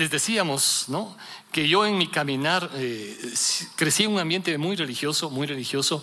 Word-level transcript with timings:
les 0.00 0.10
decíamos, 0.10 0.86
¿no? 0.88 1.14
Que 1.52 1.68
yo 1.68 1.84
en 1.84 1.98
mi 1.98 2.08
caminar 2.08 2.70
eh, 2.74 3.34
crecí 3.76 4.04
en 4.04 4.12
un 4.12 4.18
ambiente 4.18 4.56
muy 4.56 4.74
religioso, 4.74 5.28
muy 5.28 5.46
religioso. 5.46 6.02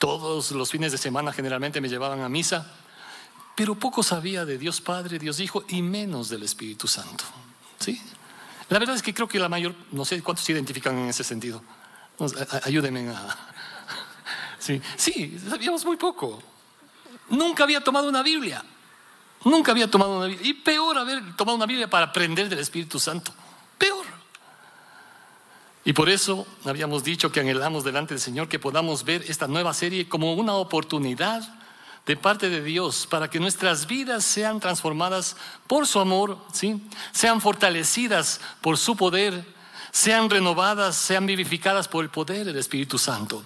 Todos 0.00 0.50
los 0.50 0.70
fines 0.70 0.90
de 0.90 0.98
semana 0.98 1.32
generalmente 1.32 1.80
me 1.80 1.88
llevaban 1.88 2.20
a 2.20 2.28
misa, 2.28 2.74
pero 3.54 3.76
poco 3.76 4.02
sabía 4.02 4.44
de 4.44 4.58
Dios 4.58 4.80
Padre, 4.80 5.20
Dios 5.20 5.38
Hijo 5.38 5.64
y 5.68 5.80
menos 5.80 6.28
del 6.28 6.42
Espíritu 6.42 6.88
Santo. 6.88 7.24
¿Sí? 7.78 8.02
La 8.68 8.80
verdad 8.80 8.96
es 8.96 9.02
que 9.02 9.14
creo 9.14 9.28
que 9.28 9.38
la 9.38 9.48
mayor, 9.48 9.76
no 9.92 10.04
sé 10.04 10.20
cuántos 10.22 10.44
se 10.44 10.52
identifican 10.52 10.98
en 10.98 11.08
ese 11.08 11.22
sentido. 11.22 11.62
Ayúdenme 12.64 13.08
a... 13.10 13.52
Sí, 14.58 14.82
sí, 14.96 15.38
sabíamos 15.48 15.84
muy 15.84 15.96
poco. 15.96 16.42
Nunca 17.28 17.62
había 17.62 17.84
tomado 17.84 18.08
una 18.08 18.24
Biblia. 18.24 18.64
Nunca 19.46 19.70
había 19.70 19.88
tomado 19.88 20.16
una 20.16 20.26
Biblia. 20.26 20.50
Y 20.50 20.54
peor 20.54 20.98
haber 20.98 21.36
tomado 21.36 21.56
una 21.56 21.66
Biblia 21.66 21.88
para 21.88 22.06
aprender 22.06 22.48
del 22.48 22.58
Espíritu 22.58 22.98
Santo. 22.98 23.32
Peor. 23.78 24.04
Y 25.84 25.92
por 25.92 26.08
eso 26.08 26.44
habíamos 26.64 27.04
dicho 27.04 27.30
que 27.30 27.38
anhelamos 27.38 27.84
delante 27.84 28.14
del 28.14 28.20
Señor 28.20 28.48
que 28.48 28.58
podamos 28.58 29.04
ver 29.04 29.22
esta 29.28 29.46
nueva 29.46 29.72
serie 29.72 30.08
como 30.08 30.34
una 30.34 30.54
oportunidad 30.54 31.48
de 32.06 32.16
parte 32.16 32.48
de 32.50 32.60
Dios 32.60 33.06
para 33.08 33.30
que 33.30 33.38
nuestras 33.38 33.86
vidas 33.86 34.24
sean 34.24 34.58
transformadas 34.58 35.36
por 35.68 35.86
su 35.86 36.00
amor, 36.00 36.38
¿sí? 36.52 36.82
sean 37.12 37.40
fortalecidas 37.40 38.40
por 38.60 38.78
su 38.78 38.96
poder, 38.96 39.44
sean 39.92 40.28
renovadas, 40.28 40.96
sean 40.96 41.24
vivificadas 41.24 41.86
por 41.86 42.02
el 42.02 42.10
poder 42.10 42.46
del 42.46 42.58
Espíritu 42.58 42.98
Santo. 42.98 43.44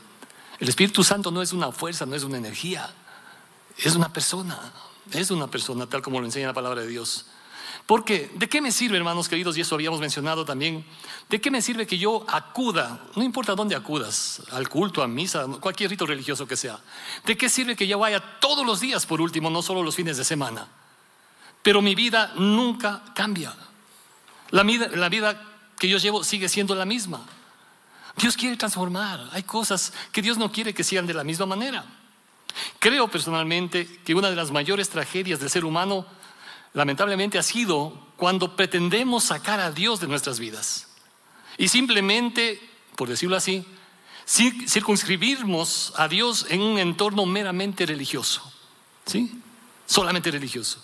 El 0.58 0.70
Espíritu 0.70 1.04
Santo 1.04 1.30
no 1.30 1.42
es 1.42 1.52
una 1.52 1.72
fuerza, 1.72 2.06
no 2.06 2.14
es 2.14 2.24
una 2.24 2.38
energía, 2.38 2.90
es 3.76 3.94
una 3.94 4.10
persona. 4.10 4.58
Es 5.12 5.30
una 5.30 5.48
persona 5.48 5.86
tal 5.86 6.02
como 6.02 6.20
lo 6.20 6.26
enseña 6.26 6.48
la 6.48 6.52
palabra 6.54 6.82
de 6.82 6.88
Dios. 6.88 7.26
Porque, 7.86 8.30
¿de 8.34 8.48
qué 8.48 8.60
me 8.60 8.70
sirve, 8.70 8.96
hermanos 8.96 9.28
queridos? 9.28 9.56
Y 9.56 9.62
eso 9.62 9.74
habíamos 9.74 10.00
mencionado 10.00 10.44
también. 10.44 10.84
¿De 11.28 11.40
qué 11.40 11.50
me 11.50 11.60
sirve 11.60 11.86
que 11.86 11.98
yo 11.98 12.24
acuda, 12.28 13.00
no 13.16 13.22
importa 13.22 13.54
dónde 13.54 13.74
acudas, 13.74 14.42
al 14.52 14.68
culto, 14.68 15.02
a 15.02 15.08
misa, 15.08 15.46
cualquier 15.60 15.90
rito 15.90 16.06
religioso 16.06 16.46
que 16.46 16.56
sea? 16.56 16.78
¿De 17.24 17.36
qué 17.36 17.48
sirve 17.48 17.74
que 17.74 17.88
yo 17.88 17.98
vaya 17.98 18.22
todos 18.40 18.64
los 18.64 18.80
días, 18.80 19.06
por 19.06 19.20
último, 19.20 19.50
no 19.50 19.62
solo 19.62 19.82
los 19.82 19.96
fines 19.96 20.16
de 20.16 20.24
semana? 20.24 20.68
Pero 21.62 21.82
mi 21.82 21.94
vida 21.94 22.32
nunca 22.36 23.02
cambia. 23.14 23.54
La 24.50 24.62
vida, 24.62 24.88
la 24.94 25.08
vida 25.08 25.42
que 25.78 25.88
yo 25.88 25.98
llevo 25.98 26.22
sigue 26.22 26.48
siendo 26.48 26.74
la 26.74 26.84
misma. 26.84 27.20
Dios 28.16 28.36
quiere 28.36 28.56
transformar. 28.56 29.28
Hay 29.32 29.42
cosas 29.42 29.92
que 30.12 30.22
Dios 30.22 30.38
no 30.38 30.52
quiere 30.52 30.74
que 30.74 30.84
sean 30.84 31.06
de 31.06 31.14
la 31.14 31.24
misma 31.24 31.46
manera. 31.46 31.84
Creo 32.78 33.08
personalmente 33.08 33.86
que 34.04 34.14
una 34.14 34.30
de 34.30 34.36
las 34.36 34.50
mayores 34.50 34.88
tragedias 34.88 35.40
del 35.40 35.50
ser 35.50 35.64
humano 35.64 36.06
lamentablemente 36.72 37.38
ha 37.38 37.42
sido 37.42 38.08
cuando 38.16 38.56
pretendemos 38.56 39.24
sacar 39.24 39.60
a 39.60 39.70
Dios 39.70 40.00
de 40.00 40.06
nuestras 40.06 40.38
vidas 40.38 40.88
y 41.58 41.68
simplemente, 41.68 42.60
por 42.96 43.08
decirlo 43.08 43.36
así, 43.36 43.64
circunscribirnos 44.26 45.92
a 45.96 46.08
Dios 46.08 46.46
en 46.48 46.62
un 46.62 46.78
entorno 46.78 47.26
meramente 47.26 47.84
religioso, 47.84 48.52
¿sí? 49.04 49.42
Solamente 49.86 50.30
religioso. 50.30 50.82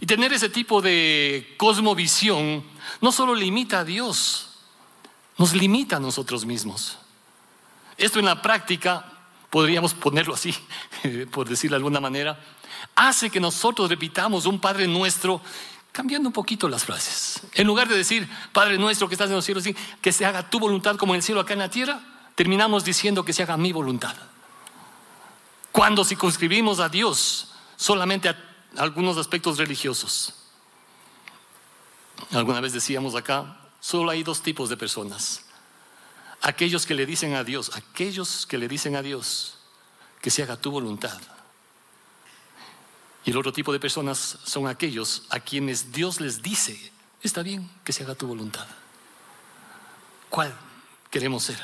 Y 0.00 0.06
tener 0.06 0.32
ese 0.32 0.50
tipo 0.50 0.82
de 0.82 1.54
cosmovisión 1.56 2.62
no 3.00 3.10
solo 3.10 3.34
limita 3.34 3.80
a 3.80 3.84
Dios, 3.84 4.50
nos 5.38 5.54
limita 5.54 5.96
a 5.96 6.00
nosotros 6.00 6.44
mismos. 6.44 6.98
Esto 7.96 8.18
en 8.18 8.26
la 8.26 8.42
práctica 8.42 9.17
podríamos 9.50 9.94
ponerlo 9.94 10.34
así, 10.34 10.54
por 11.30 11.48
decirlo 11.48 11.74
de 11.74 11.78
alguna 11.78 12.00
manera, 12.00 12.38
hace 12.94 13.30
que 13.30 13.40
nosotros 13.40 13.88
repitamos 13.88 14.46
un 14.46 14.60
Padre 14.60 14.86
nuestro 14.86 15.40
cambiando 15.92 16.28
un 16.28 16.32
poquito 16.32 16.68
las 16.68 16.84
frases. 16.84 17.40
En 17.54 17.66
lugar 17.66 17.88
de 17.88 17.96
decir, 17.96 18.28
Padre 18.52 18.78
nuestro 18.78 19.08
que 19.08 19.14
estás 19.14 19.30
en 19.30 19.36
los 19.36 19.44
cielos, 19.44 19.64
que 20.00 20.12
se 20.12 20.24
haga 20.24 20.48
tu 20.48 20.60
voluntad 20.60 20.96
como 20.96 21.14
en 21.14 21.18
el 21.18 21.22
cielo 21.22 21.40
acá 21.40 21.54
en 21.54 21.58
la 21.60 21.70
tierra, 21.70 22.00
terminamos 22.34 22.84
diciendo 22.84 23.24
que 23.24 23.32
se 23.32 23.42
haga 23.42 23.56
mi 23.56 23.72
voluntad. 23.72 24.14
Cuando 25.72 26.04
circunscribimos 26.04 26.78
a 26.80 26.88
Dios 26.88 27.52
solamente 27.76 28.28
a 28.28 28.36
algunos 28.76 29.16
aspectos 29.16 29.58
religiosos. 29.58 30.34
Alguna 32.32 32.60
vez 32.60 32.72
decíamos 32.72 33.14
acá, 33.14 33.60
solo 33.80 34.10
hay 34.10 34.22
dos 34.22 34.42
tipos 34.42 34.68
de 34.68 34.76
personas 34.76 35.47
aquellos 36.40 36.86
que 36.86 36.94
le 36.94 37.06
dicen 37.06 37.34
a 37.34 37.44
Dios, 37.44 37.70
aquellos 37.74 38.46
que 38.46 38.58
le 38.58 38.68
dicen 38.68 38.96
a 38.96 39.02
Dios 39.02 39.54
que 40.20 40.30
se 40.30 40.42
haga 40.42 40.56
tu 40.56 40.70
voluntad. 40.70 41.20
Y 43.24 43.30
el 43.30 43.36
otro 43.36 43.52
tipo 43.52 43.72
de 43.72 43.80
personas 43.80 44.38
son 44.44 44.66
aquellos 44.66 45.24
a 45.30 45.40
quienes 45.40 45.92
Dios 45.92 46.20
les 46.20 46.42
dice, 46.42 46.92
está 47.22 47.42
bien 47.42 47.70
que 47.84 47.92
se 47.92 48.02
haga 48.02 48.14
tu 48.14 48.26
voluntad. 48.26 48.66
¿Cuál 50.28 50.54
queremos 51.10 51.44
ser? 51.44 51.60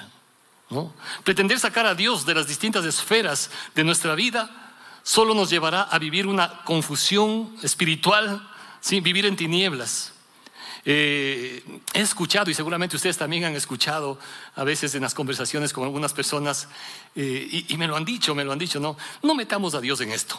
¿No? 0.71 0.93
Pretender 1.23 1.59
sacar 1.59 1.87
a 1.87 1.95
Dios 1.95 2.27
de 2.27 2.35
las 2.35 2.47
distintas 2.47 2.85
esferas 2.85 3.51
de 3.75 3.85
nuestra 3.85 4.15
vida 4.15 4.65
solo 5.03 5.35
nos 5.35 5.51
llevará 5.51 5.83
a 5.83 5.99
vivir 5.99 6.27
una 6.27 6.63
confusión 6.65 7.55
espiritual, 7.63 8.49
vivir 8.91 9.27
en 9.27 9.37
tinieblas. 9.37 10.14
Eh, 10.87 11.65
he 11.95 12.01
escuchado, 12.01 12.51
y 12.51 12.55
seguramente 12.55 12.97
ustedes 12.97 13.17
también 13.17 13.45
han 13.45 13.55
escuchado 13.55 14.19
a 14.55 14.65
veces 14.65 14.95
en 14.95 15.03
las 15.03 15.15
conversaciones 15.15 15.73
con 15.73 15.85
algunas 15.85 16.13
personas, 16.13 16.69
eh, 17.17 17.65
y, 17.69 17.77
me 17.77 17.87
lo 17.87 17.97
han 17.97 18.05
dicho, 18.05 18.35
me 18.35 18.45
lo 18.45 18.53
han 18.53 18.59
dicho, 18.59 18.79
no, 18.81 18.97
no 19.23 19.35
metamos 19.35 19.75
a 19.75 19.81
Dios 19.81 20.01
en 20.01 20.13
esto. 20.13 20.39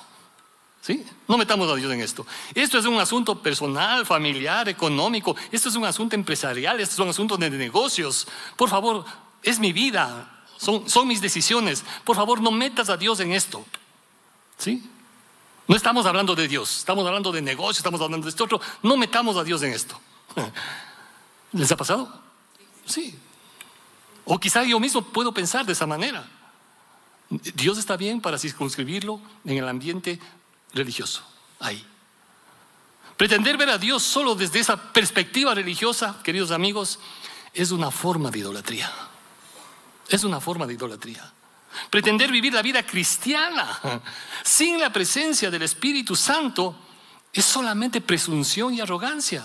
¿Sí? 0.81 1.03
No 1.27 1.35
metamos 1.35 1.67
a 1.71 1.75
Dios 1.75 1.91
en 1.91 1.99
esto. 2.01 2.27
Esto 2.53 2.77
es 2.77 2.85
un 2.85 2.99
asunto 2.99 3.41
personal, 3.41 4.05
familiar, 4.05 4.69
económico. 4.69 5.35
Esto 5.51 5.69
es 5.69 5.75
un 5.75 5.83
asunto 5.83 6.15
empresarial. 6.15 6.79
Esto 6.79 6.93
es 6.93 6.99
un 6.99 7.09
asunto 7.09 7.37
de 7.37 7.49
negocios. 7.49 8.27
Por 8.55 8.69
favor, 8.69 9.03
es 9.41 9.57
mi 9.57 9.73
vida. 9.73 10.43
Son, 10.57 10.87
son 10.87 11.07
mis 11.07 11.21
decisiones. 11.21 11.83
Por 12.03 12.15
favor, 12.15 12.39
no 12.39 12.51
metas 12.51 12.89
a 12.89 12.97
Dios 12.97 13.19
en 13.19 13.33
esto. 13.33 13.65
¿Sí? 14.59 14.87
No 15.67 15.75
estamos 15.75 16.05
hablando 16.05 16.35
de 16.35 16.47
Dios. 16.47 16.77
Estamos 16.77 17.07
hablando 17.07 17.31
de 17.31 17.41
negocios. 17.41 17.77
Estamos 17.77 17.99
hablando 18.01 18.25
de 18.25 18.29
esto 18.29 18.43
otro. 18.43 18.61
No 18.83 18.95
metamos 18.95 19.37
a 19.37 19.43
Dios 19.43 19.63
en 19.63 19.73
esto. 19.73 19.99
¿Les 21.53 21.71
ha 21.71 21.77
pasado? 21.77 22.21
Sí. 22.85 23.17
O 24.25 24.39
quizá 24.39 24.63
yo 24.63 24.79
mismo 24.79 25.01
puedo 25.01 25.33
pensar 25.33 25.65
de 25.65 25.73
esa 25.73 25.85
manera. 25.85 26.27
Dios 27.29 27.77
está 27.77 27.97
bien 27.97 28.21
para 28.21 28.37
circunscribirlo 28.37 29.21
en 29.45 29.57
el 29.57 29.67
ambiente 29.67 30.19
religioso. 30.73 31.23
Ahí. 31.59 31.85
Pretender 33.17 33.57
ver 33.57 33.69
a 33.69 33.77
Dios 33.77 34.03
solo 34.03 34.35
desde 34.35 34.59
esa 34.59 34.91
perspectiva 34.91 35.53
religiosa, 35.53 36.19
queridos 36.23 36.51
amigos, 36.51 36.99
es 37.53 37.71
una 37.71 37.89
forma 37.89 38.29
de 38.29 38.39
idolatría. 38.39 38.91
Es 40.09 40.23
una 40.23 40.41
forma 40.41 40.67
de 40.67 40.73
idolatría. 40.73 41.31
Pretender 41.89 42.31
vivir 42.31 42.53
la 42.53 42.61
vida 42.61 42.83
cristiana 42.83 44.01
sin 44.43 44.79
la 44.79 44.91
presencia 44.91 45.49
del 45.49 45.61
Espíritu 45.61 46.15
Santo 46.15 46.75
es 47.33 47.45
solamente 47.45 48.01
presunción 48.01 48.73
y 48.73 48.81
arrogancia. 48.81 49.43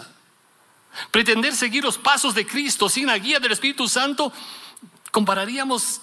Pretender 1.11 1.55
seguir 1.55 1.85
los 1.85 1.99
pasos 1.99 2.35
de 2.35 2.47
Cristo 2.47 2.89
sin 2.89 3.07
la 3.07 3.19
guía 3.19 3.41
del 3.41 3.53
Espíritu 3.53 3.89
Santo, 3.89 4.33
compararíamos 5.11 6.01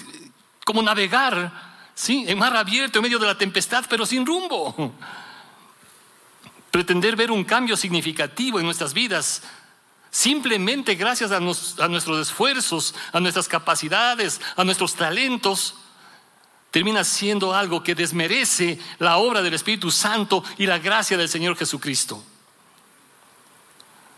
como 0.65 0.81
navegar 0.81 1.51
en 2.07 2.37
mar 2.37 2.55
abierto 2.55 2.99
en 2.99 3.03
medio 3.03 3.19
de 3.19 3.27
la 3.27 3.37
tempestad, 3.37 3.85
pero 3.89 4.05
sin 4.05 4.25
rumbo. 4.25 4.93
Pretender 6.71 7.15
ver 7.15 7.31
un 7.31 7.43
cambio 7.43 7.75
significativo 7.75 8.59
en 8.59 8.65
nuestras 8.65 8.93
vidas, 8.93 9.41
simplemente 10.11 10.95
gracias 10.95 11.31
a 11.31 11.39
nuestros 11.39 12.27
esfuerzos, 12.27 12.93
a 13.13 13.19
nuestras 13.19 13.47
capacidades, 13.47 14.39
a 14.55 14.63
nuestros 14.63 14.95
talentos, 14.95 15.75
termina 16.71 17.03
siendo 17.03 17.55
algo 17.55 17.81
que 17.81 17.95
desmerece 17.95 18.79
la 18.99 19.17
obra 19.17 19.41
del 19.41 19.53
Espíritu 19.53 19.89
Santo 19.89 20.43
y 20.57 20.67
la 20.67 20.77
gracia 20.77 21.17
del 21.17 21.29
Señor 21.29 21.57
Jesucristo. 21.57 22.23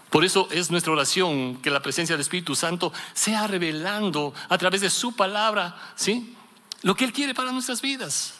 Por 0.09 0.25
eso 0.25 0.47
es 0.51 0.71
nuestra 0.71 0.91
oración 0.91 1.61
que 1.61 1.69
la 1.69 1.81
presencia 1.81 2.15
del 2.15 2.21
Espíritu 2.21 2.55
Santo 2.55 2.91
sea 3.13 3.45
revelando 3.45 4.33
a 4.49 4.57
través 4.57 4.81
de 4.81 4.89
su 4.89 5.15
palabra, 5.15 5.93
¿sí? 5.95 6.35
Lo 6.81 6.95
que 6.95 7.05
Él 7.05 7.13
quiere 7.13 7.35
para 7.35 7.51
nuestras 7.51 7.81
vidas. 7.81 8.35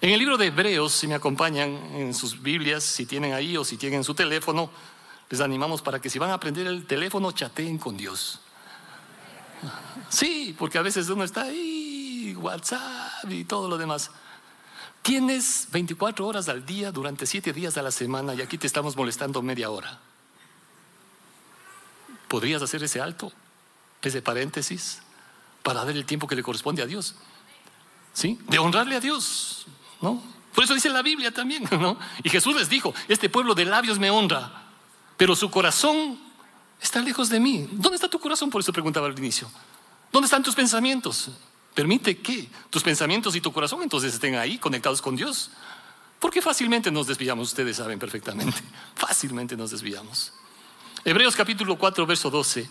En 0.00 0.10
el 0.10 0.18
libro 0.18 0.36
de 0.36 0.46
Hebreos, 0.46 0.92
si 0.92 1.06
me 1.06 1.14
acompañan 1.14 1.70
en 1.94 2.14
sus 2.14 2.40
Biblias, 2.40 2.84
si 2.84 3.06
tienen 3.06 3.32
ahí 3.32 3.56
o 3.56 3.64
si 3.64 3.76
tienen 3.76 4.04
su 4.04 4.14
teléfono, 4.14 4.70
les 5.30 5.40
animamos 5.40 5.82
para 5.82 6.00
que 6.00 6.10
si 6.10 6.18
van 6.18 6.30
a 6.30 6.34
aprender 6.34 6.66
el 6.66 6.86
teléfono, 6.86 7.32
chateen 7.32 7.78
con 7.78 7.96
Dios. 7.96 8.40
Sí, 10.08 10.54
porque 10.58 10.78
a 10.78 10.82
veces 10.82 11.08
uno 11.08 11.24
está 11.24 11.42
ahí, 11.42 12.36
WhatsApp 12.38 13.30
y 13.30 13.44
todo 13.44 13.68
lo 13.68 13.78
demás. 13.78 14.10
Tienes 15.02 15.68
24 15.72 16.26
horas 16.26 16.48
al 16.48 16.64
día 16.64 16.92
durante 16.92 17.26
7 17.26 17.52
días 17.52 17.76
a 17.76 17.82
la 17.82 17.90
semana 17.90 18.34
y 18.34 18.42
aquí 18.42 18.58
te 18.58 18.66
estamos 18.66 18.96
molestando 18.96 19.42
media 19.42 19.70
hora. 19.70 20.00
¿Podrías 22.34 22.60
hacer 22.62 22.82
ese 22.82 23.00
alto, 23.00 23.32
ese 24.02 24.20
paréntesis, 24.20 24.98
para 25.62 25.84
dar 25.84 25.94
el 25.94 26.04
tiempo 26.04 26.26
que 26.26 26.34
le 26.34 26.42
corresponde 26.42 26.82
a 26.82 26.86
Dios? 26.86 27.14
¿Sí? 28.12 28.40
De 28.48 28.58
honrarle 28.58 28.96
a 28.96 29.00
Dios, 29.00 29.66
¿no? 30.00 30.20
Por 30.52 30.64
eso 30.64 30.74
dice 30.74 30.88
la 30.88 31.00
Biblia 31.02 31.30
también, 31.30 31.62
¿no? 31.70 31.96
Y 32.24 32.30
Jesús 32.30 32.56
les 32.56 32.68
dijo, 32.68 32.92
este 33.06 33.28
pueblo 33.30 33.54
de 33.54 33.66
labios 33.66 34.00
me 34.00 34.10
honra, 34.10 34.64
pero 35.16 35.36
su 35.36 35.48
corazón 35.48 36.18
está 36.82 37.00
lejos 37.02 37.28
de 37.28 37.38
mí. 37.38 37.68
¿Dónde 37.70 37.94
está 37.94 38.08
tu 38.08 38.18
corazón? 38.18 38.50
Por 38.50 38.62
eso 38.62 38.72
preguntaba 38.72 39.06
al 39.06 39.16
inicio. 39.16 39.48
¿Dónde 40.10 40.26
están 40.26 40.42
tus 40.42 40.56
pensamientos? 40.56 41.30
Permite 41.72 42.18
que 42.18 42.50
tus 42.68 42.82
pensamientos 42.82 43.36
y 43.36 43.40
tu 43.40 43.52
corazón 43.52 43.80
entonces 43.80 44.12
estén 44.12 44.34
ahí 44.34 44.58
conectados 44.58 45.00
con 45.00 45.14
Dios. 45.14 45.52
Porque 46.18 46.42
fácilmente 46.42 46.90
nos 46.90 47.06
desviamos, 47.06 47.50
ustedes 47.50 47.76
saben 47.76 48.00
perfectamente. 48.00 48.60
Fácilmente 48.96 49.56
nos 49.56 49.70
desviamos. 49.70 50.32
Hebreos 51.04 51.36
capítulo 51.36 51.76
4, 51.76 52.06
verso 52.06 52.30
12. 52.30 52.66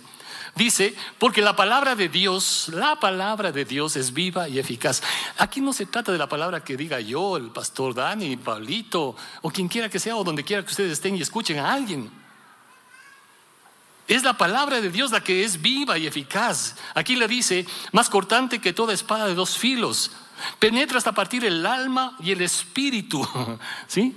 Dice, 0.55 0.95
porque 1.19 1.41
la 1.41 1.55
palabra 1.55 1.95
de 1.95 2.09
Dios, 2.09 2.69
la 2.73 2.99
palabra 2.99 3.51
de 3.51 3.63
Dios 3.63 3.95
es 3.95 4.11
viva 4.11 4.49
y 4.49 4.57
eficaz. 4.57 5.03
Aquí 5.37 5.61
no 5.61 5.71
se 5.71 5.85
trata 5.85 6.11
de 6.11 6.17
la 6.17 6.27
palabra 6.27 6.63
que 6.63 6.75
diga 6.75 6.99
yo, 6.99 7.37
el 7.37 7.51
pastor 7.51 7.93
Dani, 7.93 8.37
Pablito, 8.37 9.15
o 9.41 9.51
quien 9.51 9.67
quiera 9.67 9.89
que 9.89 9.99
sea, 9.99 10.15
o 10.15 10.23
donde 10.23 10.43
quiera 10.43 10.63
que 10.63 10.71
ustedes 10.71 10.93
estén 10.93 11.15
y 11.15 11.21
escuchen 11.21 11.59
a 11.59 11.73
alguien. 11.73 12.09
Es 14.07 14.23
la 14.23 14.37
palabra 14.37 14.81
de 14.81 14.89
Dios 14.89 15.11
la 15.11 15.23
que 15.23 15.43
es 15.43 15.61
viva 15.61 15.97
y 15.97 16.07
eficaz. 16.07 16.75
Aquí 16.95 17.15
le 17.15 17.27
dice, 17.27 17.67
más 17.91 18.09
cortante 18.09 18.59
que 18.59 18.73
toda 18.73 18.93
espada 18.93 19.27
de 19.27 19.35
dos 19.35 19.57
filos, 19.57 20.11
penetra 20.57 20.97
hasta 20.97 21.13
partir 21.13 21.45
el 21.45 21.65
alma 21.65 22.17
y 22.19 22.31
el 22.31 22.41
espíritu. 22.41 23.27
¿Sí? 23.87 24.15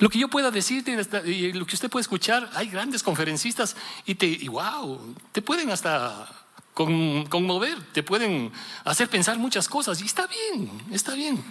Lo 0.00 0.08
que 0.08 0.18
yo 0.18 0.28
pueda 0.28 0.50
decirte 0.50 0.92
y 1.26 1.52
lo 1.52 1.66
que 1.66 1.74
usted 1.74 1.90
puede 1.90 2.00
escuchar, 2.00 2.50
hay 2.54 2.68
grandes 2.68 3.02
conferencistas 3.02 3.76
y 4.06 4.14
te, 4.14 4.26
y 4.26 4.48
wow, 4.48 5.14
te 5.30 5.42
pueden 5.42 5.70
hasta 5.70 6.26
conmover, 6.74 7.78
te 7.92 8.02
pueden 8.02 8.50
hacer 8.84 9.10
pensar 9.10 9.38
muchas 9.38 9.68
cosas 9.68 10.00
y 10.00 10.06
está 10.06 10.26
bien, 10.26 10.70
está 10.90 11.14
bien. 11.14 11.44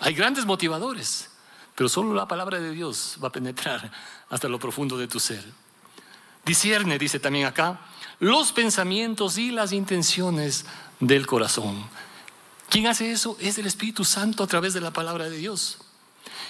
Hay 0.00 0.12
grandes 0.12 0.44
motivadores, 0.44 1.30
pero 1.74 1.88
solo 1.88 2.12
la 2.12 2.28
palabra 2.28 2.60
de 2.60 2.72
Dios 2.72 3.16
va 3.24 3.28
a 3.28 3.32
penetrar 3.32 3.90
hasta 4.28 4.48
lo 4.48 4.58
profundo 4.58 4.98
de 4.98 5.08
tu 5.08 5.18
ser. 5.18 5.42
Discierne, 6.44 6.98
dice 6.98 7.18
también 7.18 7.46
acá, 7.46 7.80
los 8.20 8.52
pensamientos 8.52 9.38
y 9.38 9.50
las 9.50 9.72
intenciones 9.72 10.66
del 11.00 11.26
corazón. 11.26 11.82
¿Quién 12.68 12.86
hace 12.86 13.12
eso? 13.12 13.38
Es 13.40 13.56
el 13.56 13.66
Espíritu 13.66 14.04
Santo 14.04 14.44
a 14.44 14.46
través 14.46 14.74
de 14.74 14.82
la 14.82 14.92
palabra 14.92 15.30
de 15.30 15.38
Dios. 15.38 15.78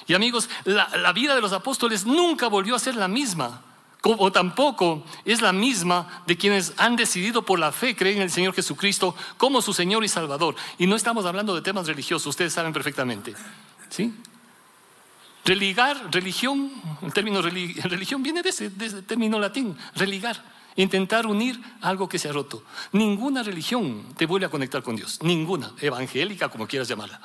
Y 0.06 0.14
amigos, 0.14 0.50
la, 0.64 1.12
vida 1.12 1.34
de 1.34 1.40
los 1.40 1.52
apóstoles 1.52 2.04
nunca 2.04 2.48
volvió 2.48 2.74
a 2.74 2.78
ser 2.78 2.96
la 2.96 3.08
misma, 3.08 3.62
como 4.00 4.30
tampoco 4.32 5.04
es 5.24 5.40
la 5.40 5.52
misma 5.52 6.22
de 6.26 6.36
quienes 6.36 6.74
han 6.76 6.96
decidido 6.96 7.42
por 7.42 7.58
la 7.58 7.72
fe 7.72 7.96
creer 7.96 8.16
en 8.16 8.22
el 8.22 8.30
Señor 8.30 8.54
Jesucristo 8.54 9.14
como 9.38 9.62
su 9.62 9.72
Señor 9.72 10.04
y 10.04 10.08
Salvador. 10.08 10.56
Y 10.78 10.86
no 10.86 10.96
estamos 10.96 11.24
hablando 11.24 11.54
de 11.54 11.62
temas 11.62 11.86
religiosos, 11.86 12.26
ustedes 12.26 12.52
saben 12.52 12.72
perfectamente. 12.72 13.34
¿Sí? 13.88 14.12
Religar, 15.44 16.10
religión, 16.10 16.70
el 17.02 17.12
término 17.12 17.42
religión 17.42 18.22
viene 18.22 18.42
de 18.42 18.48
ese, 18.48 18.70
de 18.70 18.86
ese 18.86 19.02
término 19.02 19.38
latín, 19.38 19.76
religar, 19.94 20.42
intentar 20.76 21.26
unir 21.26 21.60
algo 21.82 22.08
que 22.08 22.18
se 22.18 22.28
ha 22.28 22.32
roto. 22.32 22.62
Ninguna 22.92 23.42
religión 23.42 24.04
te 24.16 24.26
vuelve 24.26 24.46
a 24.46 24.50
conectar 24.50 24.82
con 24.82 24.96
Dios, 24.96 25.18
ninguna, 25.22 25.72
evangélica 25.80 26.48
como 26.48 26.66
quieras 26.66 26.88
llamarla. 26.88 27.20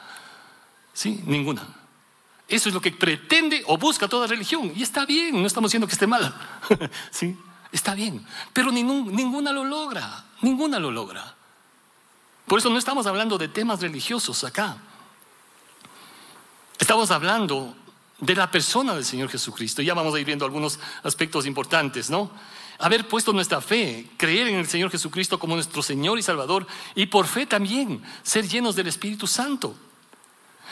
Sí, 0.93 1.21
ninguna. 1.25 1.65
Eso 2.49 2.67
es 2.67 2.75
lo 2.75 2.81
que 2.81 2.91
pretende 2.91 3.63
o 3.67 3.77
busca 3.77 4.07
toda 4.07 4.25
religión. 4.25 4.73
Y 4.75 4.81
está 4.81 5.05
bien, 5.05 5.39
no 5.39 5.47
estamos 5.47 5.69
diciendo 5.69 5.85
que 5.87 5.93
esté 5.93 6.07
mal. 6.07 6.33
¿Sí? 7.11 7.37
Está 7.71 7.93
bien. 7.93 8.25
Pero 8.53 8.71
ninguna 8.71 9.51
lo 9.51 9.63
logra. 9.63 10.25
Ninguna 10.41 10.79
lo 10.79 10.89
logra. 10.89 11.35
Por 12.47 12.57
eso 12.57 12.71
no 12.71 12.79
estamos 12.79 13.05
hablando 13.05 13.37
de 13.37 13.47
temas 13.47 13.79
religiosos 13.81 14.43
acá. 14.43 14.77
Estamos 16.79 17.11
hablando 17.11 17.75
de 18.19 18.33
la 18.35 18.49
persona 18.49 18.95
del 18.95 19.05
Señor 19.05 19.29
Jesucristo. 19.29 19.83
Ya 19.83 19.93
vamos 19.93 20.15
a 20.15 20.19
ir 20.19 20.25
viendo 20.25 20.45
algunos 20.45 20.79
aspectos 21.03 21.45
importantes, 21.45 22.09
¿no? 22.09 22.31
Haber 22.79 23.07
puesto 23.07 23.31
nuestra 23.33 23.61
fe, 23.61 24.09
creer 24.17 24.47
en 24.47 24.55
el 24.55 24.67
Señor 24.67 24.89
Jesucristo 24.89 25.37
como 25.37 25.53
nuestro 25.53 25.83
Señor 25.83 26.17
y 26.17 26.23
Salvador 26.23 26.65
y 26.95 27.05
por 27.05 27.27
fe 27.27 27.45
también 27.45 28.01
ser 28.23 28.47
llenos 28.47 28.75
del 28.75 28.87
Espíritu 28.87 29.27
Santo. 29.27 29.75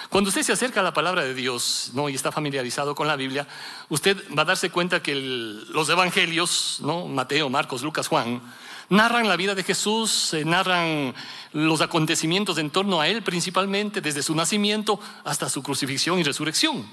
Cuando 0.09 0.29
usted 0.29 0.43
se 0.43 0.53
acerca 0.53 0.79
a 0.79 0.83
la 0.83 0.93
palabra 0.93 1.23
de 1.23 1.33
Dios 1.33 1.91
¿no? 1.93 2.07
y 2.07 2.15
está 2.15 2.31
familiarizado 2.31 2.95
con 2.95 3.07
la 3.07 3.15
Biblia, 3.15 3.47
usted 3.89 4.17
va 4.37 4.43
a 4.43 4.45
darse 4.45 4.69
cuenta 4.69 5.01
que 5.01 5.15
los 5.15 5.89
evangelios, 5.89 6.79
¿no? 6.81 7.07
Mateo, 7.07 7.49
Marcos, 7.49 7.81
Lucas, 7.81 8.07
Juan, 8.07 8.41
narran 8.89 9.27
la 9.27 9.35
vida 9.35 9.53
de 9.53 9.63
Jesús, 9.63 10.35
narran 10.45 11.13
los 11.51 11.81
acontecimientos 11.81 12.57
en 12.57 12.69
torno 12.69 13.01
a 13.01 13.07
él 13.07 13.21
principalmente, 13.21 13.99
desde 13.99 14.23
su 14.23 14.33
nacimiento 14.33 14.99
hasta 15.25 15.49
su 15.49 15.61
crucifixión 15.61 16.19
y 16.19 16.23
resurrección. 16.23 16.87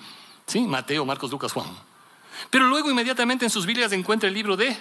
¿Sí? 0.46 0.60
Mateo, 0.60 1.05
Marcos, 1.05 1.31
Lucas, 1.31 1.52
Juan. 1.52 1.69
Pero 2.50 2.67
luego 2.67 2.90
inmediatamente 2.90 3.44
en 3.44 3.50
sus 3.50 3.64
Biblias 3.64 3.93
encuentra 3.93 4.28
el 4.28 4.34
libro 4.34 4.56
de... 4.56 4.76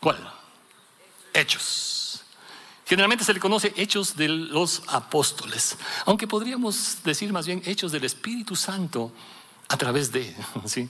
¿Cuál? 0.00 0.18
Hechos. 1.32 1.99
Generalmente 2.90 3.24
se 3.24 3.32
le 3.32 3.38
conoce 3.38 3.72
hechos 3.76 4.16
de 4.16 4.26
los 4.26 4.82
apóstoles, 4.88 5.78
aunque 6.06 6.26
podríamos 6.26 6.98
decir 7.04 7.32
más 7.32 7.46
bien 7.46 7.62
hechos 7.64 7.92
del 7.92 8.02
Espíritu 8.02 8.56
Santo 8.56 9.12
a 9.68 9.76
través 9.76 10.10
de 10.10 10.34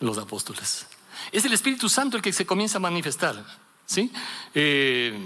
los 0.00 0.18
apóstoles. 0.18 0.86
Es 1.32 1.46
el 1.46 1.54
Espíritu 1.54 1.88
Santo 1.88 2.18
el 2.18 2.22
que 2.22 2.34
se 2.34 2.44
comienza 2.44 2.76
a 2.76 2.80
manifestar. 2.82 3.42
¿sí? 3.86 4.12
Eh, 4.54 5.18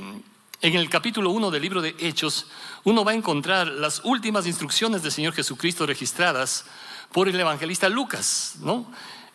en 0.61 0.77
el 0.77 0.89
capítulo 0.89 1.31
1 1.31 1.51
del 1.51 1.61
libro 1.61 1.83
de 1.83 1.97
Hechos, 1.99 2.47
uno 2.85 3.05
va 3.05 3.11
a 3.11 3.17
encontrar 3.17 3.67
las 3.67 4.03
últimas 4.05 4.47
instrucciones 4.47 5.03
del 5.03 5.11
Señor 5.11 5.35
Jesucristo 5.35 5.87
registradas 5.87 6.67
por 7.11 7.29
el 7.29 7.41
evangelista 7.41 7.89
Lucas, 7.89 8.55
¿no? 8.61 8.89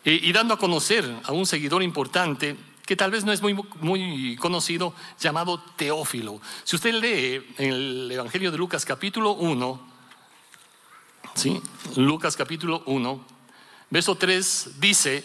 Eh, 0.06 0.20
y 0.22 0.32
dando 0.32 0.54
a 0.54 0.58
conocer 0.58 1.20
a 1.24 1.32
un 1.32 1.44
seguidor 1.44 1.82
importante 1.82 2.56
que 2.88 2.96
tal 2.96 3.10
vez 3.10 3.22
no 3.22 3.32
es 3.32 3.42
muy, 3.42 3.52
muy 3.82 4.34
conocido, 4.36 4.94
llamado 5.20 5.60
Teófilo. 5.76 6.40
Si 6.64 6.74
usted 6.74 6.94
lee 6.94 7.46
en 7.58 7.70
el 7.74 8.10
Evangelio 8.10 8.50
de 8.50 8.56
Lucas 8.56 8.86
capítulo 8.86 9.32
1, 9.32 9.80
¿sí? 11.34 11.60
Lucas 11.96 12.34
capítulo 12.34 12.82
1, 12.86 13.24
verso 13.90 14.14
3 14.14 14.80
dice, 14.80 15.22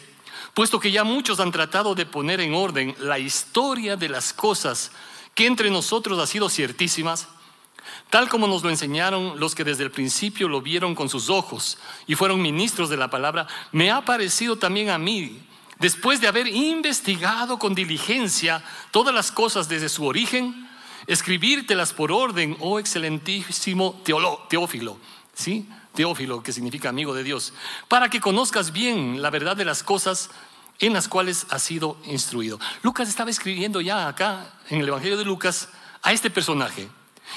puesto 0.54 0.78
que 0.78 0.92
ya 0.92 1.06
muchos 1.06 1.40
han 1.40 1.54
tratado 1.54 1.96
de 1.96 2.06
poner 2.06 2.42
en 2.42 2.54
orden 2.54 2.98
la 3.00 3.18
historia 3.18 3.96
de 3.96 4.10
las 4.10 4.34
cosas 4.34 4.92
que 5.34 5.46
entre 5.46 5.72
nosotros 5.72 6.20
ha 6.20 6.28
sido 6.28 6.50
ciertísimas, 6.50 7.30
tal 8.10 8.28
como 8.28 8.46
nos 8.46 8.62
lo 8.64 8.72
enseñaron 8.72 9.40
los 9.40 9.56
que 9.56 9.64
desde 9.64 9.86
el 9.86 9.92
principio 9.92 10.50
lo 10.50 10.62
vieron 10.62 10.96
con 10.96 11.08
sus 11.08 11.30
ojos 11.30 11.78
y 12.08 12.16
fueron 12.16 12.42
ministros 12.42 12.90
de 12.90 12.98
la 12.98 13.10
palabra, 13.10 13.48
me 13.72 13.90
ha 13.90 14.04
parecido 14.04 14.58
también 14.58 14.90
a 14.90 14.98
mí 14.98 15.48
después 15.84 16.22
de 16.22 16.30
haber 16.30 16.48
investigado 16.48 17.60
con 17.60 17.76
diligencia 17.76 18.64
todas 18.92 19.14
las 19.14 19.34
cosas 19.34 19.68
desde 19.68 19.90
su 19.90 20.06
origen, 20.06 20.70
escribírtelas 21.08 21.92
por 21.92 22.10
orden, 22.10 22.56
oh 22.62 22.80
excelentísimo 22.80 24.02
Teófilo, 24.48 24.98
¿sí? 25.34 25.68
Teófilo, 25.94 26.42
que 26.42 26.54
significa 26.54 26.88
amigo 26.88 27.14
de 27.14 27.26
Dios, 27.26 27.54
para 27.90 28.10
que 28.10 28.22
conozcas 28.22 28.72
bien 28.72 29.22
la 29.22 29.30
verdad 29.30 29.58
de 29.58 29.66
las 29.66 29.84
cosas 29.84 30.30
en 30.80 30.94
las 30.94 31.10
cuales 31.10 31.48
has 31.50 31.64
sido 31.64 31.98
instruido. 32.06 32.62
Lucas 32.82 33.10
estaba 33.10 33.30
escribiendo 33.30 33.82
ya 33.82 34.08
acá, 34.08 34.54
en 34.70 34.80
el 34.80 34.88
Evangelio 34.88 35.18
de 35.18 35.26
Lucas, 35.26 35.68
a 36.02 36.14
este 36.14 36.30
personaje. 36.30 36.88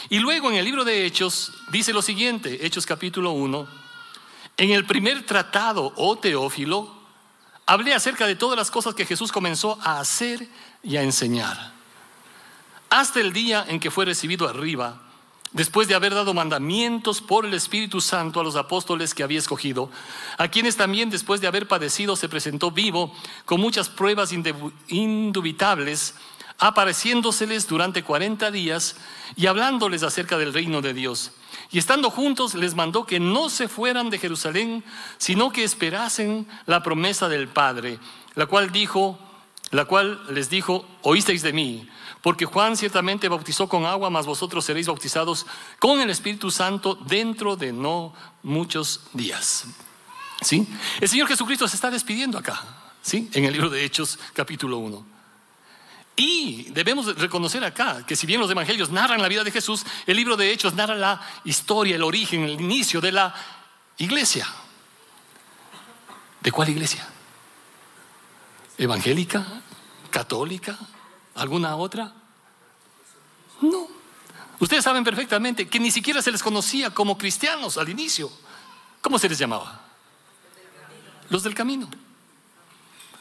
Y 0.08 0.20
luego 0.20 0.52
en 0.52 0.56
el 0.58 0.64
libro 0.64 0.84
de 0.84 1.04
Hechos 1.04 1.52
dice 1.72 1.92
lo 1.92 2.00
siguiente, 2.00 2.64
Hechos 2.64 2.86
capítulo 2.86 3.32
1, 3.32 3.66
en 4.58 4.70
el 4.70 4.86
primer 4.86 5.26
tratado, 5.26 5.92
oh 5.96 6.16
Teófilo, 6.16 6.95
hablé 7.66 7.92
acerca 7.94 8.26
de 8.26 8.36
todas 8.36 8.56
las 8.56 8.70
cosas 8.70 8.94
que 8.94 9.04
Jesús 9.04 9.32
comenzó 9.32 9.78
a 9.82 9.98
hacer 10.00 10.48
y 10.82 10.96
a 10.96 11.02
enseñar. 11.02 11.72
Hasta 12.88 13.20
el 13.20 13.32
día 13.32 13.64
en 13.68 13.80
que 13.80 13.90
fue 13.90 14.04
recibido 14.04 14.48
arriba, 14.48 15.02
después 15.52 15.88
de 15.88 15.96
haber 15.96 16.14
dado 16.14 16.32
mandamientos 16.32 17.20
por 17.20 17.44
el 17.44 17.54
Espíritu 17.54 18.00
Santo 18.00 18.40
a 18.40 18.44
los 18.44 18.54
apóstoles 18.54 19.14
que 19.14 19.24
había 19.24 19.40
escogido, 19.40 19.90
a 20.38 20.48
quienes 20.48 20.76
también 20.76 21.10
después 21.10 21.40
de 21.40 21.48
haber 21.48 21.66
padecido 21.66 22.14
se 22.14 22.28
presentó 22.28 22.70
vivo 22.70 23.12
con 23.44 23.60
muchas 23.60 23.88
pruebas 23.88 24.32
indubitables, 24.86 26.14
apareciéndoseles 26.58 27.66
durante 27.66 28.04
cuarenta 28.04 28.50
días 28.52 28.96
y 29.34 29.46
hablándoles 29.46 30.04
acerca 30.04 30.38
del 30.38 30.54
reino 30.54 30.80
de 30.80 30.94
Dios 30.94 31.32
y 31.70 31.78
estando 31.78 32.10
juntos 32.10 32.54
les 32.54 32.74
mandó 32.74 33.04
que 33.04 33.20
no 33.20 33.50
se 33.50 33.68
fueran 33.68 34.10
de 34.10 34.18
Jerusalén, 34.18 34.84
sino 35.18 35.50
que 35.50 35.64
esperasen 35.64 36.46
la 36.66 36.82
promesa 36.82 37.28
del 37.28 37.48
Padre, 37.48 37.98
la 38.34 38.46
cual 38.46 38.70
dijo, 38.70 39.18
la 39.70 39.84
cual 39.84 40.20
les 40.30 40.48
dijo, 40.48 40.86
oísteis 41.02 41.42
de 41.42 41.52
mí, 41.52 41.88
porque 42.22 42.44
Juan 42.44 42.76
ciertamente 42.76 43.28
bautizó 43.28 43.68
con 43.68 43.84
agua, 43.84 44.10
mas 44.10 44.26
vosotros 44.26 44.64
seréis 44.64 44.86
bautizados 44.86 45.46
con 45.78 46.00
el 46.00 46.10
Espíritu 46.10 46.50
Santo 46.50 46.94
dentro 46.94 47.56
de 47.56 47.72
no 47.72 48.12
muchos 48.42 49.02
días. 49.12 49.66
¿Sí? 50.42 50.68
El 51.00 51.08
Señor 51.08 51.28
Jesucristo 51.28 51.66
se 51.66 51.76
está 51.76 51.90
despidiendo 51.90 52.38
acá, 52.38 52.62
¿sí? 53.00 53.30
En 53.32 53.44
el 53.44 53.52
libro 53.52 53.70
de 53.70 53.84
Hechos, 53.84 54.18
capítulo 54.34 54.78
1. 54.78 55.15
Y 56.16 56.70
debemos 56.70 57.14
reconocer 57.18 57.62
acá 57.62 58.04
que 58.06 58.16
si 58.16 58.26
bien 58.26 58.40
los 58.40 58.50
evangelios 58.50 58.90
narran 58.90 59.20
la 59.20 59.28
vida 59.28 59.44
de 59.44 59.50
Jesús, 59.50 59.84
el 60.06 60.16
libro 60.16 60.34
de 60.34 60.50
Hechos 60.50 60.72
narra 60.72 60.94
la 60.94 61.20
historia, 61.44 61.96
el 61.96 62.02
origen, 62.02 62.42
el 62.42 62.58
inicio 62.58 63.02
de 63.02 63.12
la 63.12 63.34
iglesia. 63.98 64.48
¿De 66.40 66.50
cuál 66.50 66.70
iglesia? 66.70 67.06
¿Evangélica? 68.78 69.46
¿Católica? 70.10 70.78
¿Alguna 71.34 71.76
otra? 71.76 72.14
No. 73.60 73.86
Ustedes 74.58 74.84
saben 74.84 75.04
perfectamente 75.04 75.68
que 75.68 75.78
ni 75.78 75.90
siquiera 75.90 76.22
se 76.22 76.32
les 76.32 76.42
conocía 76.42 76.94
como 76.94 77.18
cristianos 77.18 77.76
al 77.76 77.90
inicio. 77.90 78.32
¿Cómo 79.02 79.18
se 79.18 79.28
les 79.28 79.38
llamaba? 79.38 79.82
Los 81.28 81.42
del 81.42 81.54
camino. 81.54 81.90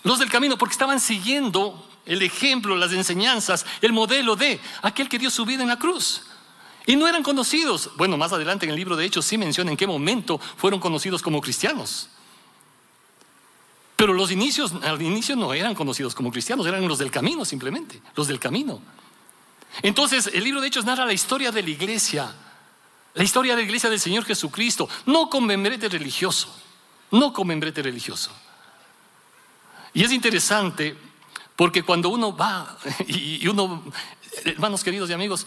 Los 0.04 0.20
del 0.20 0.30
camino, 0.30 0.58
porque 0.58 0.74
estaban 0.74 1.02
siguiendo 1.02 1.86
el 2.05 2.21
ejemplo, 2.21 2.75
las 2.75 2.91
enseñanzas, 2.91 3.65
el 3.81 3.93
modelo 3.93 4.35
de 4.35 4.59
aquel 4.81 5.09
que 5.09 5.19
dio 5.19 5.29
su 5.29 5.45
vida 5.45 5.63
en 5.63 5.69
la 5.69 5.79
cruz. 5.79 6.24
Y 6.85 6.95
no 6.95 7.07
eran 7.07 7.24
conocidos. 7.24 7.89
Bueno, 7.97 8.17
más 8.17 8.31
adelante 8.31 8.65
en 8.65 8.71
el 8.71 8.77
libro 8.77 8.95
de 8.95 9.05
Hechos 9.05 9.25
sí 9.25 9.38
menciona 9.38 9.71
en 9.71 9.77
qué 9.77 9.88
momento 9.88 10.39
fueron 10.57 10.79
conocidos 10.79 11.21
como 11.21 11.41
cristianos. 11.41 12.09
Pero 13.95 14.13
los 14.13 14.31
inicios, 14.31 14.74
al 14.83 15.01
inicio 15.01 15.35
no 15.35 15.53
eran 15.53 15.74
conocidos 15.74 16.13
como 16.13 16.31
cristianos, 16.31 16.67
eran 16.67 16.88
los 16.88 17.00
del 17.00 17.12
camino 17.12 17.45
simplemente, 17.45 18.01
los 18.15 18.27
del 18.27 18.39
camino. 18.39 18.81
Entonces, 19.81 20.29
el 20.33 20.43
libro 20.43 20.62
de 20.62 20.67
Hechos 20.67 20.85
narra 20.85 21.05
la 21.05 21.13
historia 21.13 21.51
de 21.51 21.63
la 21.63 21.69
iglesia, 21.69 22.33
la 23.13 23.24
historia 23.24 23.55
de 23.55 23.62
la 23.62 23.65
iglesia 23.65 23.89
del 23.89 24.00
Señor 24.00 24.25
Jesucristo, 24.25 24.88
no 25.05 25.29
con 25.29 25.45
membrete 25.45 25.89
religioso, 25.89 26.53
no 27.12 27.33
con 27.33 27.47
membrete 27.47 27.81
religioso. 27.81 28.31
Y 29.93 30.03
es 30.03 30.12
interesante 30.12 30.97
porque 31.55 31.83
cuando 31.83 32.09
uno 32.09 32.35
va 32.35 32.77
y 33.07 33.47
uno, 33.47 33.83
hermanos 34.45 34.83
queridos 34.83 35.09
y 35.09 35.13
amigos, 35.13 35.45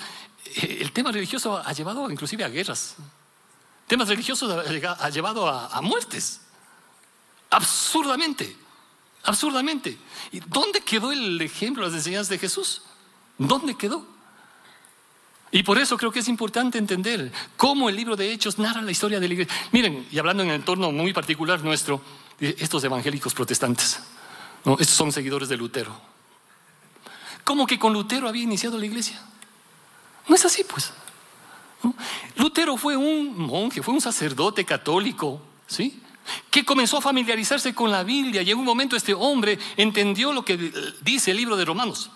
el 0.57 0.93
tema 0.93 1.13
religioso 1.13 1.57
ha 1.57 1.73
llevado 1.73 2.11
inclusive 2.11 2.45
a 2.45 2.49
guerras. 2.49 2.97
Temas 3.87 4.09
religiosos 4.09 4.51
ha 4.51 5.09
llevado 5.09 5.49
a, 5.49 5.81
muertes. 5.81 6.43
Absurdamente. 7.51 8.55
Absurdamente. 9.25 9.99
¿Y 10.31 10.41
dónde 10.41 10.83
quedó 10.83 11.11
el 11.11 11.41
ejemplo, 11.41 11.85
las 11.85 11.95
enseñanzas 11.95 12.29
de 12.29 12.39
Jesús? 12.39 12.83
¿Dónde 13.39 13.77
quedó? 13.77 14.07
Y 15.51 15.63
por 15.63 15.79
eso 15.79 15.97
creo 15.97 16.13
que 16.13 16.19
es 16.19 16.29
importante 16.29 16.77
entender 16.77 17.33
cómo 17.57 17.89
el 17.89 17.97
libro 17.97 18.15
de 18.15 18.31
Hechos 18.31 18.59
narra 18.59 18.83
la 18.83 18.91
historia 18.91 19.19
de 19.19 19.29
la 19.29 19.35
iglesia. 19.35 19.55
Miren, 19.73 20.07
y 20.11 20.19
hablando 20.19 20.43
en 20.43 20.51
el 20.51 20.57
entorno 20.57 20.93
muy 20.93 21.15
particular 21.15 21.65
nuestro, 21.65 22.03
estos 22.39 22.85
evangélicos 22.85 23.33
protestantes, 23.33 24.01
¿no? 24.65 24.75
estos 24.79 24.97
son 24.97 25.13
seguidores 25.13 25.49
de 25.49 25.57
Lutero. 25.57 25.99
¿Cómo 27.45 27.67
que 27.67 27.79
con 27.79 27.93
Lutero 27.93 28.29
había 28.29 28.43
iniciado 28.43 28.79
la 28.79 28.87
iglesia? 28.87 29.21
No 30.27 30.35
es 30.35 30.45
así, 30.45 30.65
pues. 30.65 30.93
Lutero 32.37 32.77
fue 32.77 32.97
un 32.97 33.39
monje, 33.39 33.83
fue 33.83 33.95
un 33.95 34.01
sacerdote 34.01 34.65
católico, 34.65 35.41
¿sí? 35.67 36.03
Que 36.51 36.65
comenzó 36.65 36.99
a 36.99 37.01
familiarizarse 37.01 37.75
con 37.75 37.91
la 37.91 38.03
Biblia 38.03 38.43
y 38.43 38.51
en 38.51 38.59
un 38.59 38.65
momento 38.65 38.97
este 38.97 39.15
hombre 39.15 39.59
entendió 39.77 40.33
lo 40.33 40.45
que 40.45 40.57
dice 41.01 41.31
el 41.31 41.39
libro 41.39 41.57
de 41.57 41.65
Romanos. 41.65 42.11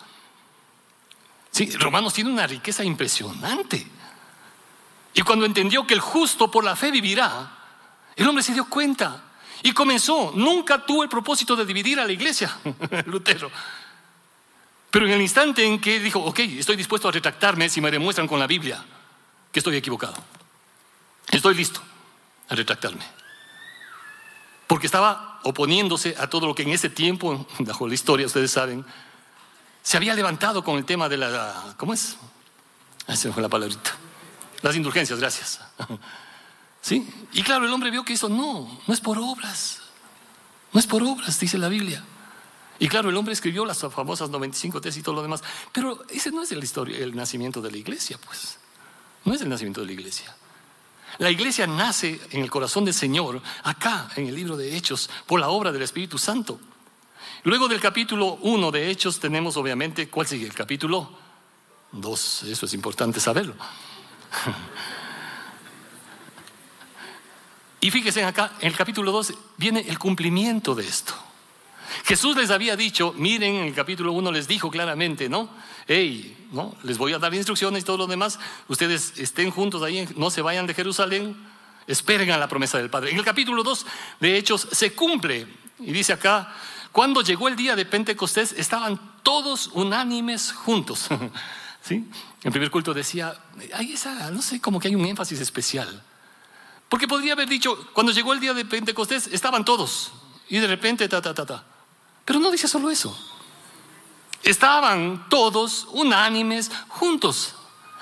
Sí, 1.50 1.70
Romanos 1.78 2.12
tiene 2.12 2.30
una 2.30 2.46
riqueza 2.46 2.84
impresionante. 2.84 3.86
Y 5.14 5.22
cuando 5.22 5.44
entendió 5.44 5.86
que 5.86 5.94
el 5.94 6.00
justo 6.00 6.50
por 6.50 6.64
la 6.64 6.76
fe 6.76 6.90
vivirá, 6.90 7.58
el 8.16 8.28
hombre 8.28 8.42
se 8.42 8.54
dio 8.54 8.66
cuenta 8.66 9.22
y 9.62 9.72
comenzó. 9.72 10.32
Nunca 10.34 10.84
tuvo 10.84 11.02
el 11.02 11.08
propósito 11.08 11.56
de 11.56 11.64
dividir 11.64 12.00
a 12.00 12.04
la 12.04 12.12
iglesia, 12.12 12.56
Lutero. 13.06 13.50
Pero 14.90 15.06
en 15.06 15.12
el 15.12 15.22
instante 15.22 15.64
en 15.64 15.80
que 15.80 16.00
dijo, 16.00 16.20
ok, 16.20 16.38
estoy 16.40 16.76
dispuesto 16.76 17.08
a 17.08 17.12
retractarme 17.12 17.68
si 17.68 17.80
me 17.80 17.90
demuestran 17.90 18.28
con 18.28 18.38
la 18.38 18.46
Biblia 18.46 18.84
que 19.50 19.60
estoy 19.60 19.76
equivocado. 19.76 20.14
Estoy 21.30 21.54
listo 21.54 21.80
a 22.48 22.54
retractarme. 22.54 23.04
Porque 24.66 24.86
estaba 24.86 25.40
oponiéndose 25.44 26.14
a 26.18 26.28
todo 26.28 26.46
lo 26.46 26.54
que 26.54 26.62
en 26.62 26.70
ese 26.70 26.90
tiempo, 26.90 27.46
bajo 27.60 27.88
la 27.88 27.94
historia, 27.94 28.26
ustedes 28.26 28.50
saben, 28.50 28.84
se 29.82 29.96
había 29.96 30.14
levantado 30.14 30.62
con 30.62 30.76
el 30.76 30.84
tema 30.84 31.08
de 31.08 31.16
la... 31.16 31.74
¿Cómo 31.76 31.94
es? 31.94 32.16
Esa 33.06 33.32
fue 33.32 33.42
la 33.42 33.48
palabrita. 33.48 33.92
Las 34.60 34.76
indulgencias, 34.76 35.18
gracias. 35.18 35.60
¿Sí? 36.82 37.08
Y 37.32 37.42
claro, 37.42 37.64
el 37.64 37.72
hombre 37.72 37.90
vio 37.90 38.04
que 38.04 38.12
eso 38.12 38.28
no, 38.28 38.80
no 38.86 38.92
es 38.92 39.00
por 39.00 39.16
obras. 39.16 39.80
No 40.72 40.80
es 40.80 40.86
por 40.86 41.02
obras, 41.02 41.38
dice 41.38 41.56
la 41.56 41.68
Biblia. 41.68 42.04
Y 42.78 42.88
claro, 42.88 43.08
el 43.08 43.16
hombre 43.16 43.32
escribió 43.32 43.64
las 43.64 43.78
famosas 43.78 44.28
95 44.28 44.80
tesis 44.80 45.00
y 45.00 45.02
todo 45.02 45.14
lo 45.14 45.22
demás, 45.22 45.42
pero 45.70 46.04
ese 46.08 46.32
no 46.32 46.42
es 46.42 46.50
el, 46.50 46.62
el 46.94 47.14
nacimiento 47.14 47.62
de 47.62 47.70
la 47.70 47.76
iglesia, 47.76 48.18
pues. 48.18 48.58
No 49.24 49.32
es 49.32 49.40
el 49.40 49.48
nacimiento 49.48 49.80
de 49.80 49.86
la 49.86 49.92
iglesia. 49.92 50.34
La 51.18 51.30
iglesia 51.30 51.68
nace 51.68 52.20
en 52.30 52.42
el 52.42 52.50
corazón 52.50 52.84
del 52.84 52.94
Señor, 52.94 53.40
acá 53.62 54.08
en 54.16 54.26
el 54.26 54.34
libro 54.34 54.56
de 54.56 54.76
Hechos, 54.76 55.08
por 55.26 55.38
la 55.38 55.50
obra 55.50 55.70
del 55.70 55.82
Espíritu 55.82 56.18
Santo. 56.18 56.58
Luego 57.44 57.68
del 57.68 57.80
capítulo 57.80 58.38
1 58.40 58.70
de 58.72 58.90
Hechos 58.90 59.20
tenemos 59.20 59.56
obviamente, 59.56 60.08
¿cuál 60.08 60.26
sigue? 60.26 60.46
El 60.46 60.54
capítulo 60.54 61.10
2, 61.92 62.42
eso 62.44 62.66
es 62.66 62.74
importante 62.74 63.20
saberlo. 63.20 63.54
Y 67.82 67.90
fíjense 67.90 68.22
acá, 68.22 68.52
en 68.60 68.68
el 68.68 68.76
capítulo 68.76 69.10
2 69.10 69.34
viene 69.56 69.84
el 69.88 69.98
cumplimiento 69.98 70.76
de 70.76 70.86
esto. 70.86 71.14
Jesús 72.04 72.36
les 72.36 72.50
había 72.50 72.76
dicho, 72.76 73.12
miren, 73.18 73.56
en 73.56 73.64
el 73.64 73.74
capítulo 73.74 74.12
1 74.12 74.30
les 74.30 74.46
dijo 74.46 74.70
claramente, 74.70 75.28
¿no? 75.28 75.48
Hey, 75.88 76.46
¿no? 76.52 76.76
Les 76.84 76.96
voy 76.96 77.12
a 77.12 77.18
dar 77.18 77.34
instrucciones 77.34 77.82
y 77.82 77.84
todo 77.84 77.96
lo 77.96 78.06
demás. 78.06 78.38
Ustedes 78.68 79.18
estén 79.18 79.50
juntos 79.50 79.82
ahí, 79.82 80.08
no 80.14 80.30
se 80.30 80.42
vayan 80.42 80.68
de 80.68 80.74
Jerusalén, 80.74 81.36
esperen 81.88 82.30
a 82.30 82.38
la 82.38 82.46
promesa 82.46 82.78
del 82.78 82.88
Padre. 82.88 83.10
En 83.10 83.18
el 83.18 83.24
capítulo 83.24 83.64
2 83.64 83.86
de 84.20 84.38
Hechos 84.38 84.68
se 84.70 84.92
cumple, 84.92 85.48
y 85.80 85.90
dice 85.90 86.12
acá, 86.12 86.54
cuando 86.92 87.20
llegó 87.22 87.48
el 87.48 87.56
día 87.56 87.74
de 87.74 87.84
Pentecostés, 87.84 88.52
estaban 88.52 89.18
todos 89.24 89.70
unánimes 89.72 90.52
juntos. 90.52 91.08
¿Sí? 91.82 92.08
El 92.44 92.52
primer 92.52 92.70
culto 92.70 92.94
decía, 92.94 93.34
hay 93.74 93.94
esa, 93.94 94.30
no 94.30 94.40
sé, 94.40 94.60
como 94.60 94.78
que 94.78 94.86
hay 94.86 94.94
un 94.94 95.04
énfasis 95.04 95.40
especial. 95.40 96.04
Porque 96.92 97.08
podría 97.08 97.32
haber 97.32 97.48
dicho, 97.48 97.88
cuando 97.94 98.12
llegó 98.12 98.34
el 98.34 98.40
día 98.40 98.52
de 98.52 98.66
Pentecostés, 98.66 99.26
estaban 99.28 99.64
todos. 99.64 100.12
Y 100.50 100.58
de 100.58 100.66
repente, 100.66 101.08
ta, 101.08 101.22
ta, 101.22 101.32
ta, 101.32 101.46
ta. 101.46 101.64
Pero 102.22 102.38
no 102.38 102.50
dice 102.50 102.68
solo 102.68 102.90
eso. 102.90 103.18
Estaban 104.42 105.26
todos 105.30 105.88
unánimes 105.92 106.70
juntos. 106.88 107.54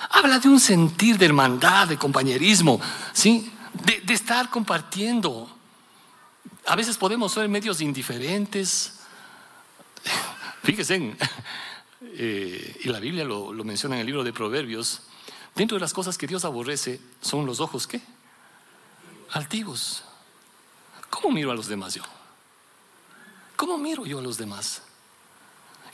Habla 0.09 0.39
de 0.39 0.49
un 0.49 0.59
sentir 0.59 1.17
de 1.17 1.27
hermandad, 1.27 1.87
de 1.87 1.97
compañerismo, 1.97 2.81
¿sí? 3.13 3.49
de, 3.85 4.13
estar 4.13 4.49
compartiendo. 4.49 5.49
A 6.67 6.75
veces 6.75 6.97
podemos 6.97 7.31
ser 7.31 7.47
medios 7.47 7.79
indiferentes. 7.79 8.99
Fíjense, 10.63 11.15
eh, 12.01 12.81
y 12.83 12.89
la 12.89 12.99
Biblia 12.99 13.23
lo, 13.23 13.53
lo 13.53 13.63
menciona 13.63 13.95
en 13.95 14.01
el 14.01 14.07
libro 14.07 14.25
de 14.25 14.33
Proverbios. 14.33 15.03
Dentro 15.55 15.77
de 15.77 15.81
las 15.81 15.93
cosas 15.93 16.17
que 16.17 16.27
Dios 16.27 16.43
aborrece 16.43 16.99
son 17.21 17.45
los 17.45 17.61
ojos, 17.61 17.87
¿qué? 17.87 18.01
Altivos. 19.31 20.03
¿Cómo 21.09 21.31
miro 21.31 21.51
a 21.51 21.55
los 21.55 21.67
demás 21.67 21.95
yo? 21.95 22.03
¿Cómo 23.55 23.77
miro 23.77 24.05
yo 24.05 24.19
a 24.19 24.21
los 24.21 24.37
demás? 24.37 24.81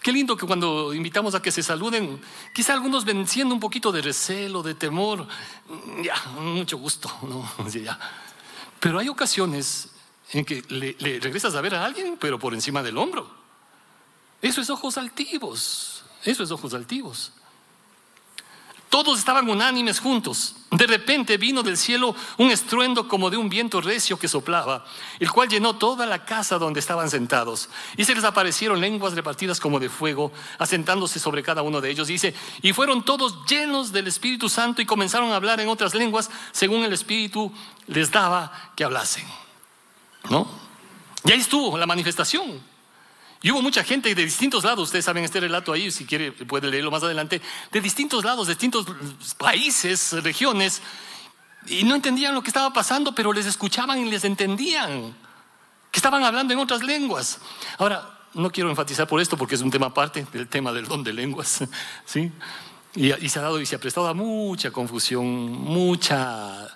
Qué 0.01 0.11
lindo 0.11 0.37
que 0.37 0.47
cuando 0.47 0.93
invitamos 0.93 1.35
a 1.35 1.41
que 1.41 1.51
se 1.51 1.61
saluden, 1.61 2.21
quizá 2.53 2.73
algunos 2.73 3.03
venciendo 3.03 3.53
un 3.53 3.59
poquito 3.59 3.91
de 3.91 4.01
recelo, 4.01 4.63
de 4.63 4.73
temor, 4.73 5.27
mm, 5.67 6.01
ya, 6.01 6.15
mucho 6.39 6.77
gusto, 6.77 7.11
¿no? 7.23 7.69
ya. 7.69 7.99
Pero 8.79 8.99
hay 8.99 9.09
ocasiones 9.09 9.89
en 10.31 10.45
que 10.45 10.63
le, 10.69 10.95
le, 10.99 11.19
regresas 11.19 11.55
a 11.55 11.61
ver 11.61 11.75
a 11.75 11.83
alguien, 11.83 12.17
pero 12.19 12.39
por 12.39 12.53
encima 12.53 12.81
del 12.83 12.97
hombro. 12.97 13.29
Eso 14.41 14.61
es 14.61 14.69
ojos 14.69 14.97
altivos, 14.97 16.03
eso 16.23 16.43
es 16.43 16.51
ojos 16.51 16.73
altivos. 16.73 17.33
Todos 18.89 19.19
estaban 19.19 19.49
unánimes 19.49 19.99
juntos. 19.99 20.55
De 20.71 20.87
repente 20.87 21.37
vino 21.37 21.63
del 21.63 21.77
cielo 21.77 22.15
un 22.37 22.51
estruendo 22.51 23.07
como 23.07 23.29
de 23.29 23.37
un 23.37 23.49
viento 23.49 23.81
recio 23.81 24.17
que 24.17 24.27
soplaba, 24.27 24.85
el 25.19 25.31
cual 25.31 25.49
llenó 25.49 25.75
toda 25.75 26.05
la 26.05 26.25
casa 26.25 26.57
donde 26.57 26.79
estaban 26.79 27.09
sentados. 27.09 27.69
Y 27.97 28.05
se 28.05 28.15
les 28.15 28.23
aparecieron 28.23 28.79
lenguas 28.79 29.13
repartidas 29.13 29.59
como 29.59 29.79
de 29.79 29.89
fuego, 29.89 30.31
asentándose 30.57 31.19
sobre 31.19 31.43
cada 31.43 31.61
uno 31.61 31.81
de 31.81 31.89
ellos. 31.89 32.07
Dice, 32.07 32.33
y 32.61 32.73
fueron 32.73 33.03
todos 33.03 33.45
llenos 33.45 33.91
del 33.91 34.07
Espíritu 34.07 34.49
Santo 34.49 34.81
y 34.81 34.85
comenzaron 34.85 35.31
a 35.31 35.35
hablar 35.35 35.59
en 35.59 35.69
otras 35.69 35.93
lenguas 35.93 36.29
según 36.51 36.83
el 36.83 36.93
Espíritu 36.93 37.51
les 37.87 38.11
daba 38.11 38.71
que 38.75 38.83
hablasen. 38.83 39.25
¿No? 40.29 40.47
Y 41.23 41.31
ahí 41.31 41.39
estuvo 41.39 41.77
la 41.77 41.85
manifestación. 41.85 42.61
Y 43.41 43.51
hubo 43.51 43.61
mucha 43.61 43.83
gente 43.83 44.13
de 44.13 44.25
distintos 44.25 44.63
lados, 44.63 44.85
ustedes 44.85 45.05
saben 45.05 45.23
este 45.23 45.39
relato 45.39 45.71
ahí, 45.71 45.91
si 45.91 46.05
quiere 46.05 46.31
puede 46.31 46.69
leerlo 46.69 46.89
más 46.89 47.03
adelante, 47.03 47.41
de 47.71 47.81
distintos 47.81 48.23
lados, 48.25 48.47
de 48.47 48.53
distintos 48.53 48.87
países, 49.37 50.13
regiones, 50.23 50.81
y 51.67 51.83
no 51.83 51.95
entendían 51.95 52.33
lo 52.33 52.41
que 52.41 52.49
estaba 52.49 52.73
pasando, 52.73 53.13
pero 53.13 53.31
les 53.33 53.45
escuchaban 53.45 53.99
y 53.99 54.09
les 54.09 54.23
entendían, 54.23 55.15
que 55.91 55.99
estaban 55.99 56.23
hablando 56.23 56.53
en 56.53 56.59
otras 56.59 56.81
lenguas. 56.81 57.39
Ahora, 57.77 58.17
no 58.33 58.51
quiero 58.51 58.69
enfatizar 58.69 59.07
por 59.07 59.21
esto 59.21 59.37
porque 59.37 59.55
es 59.55 59.61
un 59.61 59.71
tema 59.71 59.87
aparte 59.87 60.25
del 60.31 60.47
tema 60.47 60.71
del 60.71 60.87
don 60.87 61.03
de 61.03 61.13
lenguas, 61.13 61.63
¿sí? 62.05 62.31
Y, 62.95 63.13
y 63.13 63.29
se 63.29 63.37
ha 63.37 63.43
dado 63.43 63.61
y 63.61 63.65
se 63.65 63.75
ha 63.75 63.79
prestado 63.79 64.07
a 64.07 64.13
mucha 64.13 64.71
confusión, 64.71 65.25
mucha 65.25 66.67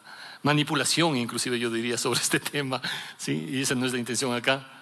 manipulación, 0.44 1.18
inclusive 1.18 1.58
yo 1.58 1.72
diría, 1.72 1.98
sobre 1.98 2.20
este 2.20 2.40
tema, 2.52 2.82
¿sí? 3.18 3.48
Y 3.50 3.62
esa 3.62 3.74
no 3.74 3.86
es 3.86 3.94
la 3.94 4.00
intención 4.00 4.34
acá. 4.34 4.81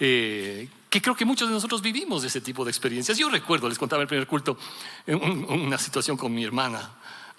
Eh, 0.00 0.66
que 0.88 1.00
creo 1.00 1.14
que 1.14 1.24
muchos 1.24 1.46
de 1.46 1.54
nosotros 1.54 1.82
vivimos 1.82 2.24
ese 2.24 2.40
tipo 2.40 2.64
de 2.64 2.70
experiencias. 2.70 3.16
Yo 3.16 3.28
recuerdo, 3.28 3.68
les 3.68 3.78
contaba 3.78 4.00
en 4.00 4.04
el 4.04 4.08
primer 4.08 4.26
culto, 4.26 4.58
una 5.06 5.78
situación 5.78 6.16
con 6.16 6.34
mi 6.34 6.42
hermana, 6.42 6.90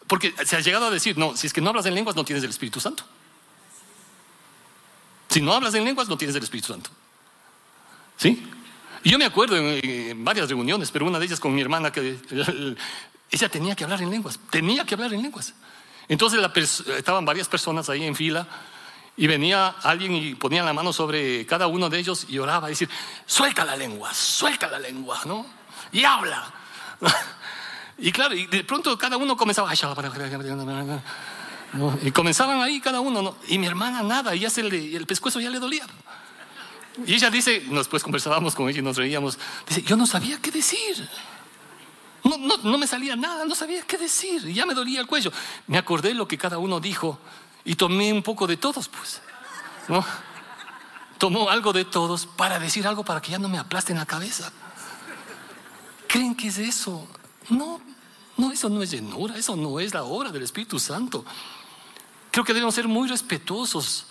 porque 0.08 0.34
se 0.46 0.56
ha 0.56 0.62
llegado 0.62 0.86
a 0.86 0.90
decir, 0.90 1.18
no, 1.18 1.36
si 1.36 1.48
es 1.48 1.54
que 1.54 1.60
no 1.60 1.70
hablas 1.70 1.86
en 1.88 1.96
lenguas 1.96 2.16
no 2.16 2.24
tienes 2.24 2.44
el 2.44 2.50
Espíritu 2.50 2.80
Santo. 2.80 3.04
Si 5.30 5.42
no 5.42 5.54
hablas 5.54 5.74
en 5.74 5.84
lenguas 5.84 6.08
no 6.08 6.18
tienes 6.18 6.36
el 6.36 6.44
Espíritu 6.44 6.70
Santo. 6.70 6.92
¿Sí? 8.16 8.48
Y 9.04 9.10
yo 9.10 9.18
me 9.18 9.26
acuerdo 9.26 9.58
en, 9.58 10.24
varias 10.24 10.48
reuniones, 10.48 10.92
pero 10.92 11.06
una 11.06 11.20
de 11.20 11.26
ellas 11.26 11.40
con 11.40 11.54
mi 11.54 11.62
hermana, 11.62 11.92
que 11.92 12.20
ella 13.32 13.50
tenía 13.50 13.76
que 13.76 13.84
hablar 13.84 14.02
en 14.02 14.12
lenguas, 14.12 14.40
tenía 14.50 14.86
que 14.86 14.94
hablar 14.94 15.14
en 15.14 15.24
lenguas. 15.24 15.54
Entonces 16.08 16.40
estaban 16.98 17.26
varias 17.26 17.48
personas 17.48 17.90
ahí 17.90 18.04
en 18.04 18.16
fila 18.16 18.48
y 19.22 19.28
venía 19.28 19.76
alguien 19.84 20.16
y 20.16 20.34
ponía 20.34 20.64
la 20.64 20.74
mano 20.74 20.92
sobre 20.92 21.46
cada 21.46 21.68
uno 21.68 21.92
de 21.92 22.00
ellos 22.00 22.26
y 22.28 22.40
oraba, 22.40 22.70
decir, 22.70 22.90
suelta 23.28 23.64
la 23.64 23.76
lengua, 23.76 24.12
suelta 24.16 24.68
la 24.68 24.80
lengua, 24.80 25.22
¿no? 25.26 25.46
Y 25.92 26.04
habla. 26.04 26.52
Y 28.04 28.12
claro, 28.12 28.34
y 28.34 28.48
de 28.48 28.64
pronto 28.64 28.98
cada 28.98 29.16
uno 29.16 29.38
comenzaba, 29.38 29.72
y 32.02 32.12
comenzaban 32.12 32.62
ahí 32.64 32.82
cada 32.82 33.00
uno, 33.00 33.22
¿no? 33.22 33.38
y 33.48 33.60
mi 33.60 33.68
hermana 33.68 34.02
nada, 34.02 34.34
y 34.34 34.40
ya 34.40 34.50
se 34.50 34.64
le, 34.64 34.96
el 34.96 35.06
pescuezo 35.06 35.40
ya 35.40 35.52
le 35.52 35.60
dolía. 35.60 35.86
Y 37.06 37.14
ella 37.14 37.30
dice, 37.30 37.64
después 37.70 38.02
conversábamos 38.02 38.56
con 38.56 38.68
ella 38.68 38.80
y 38.80 38.82
nos 38.82 38.98
reíamos, 38.98 39.38
dice, 39.68 39.84
yo 39.84 39.96
no 39.96 40.08
sabía 40.08 40.40
qué 40.42 40.50
decir. 40.50 41.08
No, 42.24 42.38
no, 42.40 42.58
no 42.58 42.78
me 42.80 42.88
salía 42.88 43.16
nada, 43.16 43.46
no 43.46 43.54
sabía 43.54 43.84
qué 43.84 44.00
decir, 44.00 44.50
y 44.50 44.56
ya 44.56 44.66
me 44.66 44.74
dolía 44.74 45.00
el 45.00 45.06
cuello. 45.06 45.32
Me 45.68 45.78
acordé 45.78 46.16
lo 46.16 46.28
que 46.28 46.40
cada 46.40 46.58
uno 46.58 46.80
dijo 46.80 47.20
y 47.64 47.76
tomé 47.76 48.12
un 48.12 48.24
poco 48.24 48.48
de 48.48 48.58
todos, 48.58 48.88
pues. 48.88 49.22
¿No? 49.88 50.06
Tomó 51.18 51.50
algo 51.50 51.74
de 51.74 51.86
todos 51.86 52.26
para 52.26 52.60
decir 52.60 52.88
algo 52.88 53.04
para 53.04 53.22
que 53.22 53.32
ya 53.32 53.40
no 53.40 53.48
me 53.48 53.58
aplasten 53.58 53.98
la 53.98 54.06
cabeza. 54.06 54.52
¿Creen 56.08 56.36
que 56.36 56.48
es 56.48 56.58
eso? 56.58 57.08
No, 57.50 57.80
no, 58.38 58.52
eso 58.52 58.70
no 58.70 58.82
es 58.82 58.92
llenura, 58.92 59.38
eso 59.38 59.56
no 59.56 59.80
es 59.80 59.94
la 59.94 60.04
obra 60.04 60.32
del 60.32 60.44
Espíritu 60.44 60.80
Santo. 60.80 61.24
Creo 62.32 62.44
que 62.44 62.54
debemos 62.54 62.74
ser 62.74 62.88
muy 62.88 63.08
respetuosos. 63.08 64.08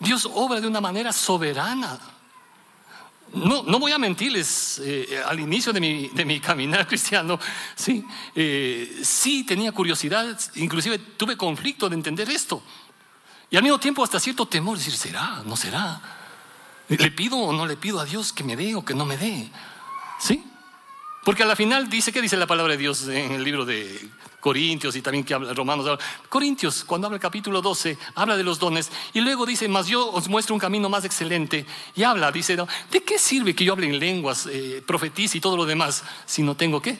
Dios 0.00 0.28
obra 0.32 0.60
de 0.60 0.66
una 0.66 0.80
manera 0.80 1.12
soberana. 1.12 1.98
No, 3.34 3.64
no 3.64 3.80
voy 3.80 3.90
a 3.90 3.98
mentirles, 3.98 4.80
eh, 4.84 5.20
al 5.26 5.40
inicio 5.40 5.72
de 5.72 5.80
mi, 5.80 6.08
de 6.08 6.24
mi, 6.24 6.38
caminar 6.38 6.86
cristiano, 6.88 7.38
sí, 7.74 8.04
eh, 8.34 9.00
sí 9.02 9.44
tenía 9.44 9.72
curiosidad, 9.72 10.38
inclusive 10.54 10.98
tuve 10.98 11.36
conflicto 11.36 11.88
de 11.88 11.96
entender 11.96 12.30
esto. 12.30 12.62
Y 13.54 13.56
al 13.56 13.62
mismo 13.62 13.78
tiempo 13.78 14.02
hasta 14.02 14.18
cierto 14.18 14.46
temor, 14.46 14.76
decir, 14.76 14.96
¿será? 14.96 15.40
¿No 15.46 15.54
será? 15.54 16.00
¿Le 16.88 17.12
pido 17.12 17.36
o 17.36 17.52
no 17.52 17.66
le 17.66 17.76
pido 17.76 18.00
a 18.00 18.04
Dios 18.04 18.32
que 18.32 18.42
me 18.42 18.56
dé 18.56 18.74
o 18.74 18.84
que 18.84 18.94
no 18.94 19.04
me 19.04 19.16
dé? 19.16 19.48
¿Sí? 20.18 20.44
Porque 21.22 21.44
a 21.44 21.46
la 21.46 21.54
final 21.54 21.88
dice, 21.88 22.10
¿qué 22.10 22.20
dice 22.20 22.36
la 22.36 22.48
palabra 22.48 22.72
de 22.72 22.78
Dios 22.78 23.06
en 23.06 23.30
el 23.30 23.44
libro 23.44 23.64
de 23.64 24.10
Corintios 24.40 24.96
y 24.96 25.02
también 25.02 25.22
que 25.22 25.34
habla 25.34 25.54
Romanos? 25.54 26.00
Corintios, 26.28 26.82
cuando 26.82 27.06
habla 27.06 27.14
el 27.14 27.22
capítulo 27.22 27.62
12, 27.62 27.96
habla 28.16 28.36
de 28.36 28.42
los 28.42 28.58
dones 28.58 28.90
y 29.12 29.20
luego 29.20 29.46
dice, 29.46 29.68
más 29.68 29.86
yo 29.86 30.10
os 30.10 30.26
muestro 30.26 30.56
un 30.56 30.60
camino 30.60 30.88
más 30.88 31.04
excelente. 31.04 31.64
Y 31.94 32.02
habla, 32.02 32.32
dice, 32.32 32.56
¿de 32.56 33.04
qué 33.04 33.20
sirve 33.20 33.54
que 33.54 33.64
yo 33.64 33.74
hable 33.74 33.86
en 33.86 34.00
lenguas, 34.00 34.48
eh, 34.50 34.82
profetice 34.84 35.38
y 35.38 35.40
todo 35.40 35.56
lo 35.56 35.64
demás 35.64 36.02
si 36.26 36.42
no 36.42 36.56
tengo 36.56 36.82
qué? 36.82 36.98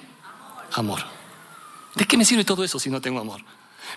Amor. 0.74 1.00
¿De 1.96 2.04
qué 2.04 2.16
me 2.16 2.24
sirve 2.24 2.44
todo 2.44 2.62
eso 2.62 2.78
si 2.78 2.90
no 2.90 3.00
tengo 3.00 3.18
amor? 3.18 3.40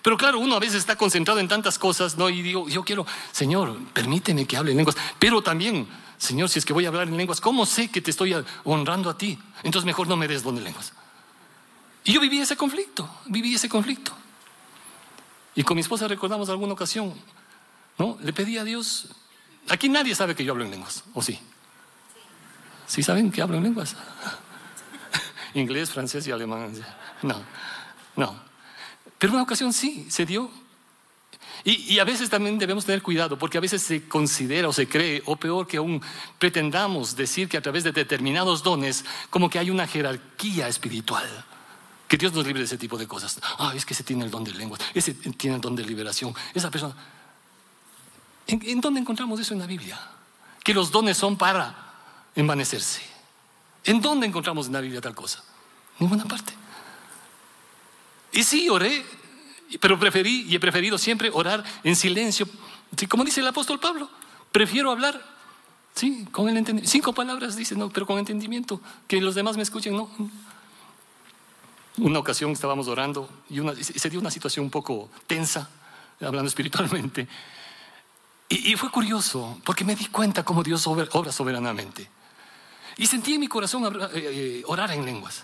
Pero 0.01 0.17
claro, 0.17 0.39
uno 0.39 0.55
a 0.55 0.59
veces 0.59 0.75
está 0.75 0.95
concentrado 0.95 1.39
en 1.39 1.47
tantas 1.47 1.79
cosas, 1.79 2.17
¿no? 2.17 2.29
Y 2.29 2.41
digo, 2.41 2.67
yo 2.69 2.83
quiero, 2.83 3.05
Señor, 3.31 3.77
permíteme 3.93 4.45
que 4.45 4.57
hable 4.57 4.71
en 4.71 4.77
lenguas. 4.77 4.97
Pero 5.19 5.41
también, 5.41 5.87
Señor, 6.17 6.49
si 6.49 6.59
es 6.59 6.65
que 6.65 6.73
voy 6.73 6.85
a 6.85 6.89
hablar 6.89 7.07
en 7.07 7.17
lenguas, 7.17 7.41
¿cómo 7.41 7.65
sé 7.65 7.89
que 7.89 8.01
te 8.01 8.11
estoy 8.11 8.35
honrando 8.63 9.09
a 9.09 9.17
ti? 9.17 9.39
Entonces 9.63 9.85
mejor 9.85 10.07
no 10.07 10.17
me 10.17 10.27
des 10.27 10.43
don 10.43 10.55
de 10.55 10.61
lenguas. 10.61 10.93
Y 12.03 12.13
yo 12.13 12.21
viví 12.21 12.39
ese 12.39 12.55
conflicto, 12.55 13.09
viví 13.25 13.55
ese 13.55 13.67
conflicto. 13.67 14.13
Y 15.55 15.63
con 15.63 15.75
mi 15.75 15.81
esposa 15.81 16.07
recordamos 16.07 16.49
alguna 16.49 16.73
ocasión, 16.73 17.13
¿no? 17.97 18.17
Le 18.21 18.31
pedí 18.31 18.57
a 18.57 18.63
Dios, 18.63 19.07
aquí 19.69 19.89
nadie 19.89 20.15
sabe 20.15 20.35
que 20.35 20.45
yo 20.45 20.53
hablo 20.53 20.63
en 20.63 20.71
lenguas, 20.71 21.03
¿o 21.13 21.21
sí? 21.21 21.39
¿Sí 22.85 23.03
saben 23.03 23.31
que 23.31 23.41
hablo 23.41 23.57
en 23.57 23.63
lenguas? 23.63 23.95
Inglés, 25.53 25.89
francés 25.89 26.25
y 26.27 26.31
alemán. 26.31 26.71
No, 27.23 27.41
no. 28.15 28.47
Pero 29.17 29.33
una 29.33 29.43
ocasión 29.43 29.73
sí, 29.73 30.07
se 30.09 30.25
dio. 30.25 30.49
Y, 31.63 31.99
a 31.99 32.05
veces 32.05 32.29
también 32.29 32.57
debemos 32.57 32.85
tener 32.85 33.01
cuidado, 33.01 33.37
porque 33.37 33.57
a 33.57 33.61
veces 33.61 33.81
se 33.81 34.07
considera 34.07 34.69
o 34.69 34.73
se 34.73 34.87
cree, 34.87 35.21
o 35.25 35.35
peor 35.35 35.67
que 35.67 35.77
aún 35.77 36.01
pretendamos 36.39 37.15
decir 37.15 37.49
que 37.49 37.57
a 37.57 37.61
través 37.61 37.83
de 37.83 37.91
determinados 37.91 38.63
dones, 38.63 39.03
como 39.29 39.49
que 39.49 39.59
hay 39.59 39.69
una 39.69 39.85
jerarquía 39.85 40.67
espiritual. 40.67 41.27
Que 42.07 42.15
Dios 42.15 42.31
nos 42.31 42.45
libre 42.45 42.61
de 42.61 42.65
ese 42.65 42.77
tipo 42.77 42.97
de 42.97 43.05
cosas. 43.05 43.39
Ah, 43.57 43.73
es 43.75 43.85
que 43.85 43.93
ese 43.93 44.03
tiene 44.03 44.23
el 44.23 44.31
don 44.31 44.45
de 44.45 44.53
lenguas, 44.53 44.79
ese 44.93 45.13
tiene 45.13 45.55
el 45.57 45.61
don 45.61 45.75
de 45.75 45.83
liberación, 45.83 46.33
esa 46.53 46.71
persona. 46.71 46.95
¿En, 48.45 48.61
¿En 48.63 48.79
dónde 48.79 49.01
encontramos 49.01 49.37
eso 49.39 49.53
en 49.53 49.59
la 49.59 49.67
Biblia? 49.67 49.99
Que 50.63 50.73
los 50.73 50.89
dones 50.89 51.17
son 51.17 51.37
para 51.37 51.75
envanecerse. 52.33 53.01
¿En 53.83 53.99
dónde 53.99 54.27
encontramos 54.27 54.67
en 54.67 54.73
la 54.73 54.81
Biblia 54.81 55.01
tal 55.01 55.15
cosa? 55.15 55.43
Ninguna 55.99 56.23
parte. 56.23 56.53
Y 58.37 58.43
sí, 58.43 58.69
oré, 58.69 59.03
pero 59.79 59.97
preferí 59.97 60.45
y 60.47 60.53
he 60.53 60.59
preferido 60.59 60.99
siempre 60.99 61.31
orar 61.33 61.63
en 61.83 61.95
silencio. 61.95 62.47
Como 63.09 63.23
dice 63.23 63.41
el 63.41 63.47
apóstol 63.47 63.79
Pablo, 63.79 64.11
prefiero 64.51 64.91
hablar, 64.91 65.19
sí, 65.95 66.23
con 66.31 66.47
el 66.47 66.55
entendimiento. 66.55 66.91
Cinco 66.91 67.13
palabras 67.13 67.55
dice, 67.55 67.75
no, 67.75 67.89
pero 67.89 68.05
con 68.05 68.19
entendimiento, 68.19 68.79
que 69.07 69.19
los 69.21 69.33
demás 69.33 69.57
me 69.57 69.63
escuchen, 69.63 69.95
no. 69.95 70.07
Una 71.97 72.19
ocasión 72.19 72.51
estábamos 72.51 72.87
orando 72.87 73.27
y, 73.49 73.57
se 73.81 74.07
dio 74.07 74.19
una 74.19 74.29
situación 74.29 74.65
un 74.65 74.71
poco 74.71 75.09
tensa, 75.25 75.67
hablando 76.21 76.47
espiritualmente. 76.47 77.27
Y, 78.49 78.75
fue 78.75 78.91
curioso, 78.91 79.59
porque 79.65 79.83
me 79.83 79.95
di 79.95 80.05
cuenta 80.05 80.45
cómo 80.45 80.61
Dios 80.61 80.85
obra, 80.85 81.07
soberanamente. 81.31 82.07
Y 82.97 83.07
sentí 83.07 83.33
en 83.33 83.39
mi 83.39 83.47
corazón 83.47 83.83
eh, 83.85 84.09
eh, 84.13 84.63
orar 84.67 84.91
en 84.91 85.05
lenguas. 85.05 85.43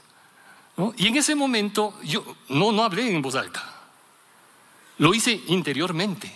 Y 0.97 1.07
en 1.07 1.17
ese 1.17 1.35
momento 1.35 1.99
yo 2.03 2.23
no, 2.49 2.71
no 2.71 2.83
hablé 2.83 3.13
en 3.13 3.21
voz 3.21 3.35
alta, 3.35 3.63
lo 4.97 5.13
hice 5.13 5.43
interiormente, 5.47 6.33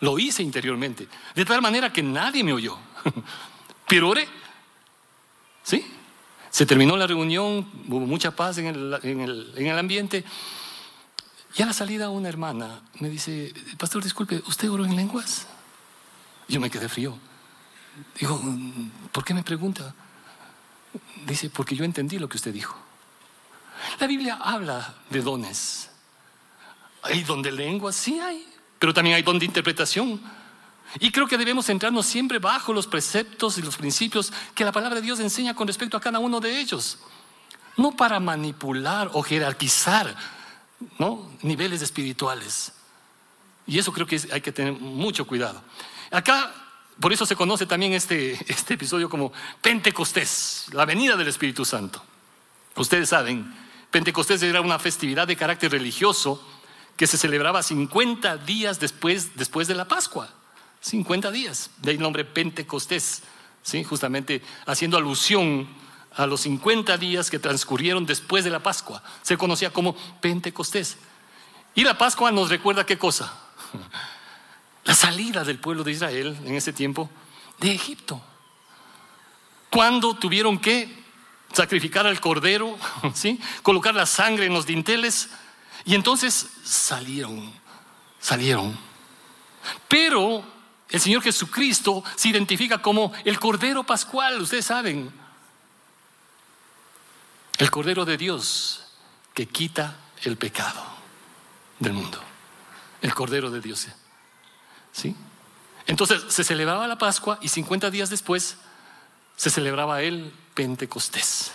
lo 0.00 0.18
hice 0.18 0.42
interiormente, 0.42 1.06
de 1.34 1.44
tal 1.44 1.62
manera 1.62 1.92
que 1.92 2.02
nadie 2.02 2.42
me 2.42 2.52
oyó, 2.52 2.76
pero 3.88 4.08
oré, 4.08 4.26
¿sí? 5.62 5.84
Se 6.50 6.66
terminó 6.66 6.96
la 6.96 7.06
reunión, 7.06 7.66
hubo 7.88 8.00
mucha 8.00 8.34
paz 8.34 8.58
en 8.58 8.66
el, 8.66 8.98
en 9.02 9.20
el, 9.20 9.52
en 9.56 9.66
el 9.68 9.78
ambiente. 9.78 10.22
Y 11.56 11.62
a 11.62 11.66
la 11.66 11.72
salida 11.72 12.10
una 12.10 12.28
hermana 12.28 12.82
me 13.00 13.08
dice, 13.08 13.54
pastor, 13.78 14.02
disculpe, 14.02 14.42
¿usted 14.46 14.70
oró 14.70 14.84
en 14.84 14.94
lenguas? 14.94 15.46
Yo 16.48 16.60
me 16.60 16.68
quedé 16.68 16.90
frío. 16.90 17.16
Digo, 18.18 18.40
¿por 19.12 19.24
qué 19.24 19.32
me 19.32 19.42
pregunta? 19.42 19.94
Dice, 21.26 21.48
porque 21.48 21.74
yo 21.74 21.84
entendí 21.84 22.18
lo 22.18 22.28
que 22.28 22.36
usted 22.36 22.52
dijo. 22.52 22.76
La 23.98 24.06
Biblia 24.06 24.38
habla 24.40 24.94
de 25.10 25.20
dones. 25.20 25.90
Hay 27.02 27.24
don 27.24 27.42
de 27.42 27.52
lengua, 27.52 27.92
sí 27.92 28.20
hay, 28.20 28.46
pero 28.78 28.94
también 28.94 29.16
hay 29.16 29.22
don 29.22 29.38
de 29.38 29.44
interpretación. 29.44 30.20
Y 31.00 31.10
creo 31.10 31.26
que 31.26 31.38
debemos 31.38 31.66
centrarnos 31.66 32.06
siempre 32.06 32.38
bajo 32.38 32.72
los 32.72 32.86
preceptos 32.86 33.58
y 33.58 33.62
los 33.62 33.76
principios 33.76 34.32
que 34.54 34.64
la 34.64 34.72
palabra 34.72 34.96
de 34.96 35.02
Dios 35.02 35.20
enseña 35.20 35.54
con 35.54 35.66
respecto 35.66 35.96
a 35.96 36.00
cada 36.00 36.18
uno 36.18 36.38
de 36.40 36.60
ellos. 36.60 36.98
No 37.76 37.92
para 37.96 38.20
manipular 38.20 39.10
o 39.14 39.22
jerarquizar 39.22 40.14
niveles 41.42 41.82
espirituales. 41.82 42.72
Y 43.66 43.78
eso 43.78 43.92
creo 43.92 44.06
que 44.06 44.20
hay 44.32 44.40
que 44.40 44.52
tener 44.52 44.72
mucho 44.72 45.26
cuidado. 45.26 45.62
Acá, 46.10 46.52
por 47.00 47.12
eso 47.12 47.24
se 47.24 47.36
conoce 47.36 47.66
también 47.66 47.94
este, 47.94 48.38
este 48.52 48.74
episodio 48.74 49.08
como 49.08 49.32
Pentecostés, 49.60 50.66
la 50.72 50.84
venida 50.84 51.16
del 51.16 51.28
Espíritu 51.28 51.64
Santo. 51.64 52.02
Ustedes 52.76 53.08
saben 53.08 53.61
Pentecostés 53.92 54.42
era 54.42 54.62
una 54.62 54.78
festividad 54.78 55.28
de 55.28 55.36
carácter 55.36 55.70
religioso 55.70 56.42
que 56.96 57.06
se 57.06 57.18
celebraba 57.18 57.62
50 57.62 58.38
días 58.38 58.80
después, 58.80 59.36
después 59.36 59.68
de 59.68 59.74
la 59.74 59.86
Pascua. 59.86 60.30
50 60.80 61.30
días, 61.30 61.70
de 61.82 61.90
ahí 61.90 61.96
el 61.96 62.02
nombre 62.02 62.24
Pentecostés, 62.24 63.22
¿sí? 63.62 63.84
justamente 63.84 64.42
haciendo 64.66 64.96
alusión 64.96 65.68
a 66.16 66.26
los 66.26 66.40
50 66.40 66.96
días 66.96 67.30
que 67.30 67.38
transcurrieron 67.38 68.06
después 68.06 68.44
de 68.44 68.50
la 68.50 68.60
Pascua. 68.60 69.02
Se 69.20 69.36
conocía 69.36 69.70
como 69.70 69.94
Pentecostés. 70.22 70.96
Y 71.74 71.84
la 71.84 71.98
Pascua 71.98 72.32
nos 72.32 72.48
recuerda 72.48 72.86
qué 72.86 72.98
cosa? 72.98 73.32
La 74.84 74.94
salida 74.94 75.44
del 75.44 75.60
pueblo 75.60 75.84
de 75.84 75.92
Israel 75.92 76.36
en 76.44 76.56
ese 76.56 76.72
tiempo 76.72 77.08
de 77.60 77.72
Egipto. 77.72 78.20
Cuando 79.70 80.14
tuvieron 80.14 80.58
que 80.58 81.01
sacrificar 81.52 82.06
al 82.06 82.20
cordero, 82.20 82.78
¿sí? 83.14 83.40
colocar 83.62 83.94
la 83.94 84.06
sangre 84.06 84.46
en 84.46 84.54
los 84.54 84.66
dinteles. 84.66 85.30
Y 85.84 85.94
entonces 85.94 86.48
salieron, 86.62 87.52
salieron. 88.20 88.78
Pero 89.88 90.44
el 90.88 91.00
Señor 91.00 91.22
Jesucristo 91.22 92.04
se 92.16 92.28
identifica 92.28 92.82
como 92.82 93.12
el 93.24 93.38
cordero 93.40 93.84
pascual, 93.84 94.40
ustedes 94.40 94.66
saben. 94.66 95.12
El 97.58 97.70
Cordero 97.70 98.04
de 98.04 98.16
Dios 98.16 98.82
que 99.34 99.46
quita 99.46 99.96
el 100.22 100.36
pecado 100.36 100.82
del 101.78 101.92
mundo. 101.92 102.20
El 103.00 103.14
Cordero 103.14 103.50
de 103.50 103.60
Dios. 103.60 103.88
¿Sí? 104.92 105.14
Entonces 105.86 106.24
se 106.28 106.44
celebraba 106.44 106.86
la 106.86 106.98
Pascua 106.98 107.38
y 107.40 107.48
50 107.48 107.90
días 107.90 108.10
después 108.10 108.56
se 109.36 109.50
celebraba 109.50 110.02
el 110.02 110.32
Pentecostés. 110.54 111.52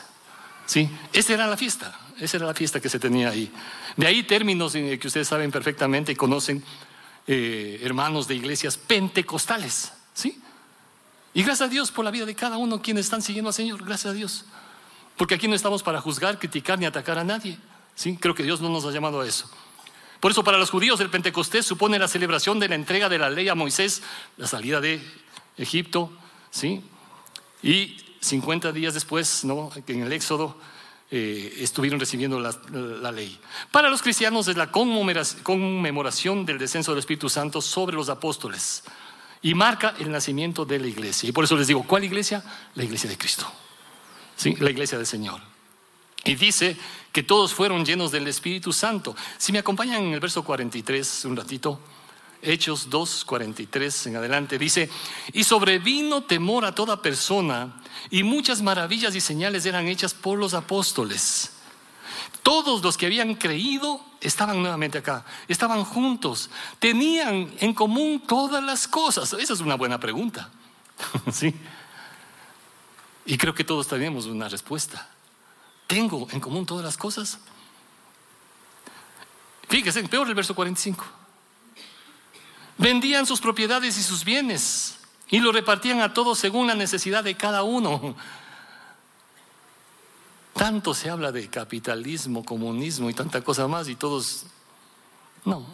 ¿Sí? 0.65 0.89
Esa 1.13 1.33
era 1.33 1.47
la 1.47 1.55
fiesta, 1.55 1.97
esa 2.19 2.37
era 2.37 2.45
la 2.45 2.53
fiesta 2.53 2.79
que 2.79 2.89
se 2.89 2.99
tenía 2.99 3.29
ahí. 3.29 3.51
De 3.95 4.05
ahí 4.05 4.23
términos 4.23 4.73
que 4.73 5.07
ustedes 5.07 5.27
saben 5.27 5.49
perfectamente 5.49 6.11
y 6.11 6.15
conocen, 6.15 6.63
eh, 7.25 7.79
hermanos 7.83 8.27
de 8.27 8.35
iglesias 8.35 8.77
pentecostales. 8.77 9.93
¿Sí? 10.13 10.41
Y 11.33 11.43
gracias 11.43 11.69
a 11.69 11.71
Dios 11.71 11.91
por 11.91 12.03
la 12.03 12.11
vida 12.11 12.25
de 12.25 12.35
cada 12.35 12.57
uno 12.57 12.81
quienes 12.81 13.05
están 13.05 13.21
siguiendo 13.21 13.49
al 13.49 13.53
Señor, 13.53 13.83
gracias 13.83 14.11
a 14.11 14.13
Dios. 14.13 14.45
Porque 15.15 15.35
aquí 15.35 15.47
no 15.47 15.55
estamos 15.55 15.83
para 15.83 16.01
juzgar, 16.01 16.39
criticar 16.39 16.79
ni 16.79 16.85
atacar 16.85 17.17
a 17.17 17.23
nadie. 17.23 17.57
¿Sí? 17.95 18.17
Creo 18.17 18.35
que 18.35 18.43
Dios 18.43 18.61
no 18.61 18.69
nos 18.69 18.85
ha 18.85 18.91
llamado 18.91 19.21
a 19.21 19.27
eso. 19.27 19.49
Por 20.19 20.31
eso 20.31 20.43
para 20.43 20.57
los 20.57 20.69
judíos 20.69 20.99
el 20.99 21.09
Pentecostés 21.09 21.65
supone 21.65 21.99
la 21.99 22.07
celebración 22.07 22.59
de 22.59 22.69
la 22.69 22.75
entrega 22.75 23.09
de 23.09 23.19
la 23.19 23.29
ley 23.29 23.49
a 23.49 23.55
Moisés, 23.55 24.01
la 24.37 24.47
salida 24.47 24.81
de 24.81 25.01
Egipto, 25.57 26.11
¿sí? 26.49 26.81
Y 27.61 27.97
50 28.21 28.71
días 28.71 28.93
después, 28.93 29.43
¿no? 29.43 29.71
en 29.87 30.03
el 30.03 30.13
Éxodo, 30.13 30.57
eh, 31.09 31.59
estuvieron 31.59 31.99
recibiendo 31.99 32.39
la, 32.39 32.53
la, 32.71 33.11
ley. 33.11 33.39
Para 33.71 33.89
los 33.89 34.01
cristianos 34.01 34.47
es 34.49 34.57
la 34.57 34.71
conmemoración 34.71 36.45
del 36.45 36.57
descenso 36.57 36.91
del 36.91 36.99
Espíritu 36.99 37.29
Santo 37.29 37.61
sobre 37.61 37.95
los 37.95 38.09
apóstoles 38.09 38.83
y 39.41 39.53
marca 39.53 39.95
el 39.99 40.11
nacimiento 40.11 40.65
de 40.65 40.79
la 40.79 40.87
iglesia. 40.87 41.29
Y 41.29 41.31
por 41.31 41.45
eso 41.45 41.55
les 41.55 41.67
digo, 41.67 41.83
¿cuál 41.83 42.03
iglesia? 42.03 42.43
La 42.75 42.83
iglesia 42.83 43.09
de 43.09 43.17
Cristo, 43.17 43.49
¿sí? 44.35 44.55
la 44.59 44.69
iglesia 44.69 44.97
del 44.97 45.07
Señor. 45.07 45.39
Y 46.25 46.35
dice 46.35 46.75
que 47.13 47.23
todos 47.23 47.53
fueron 47.53 47.85
llenos 47.85 48.11
del 48.11 48.27
Espíritu 48.27 48.73
Santo. 48.73 49.15
Si 49.37 49.53
me 49.53 49.59
acompañan 49.59 50.03
en 50.03 50.13
el 50.13 50.19
verso 50.19 50.43
43 50.43 51.25
un 51.25 51.37
ratito, 51.37 51.79
Hechos 52.41 52.89
2, 52.89 53.25
43 53.25 54.07
en 54.07 54.15
adelante, 54.17 54.57
dice, 54.57 54.89
y 55.33 55.43
sobrevino 55.43 56.23
temor 56.23 56.65
a 56.65 56.75
toda 56.75 57.01
persona, 57.01 57.81
y 58.09 58.23
muchas 58.23 58.61
maravillas 58.61 59.15
y 59.15 59.21
señales 59.21 59.65
eran 59.65 59.87
hechas 59.87 60.13
por 60.13 60.37
los 60.37 60.53
apóstoles. 60.53 61.53
Todos 62.43 62.81
los 62.81 62.95
que 62.95 63.07
habían 63.07 63.35
creído 63.35 64.01
estaban 64.21 64.61
nuevamente 64.61 64.97
acá, 64.97 65.25
estaban 65.47 65.83
juntos, 65.83 66.49
tenían 66.79 67.51
en 67.59 67.73
común 67.73 68.23
todas 68.25 68.63
las 68.63 68.87
cosas. 68.87 69.33
Esa 69.33 69.53
es 69.53 69.59
una 69.59 69.75
buena 69.75 69.99
pregunta. 69.99 70.49
¿Sí? 71.31 71.53
Y 73.25 73.37
creo 73.37 73.53
que 73.53 73.63
todos 73.63 73.87
tenemos 73.87 74.25
una 74.25 74.47
respuesta. 74.47 75.09
¿Tengo 75.87 76.27
en 76.31 76.39
común 76.39 76.65
todas 76.65 76.85
las 76.85 76.97
cosas? 76.97 77.39
Fíjese, 79.67 80.03
peor 80.03 80.27
el 80.27 80.35
verso 80.35 80.55
45. 80.55 81.05
Vendían 82.77 83.25
sus 83.25 83.41
propiedades 83.41 83.97
y 83.97 84.03
sus 84.03 84.23
bienes 84.23 84.97
y 85.29 85.39
lo 85.39 85.51
repartían 85.51 86.01
a 86.01 86.13
todos 86.13 86.37
según 86.37 86.67
la 86.67 86.75
necesidad 86.75 87.23
de 87.23 87.35
cada 87.35 87.63
uno. 87.63 88.15
Tanto 90.53 90.93
se 90.93 91.09
habla 91.09 91.31
de 91.31 91.49
capitalismo, 91.49 92.43
comunismo 92.43 93.09
y 93.09 93.13
tanta 93.13 93.41
cosa 93.41 93.67
más 93.67 93.87
y 93.89 93.95
todos... 93.95 94.45
No. 95.45 95.65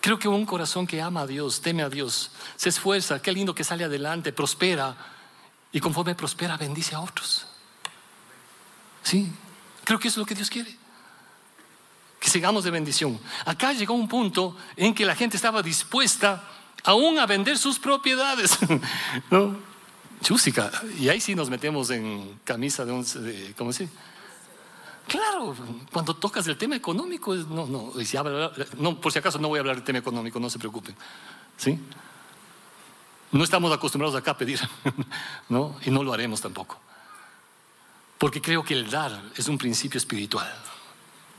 Creo 0.00 0.18
que 0.18 0.28
un 0.28 0.44
corazón 0.44 0.86
que 0.86 1.00
ama 1.00 1.22
a 1.22 1.26
Dios, 1.26 1.62
teme 1.62 1.82
a 1.82 1.88
Dios, 1.88 2.30
se 2.56 2.68
esfuerza, 2.68 3.22
qué 3.22 3.32
lindo 3.32 3.54
que 3.54 3.64
sale 3.64 3.84
adelante, 3.84 4.32
prospera 4.32 4.94
y 5.72 5.80
conforme 5.80 6.14
prospera 6.14 6.58
bendice 6.58 6.94
a 6.94 7.00
otros. 7.00 7.46
Sí, 9.02 9.32
creo 9.84 9.98
que 9.98 10.08
eso 10.08 10.20
es 10.20 10.22
lo 10.22 10.26
que 10.26 10.34
Dios 10.34 10.50
quiere. 10.50 10.83
Sigamos 12.34 12.64
de 12.64 12.72
bendición. 12.72 13.16
Acá 13.44 13.72
llegó 13.72 13.94
un 13.94 14.08
punto 14.08 14.56
en 14.74 14.92
que 14.92 15.04
la 15.04 15.14
gente 15.14 15.36
estaba 15.36 15.62
dispuesta 15.62 16.42
aún 16.82 17.16
a 17.20 17.26
vender 17.26 17.56
sus 17.56 17.78
propiedades. 17.78 18.58
¿No? 19.30 19.56
Chúsica. 20.20 20.68
Y 20.98 21.08
ahí 21.08 21.20
sí 21.20 21.36
nos 21.36 21.48
metemos 21.48 21.90
en 21.90 22.40
camisa 22.42 22.84
de 22.84 22.90
un... 22.90 23.06
¿Cómo 23.56 23.72
se 23.72 23.88
Claro, 25.06 25.54
cuando 25.92 26.16
tocas 26.16 26.44
el 26.48 26.58
tema 26.58 26.74
económico, 26.74 27.36
no, 27.36 27.68
no, 27.68 27.92
no, 28.78 29.00
por 29.00 29.12
si 29.12 29.18
acaso 29.20 29.38
no 29.38 29.46
voy 29.46 29.58
a 29.58 29.60
hablar 29.60 29.76
del 29.76 29.84
tema 29.84 30.00
económico, 30.00 30.40
no 30.40 30.50
se 30.50 30.58
preocupen. 30.58 30.96
¿Sí? 31.56 31.78
No 33.30 33.44
estamos 33.44 33.72
acostumbrados 33.72 34.16
acá 34.16 34.32
a 34.32 34.36
pedir, 34.36 34.58
¿no? 35.48 35.76
Y 35.86 35.90
no 35.92 36.02
lo 36.02 36.12
haremos 36.12 36.40
tampoco. 36.40 36.80
Porque 38.18 38.42
creo 38.42 38.64
que 38.64 38.74
el 38.74 38.90
dar 38.90 39.22
es 39.36 39.46
un 39.46 39.56
principio 39.56 39.98
espiritual. 39.98 40.52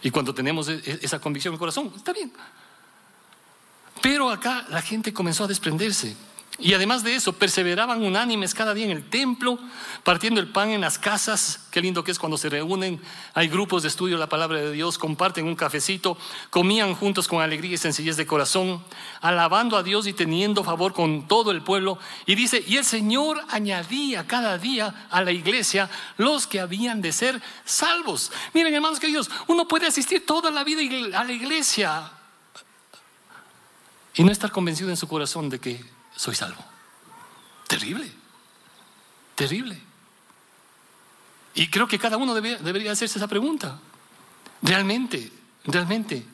Y 0.06 0.12
cuando 0.12 0.36
tenemos 0.36 0.70
e-, 0.70 0.76
e-, 0.86 1.00
esa 1.02 1.20
convicción 1.20 1.52
en 1.52 1.56
el 1.56 1.60
corazón, 1.60 1.91
está 1.96 2.13
bien. 2.13 2.32
Pero 4.04 4.30
acá 4.30 4.68
la 4.70 4.84
gente 4.84 5.12
comenzó 5.12 5.46
a 5.46 5.48
desprenderse. 5.48 6.15
Y 6.58 6.74
además 6.74 7.04
de 7.04 7.15
eso, 7.15 7.34
perseveraban 7.34 8.02
unánimes 8.02 8.54
cada 8.54 8.74
día 8.74 8.86
en 8.86 8.91
el 8.91 9.10
templo, 9.10 9.60
partiendo 10.04 10.39
el 10.39 10.48
pan 10.48 10.70
en 10.70 10.80
las 10.80 10.98
casas. 10.98 11.68
Qué 11.70 11.82
lindo 11.82 12.06
que 12.06 12.12
es 12.12 12.20
cuando 12.20 12.38
se 12.38 12.50
reúnen. 12.50 13.02
Hay 13.34 13.50
grupos 13.50 13.82
de 13.82 13.89
estudio 13.89 14.15
de 14.15 14.22
la 14.22 14.30
palabra 14.30 14.60
de 14.60 14.72
Dios, 14.72 14.98
comparten 14.98 15.48
un 15.48 15.58
cafecito, 15.58 16.18
comían 16.50 16.96
juntos 16.96 17.28
con 17.28 17.41
alegría 17.41 17.74
y 17.74 17.78
sencillez 17.78 18.15
de 18.15 18.26
corazón, 18.26 18.82
alabando 19.20 19.76
a 19.76 19.84
Dios 19.84 20.08
y 20.08 20.13
teniendo 20.13 20.63
favor 20.63 20.94
con 20.94 21.28
todo 21.28 21.52
el 21.52 21.62
pueblo. 21.62 22.00
Y 22.26 22.36
dice, 22.36 22.63
y 22.65 22.78
el 22.78 22.86
Señor 22.86 23.41
añadía 23.50 24.26
cada 24.26 24.58
día 24.58 25.08
a 25.12 25.22
la 25.24 25.34
iglesia 25.34 25.89
los 26.15 26.48
que 26.48 26.62
habían 26.62 27.02
de 27.02 27.12
ser 27.12 27.41
salvos. 27.65 28.32
Miren, 28.54 28.74
hermanos 28.74 29.02
queridos, 29.02 29.30
uno 29.48 29.68
puede 29.68 29.88
asistir 29.88 30.26
toda 30.26 30.52
la 30.52 30.63
vida 30.63 30.82
a 31.20 31.24
la 31.26 31.34
iglesia 31.34 32.12
y 34.13 34.24
no 34.24 34.32
estar 34.32 34.52
convencido 34.52 34.89
en 34.89 34.96
su 34.96 35.10
corazón 35.10 35.50
de 35.50 35.60
que 35.60 35.94
soy 36.15 36.36
salvo. 36.36 36.63
Terrible, 37.67 38.12
terrible. 39.36 39.82
Y 41.56 41.69
creo 41.69 41.88
que 41.88 41.97
cada 41.97 42.17
uno 42.17 42.34
debería 42.34 42.91
hacerse 42.91 43.17
esa 43.17 43.28
pregunta. 43.28 43.80
Realmente, 44.62 45.32
realmente, 45.63 46.25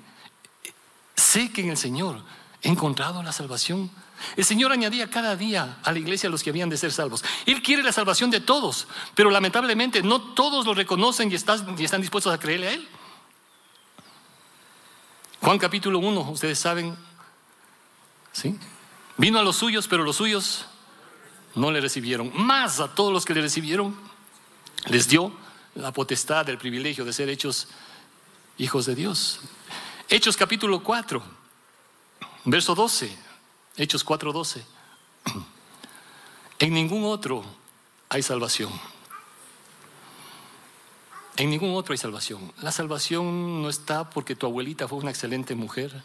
sé 1.16 1.52
que 1.52 1.62
en 1.62 1.70
el 1.70 1.78
Señor 1.78 2.22
he 2.62 2.70
encontrado 2.70 3.22
la 3.22 3.32
salvación. 3.32 3.92
El 4.36 4.46
Señor 4.46 4.72
añadía 4.72 5.10
cada 5.10 5.36
día 5.36 5.78
a 5.84 5.92
la 5.92 6.00
iglesia 6.00 6.28
a 6.28 6.32
los 6.32 6.44
que 6.44 6.50
habían 6.50 6.70
de 6.70 6.78
ser 6.78 6.92
salvos. 6.92 7.24
Él 7.46 7.62
quiere 7.62 7.84
la 7.84 7.92
salvación 7.92 8.30
de 8.30 8.40
todos, 8.40 8.88
pero 9.16 9.30
lamentablemente 9.30 10.02
no 10.04 10.22
todos 10.34 10.66
lo 10.66 10.74
reconocen 10.74 11.32
y 11.32 11.36
están, 11.36 11.76
y 11.80 11.84
están 11.84 12.02
dispuestos 12.02 12.34
a 12.34 12.40
creerle 12.40 12.68
a 12.68 12.74
Él. 12.74 12.88
Juan 15.42 15.58
capítulo 15.58 16.00
1, 16.00 16.22
ustedes 16.30 16.60
saben, 16.60 16.96
¿sí? 18.32 18.58
Vino 19.18 19.40
a 19.40 19.44
los 19.44 19.58
suyos, 19.58 19.88
pero 19.88 20.04
los 20.04 20.16
suyos 20.16 20.66
no 21.56 21.72
le 21.72 21.82
recibieron. 21.82 22.32
Más 22.34 22.80
a 22.80 22.94
todos 22.94 23.12
los 23.12 23.26
que 23.26 23.34
le 23.34 23.42
recibieron, 23.42 23.96
les 24.88 25.08
dio 25.08 25.32
la 25.76 25.92
potestad, 25.92 26.48
el 26.50 26.58
privilegio 26.58 27.06
de 27.06 27.14
ser 27.14 27.30
hechos 27.30 27.68
hijos 28.58 28.86
de 28.86 28.96
Dios. 28.96 29.42
Hechos 30.10 30.36
capítulo 30.38 30.84
4, 30.84 31.24
verso 32.46 32.76
12. 32.76 33.16
Hechos 33.78 34.04
4, 34.04 34.34
12. 34.34 34.66
En 36.60 36.74
ningún 36.74 37.06
otro 37.06 37.44
hay 38.10 38.22
salvación. 38.22 38.72
En 41.38 41.50
ningún 41.50 41.76
otro 41.76 41.94
hay 41.94 41.98
salvación. 41.98 42.52
La 42.62 42.72
salvación 42.72 43.64
no 43.64 43.70
está 43.70 44.10
porque 44.10 44.36
tu 44.36 44.46
abuelita 44.46 44.88
fue 44.88 45.00
una 45.00 45.10
excelente 45.10 45.56
mujer 45.56 46.04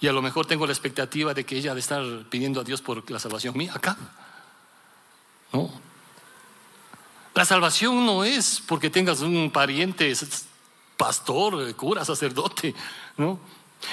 y 0.00 0.08
a 0.08 0.12
lo 0.12 0.22
mejor 0.22 0.46
tengo 0.46 0.66
la 0.66 0.72
expectativa 0.72 1.34
de 1.34 1.44
que 1.44 1.56
ella 1.56 1.74
de 1.74 1.80
estar 1.80 2.02
pidiendo 2.30 2.60
a 2.60 2.64
Dios 2.64 2.80
por 2.80 3.08
la 3.10 3.18
salvación 3.18 3.56
mía 3.56 3.72
acá. 3.74 3.96
No. 5.52 5.70
La 7.34 7.44
salvación 7.44 8.04
no 8.06 8.24
es 8.24 8.62
porque 8.66 8.90
tengas 8.90 9.20
un 9.20 9.50
pariente 9.50 10.12
pastor, 10.96 11.74
cura, 11.74 12.04
sacerdote, 12.04 12.74
¿no? 13.16 13.38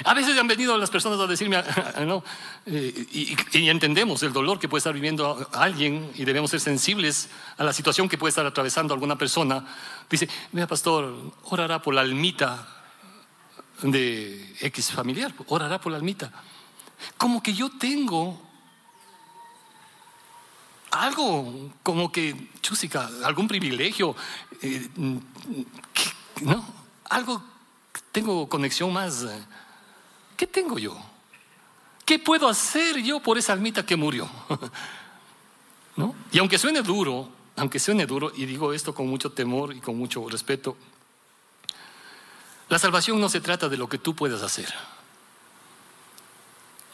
A 0.04 0.12
veces 0.12 0.38
han 0.38 0.46
venido 0.46 0.76
las 0.76 0.90
personas 0.90 1.18
a 1.18 1.26
decirme, 1.26 1.62
¿no? 2.06 2.22
Eh, 2.66 3.06
y, 3.52 3.68
entendemos 3.68 4.22
el 4.22 4.32
dolor 4.32 4.58
que 4.58 4.68
puede 4.68 4.80
estar 4.80 4.92
viviendo 4.92 5.48
alguien 5.52 6.10
y 6.14 6.24
debemos 6.24 6.50
ser 6.50 6.60
sensibles 6.60 7.28
a 7.56 7.64
la 7.64 7.72
situación 7.72 8.08
que 8.08 8.18
puede 8.18 8.30
estar 8.30 8.44
atravesando 8.44 8.92
alguna 8.92 9.16
persona. 9.16 9.64
Dice, 10.10 10.28
mira 10.52 10.66
pastor, 10.66 11.14
orará 11.44 11.80
por 11.80 11.94
la 11.94 12.02
almita 12.02 12.77
de 13.82 14.56
X 14.60 14.92
familiar, 14.92 15.32
orará 15.46 15.80
por 15.80 15.92
la 15.92 15.98
almita. 15.98 16.32
Como 17.16 17.42
que 17.42 17.52
yo 17.54 17.70
tengo 17.70 18.40
algo, 20.90 21.70
como 21.82 22.10
que, 22.10 22.50
chúsica, 22.60 23.10
algún 23.24 23.46
privilegio, 23.46 24.16
eh, 24.62 24.88
¿no? 26.42 26.64
Algo, 27.04 27.42
tengo 28.12 28.48
conexión 28.48 28.92
más. 28.92 29.26
¿Qué 30.36 30.46
tengo 30.46 30.78
yo? 30.78 30.96
¿Qué 32.04 32.18
puedo 32.18 32.48
hacer 32.48 33.02
yo 33.02 33.20
por 33.20 33.38
esa 33.38 33.52
almita 33.52 33.84
que 33.84 33.96
murió? 33.96 34.28
¿No? 35.96 36.14
Y 36.32 36.38
aunque 36.38 36.58
suene 36.58 36.82
duro, 36.82 37.28
aunque 37.56 37.78
suene 37.78 38.06
duro, 38.06 38.32
y 38.34 38.46
digo 38.46 38.72
esto 38.72 38.94
con 38.94 39.08
mucho 39.08 39.30
temor 39.32 39.74
y 39.74 39.80
con 39.80 39.96
mucho 39.98 40.28
respeto, 40.28 40.76
la 42.68 42.78
salvación 42.78 43.20
no 43.20 43.28
se 43.28 43.40
trata 43.40 43.68
de 43.68 43.76
lo 43.76 43.88
que 43.88 43.98
tú 43.98 44.14
puedas 44.14 44.42
hacer. 44.42 44.72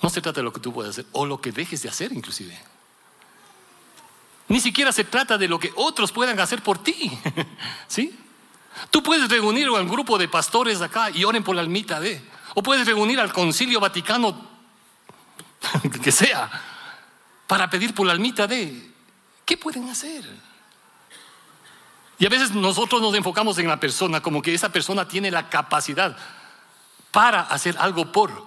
No 0.03 0.11
se 0.11 0.21
trata 0.21 0.41
de 0.41 0.45
lo 0.45 0.53
que 0.53 0.61
tú 0.61 0.73
puedas 0.73 0.91
hacer 0.91 1.07
o 1.13 1.27
lo 1.27 1.41
que 1.41 1.51
dejes 1.51 1.83
de 1.83 1.89
hacer 1.89 2.13
inclusive. 2.13 2.59
Ni 4.49 4.61
siquiera 4.61 4.93
se 4.93 5.05
trata 5.05 5.39
de 5.39 5.49
lo 5.49 5.59
que 5.59 5.73
otros 5.77 6.13
puedan 6.13 6.39
hacer 6.39 6.63
por 6.63 6.83
ti. 6.83 7.11
¿Sí? 7.89 8.19
Tú 8.91 9.03
puedes 9.03 9.29
reunir 9.29 9.69
a 9.69 9.73
un 9.73 9.89
grupo 9.89 10.19
de 10.19 10.29
pastores 10.29 10.81
acá 10.81 11.11
y 11.11 11.25
oren 11.25 11.43
por 11.43 11.57
la 11.57 11.63
almita 11.63 12.01
de. 12.01 12.23
O 12.55 12.63
puedes 12.63 12.87
reunir 12.87 13.19
al 13.19 13.33
concilio 13.33 13.81
vaticano, 13.81 14.49
que 16.03 16.13
sea, 16.13 16.51
para 17.47 17.71
pedir 17.71 17.95
por 17.95 18.07
la 18.07 18.13
almita 18.13 18.47
de. 18.47 18.93
¿Qué 19.45 19.57
pueden 19.57 19.89
hacer? 19.89 20.25
Y 22.19 22.27
a 22.27 22.29
veces 22.29 22.53
nosotros 22.53 23.03
nos 23.03 23.15
enfocamos 23.15 23.59
en 23.59 23.69
la 23.69 23.81
persona 23.81 24.21
como 24.21 24.41
que 24.41 24.55
esa 24.55 24.71
persona 24.71 25.09
tiene 25.09 25.31
la 25.31 25.49
capacidad 25.49 26.17
para 27.11 27.43
hacer 27.43 27.77
algo 27.79 28.13
por. 28.13 28.45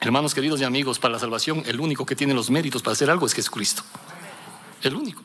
Hermanos 0.00 0.34
queridos 0.34 0.60
y 0.60 0.64
amigos, 0.64 0.98
para 0.98 1.12
la 1.14 1.18
salvación 1.18 1.62
el 1.66 1.80
único 1.80 2.04
que 2.04 2.16
tiene 2.16 2.34
los 2.34 2.50
méritos 2.50 2.82
para 2.82 2.92
hacer 2.92 3.10
algo 3.10 3.26
es 3.26 3.34
Jesucristo. 3.34 3.82
El 4.82 4.94
único. 4.94 5.22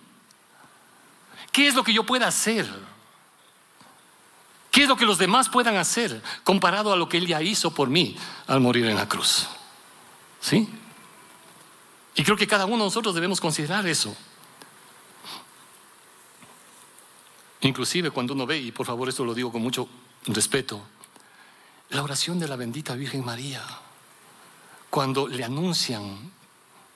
¿Qué 1.52 1.68
es 1.68 1.76
lo 1.76 1.84
que 1.84 1.94
yo 1.94 2.06
pueda 2.06 2.28
hacer? 2.28 2.68
¿Qué 4.72 4.84
es 4.84 4.88
lo 4.88 4.96
que 4.96 5.06
los 5.06 5.18
demás 5.18 5.50
puedan 5.50 5.76
hacer 5.76 6.22
comparado 6.44 6.94
a 6.94 6.96
lo 6.96 7.10
que 7.10 7.18
Él 7.18 7.28
ya 7.28 7.42
hizo 7.42 7.74
por 7.74 7.90
mí 7.90 8.16
al 8.48 8.62
morir 8.62 8.86
en 8.86 8.96
la 8.96 9.08
cruz? 9.08 9.48
¿Sí? 10.40 10.70
Y 12.16 12.24
creo 12.24 12.38
que 12.38 12.48
cada 12.48 12.66
uno 12.66 12.78
de 12.78 12.84
nosotros 12.86 13.14
debemos 13.14 13.42
considerar 13.42 13.86
eso. 13.86 14.16
Inclusive 17.62 18.10
cuando 18.10 18.34
uno 18.34 18.46
ve, 18.46 18.58
y 18.58 18.72
por 18.72 18.86
favor 18.86 19.08
esto 19.08 19.24
lo 19.24 19.34
digo 19.34 19.52
con 19.52 19.62
mucho 19.62 19.88
respeto, 20.26 20.82
la 21.90 22.04
oración 22.04 22.40
de 22.40 22.48
la 22.48 22.56
bendita 22.56 22.96
Virgen 22.96 23.24
María, 23.24 23.64
cuando 24.90 25.28
le 25.28 25.44
anuncian 25.44 26.32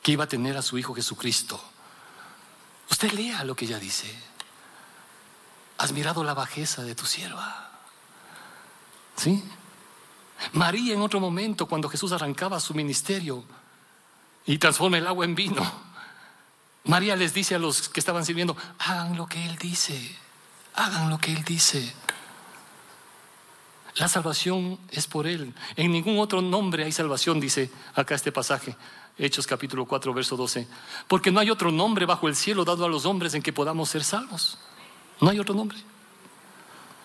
que 0.02 0.14
iba 0.14 0.24
a 0.24 0.28
tener 0.28 0.58
a 0.58 0.62
su 0.62 0.78
Hijo 0.78 0.96
Jesucristo, 0.96 1.62
usted 2.90 3.12
lea 3.12 3.44
lo 3.44 3.56
que 3.56 3.66
ella 3.66 3.80
dice. 3.80 4.14
Has 5.78 5.92
mirado 5.92 6.24
la 6.24 6.34
bajeza 6.34 6.84
de 6.84 6.96
tu 6.96 7.06
sierva. 7.06 7.72
¿Sí? 9.18 9.44
María 10.54 10.94
en 10.94 11.02
otro 11.02 11.20
momento, 11.20 11.68
cuando 11.68 11.90
Jesús 11.90 12.12
arrancaba 12.12 12.60
su 12.60 12.74
ministerio 12.74 13.44
y 14.46 14.58
transforma 14.58 14.98
el 14.98 15.08
agua 15.08 15.26
en 15.26 15.36
vino, 15.36 15.62
María 16.86 17.16
les 17.16 17.34
dice 17.34 17.56
a 17.56 17.60
los 17.60 17.90
que 17.90 18.00
estaban 18.00 18.26
sirviendo, 18.26 18.56
hagan 18.80 19.18
lo 19.18 19.28
que 19.28 19.46
Él 19.46 19.58
dice 19.58 20.25
hagan 20.76 21.10
lo 21.10 21.18
que 21.18 21.32
Él 21.32 21.44
dice. 21.44 21.94
La 23.96 24.08
salvación 24.08 24.78
es 24.92 25.08
por 25.08 25.26
Él. 25.26 25.54
En 25.76 25.92
ningún 25.92 26.20
otro 26.20 26.42
nombre 26.42 26.84
hay 26.84 26.92
salvación, 26.92 27.40
dice 27.40 27.70
acá 27.94 28.16
este 28.16 28.32
pasaje, 28.32 28.76
Hechos 29.18 29.48
capítulo 29.48 29.86
4, 29.86 30.14
verso 30.14 30.36
12. 30.36 30.68
Porque 31.08 31.32
no 31.32 31.40
hay 31.40 31.50
otro 31.50 31.72
nombre 31.72 32.06
bajo 32.06 32.28
el 32.28 32.36
cielo 32.36 32.66
dado 32.66 32.86
a 32.86 32.90
los 32.90 33.06
hombres 33.06 33.34
en 33.34 33.42
que 33.42 33.54
podamos 33.54 33.90
ser 33.90 34.04
salvos. 34.04 34.58
No 35.22 35.30
hay 35.30 35.40
otro 35.40 35.56
nombre. 35.56 35.78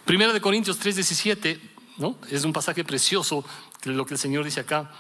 Primera 0.05 0.33
de 0.33 0.41
Corintios 0.41 0.79
3, 0.79 0.97
17, 0.97 1.61
¿no? 1.99 2.17
Es 2.29 2.45
un 2.45 2.53
pasaje 2.53 2.83
precioso 2.85 3.45
lo 3.85 4.05
que 4.05 4.15
el 4.15 4.19
Señor 4.19 4.45
dice 4.45 4.61
acá 4.61 4.91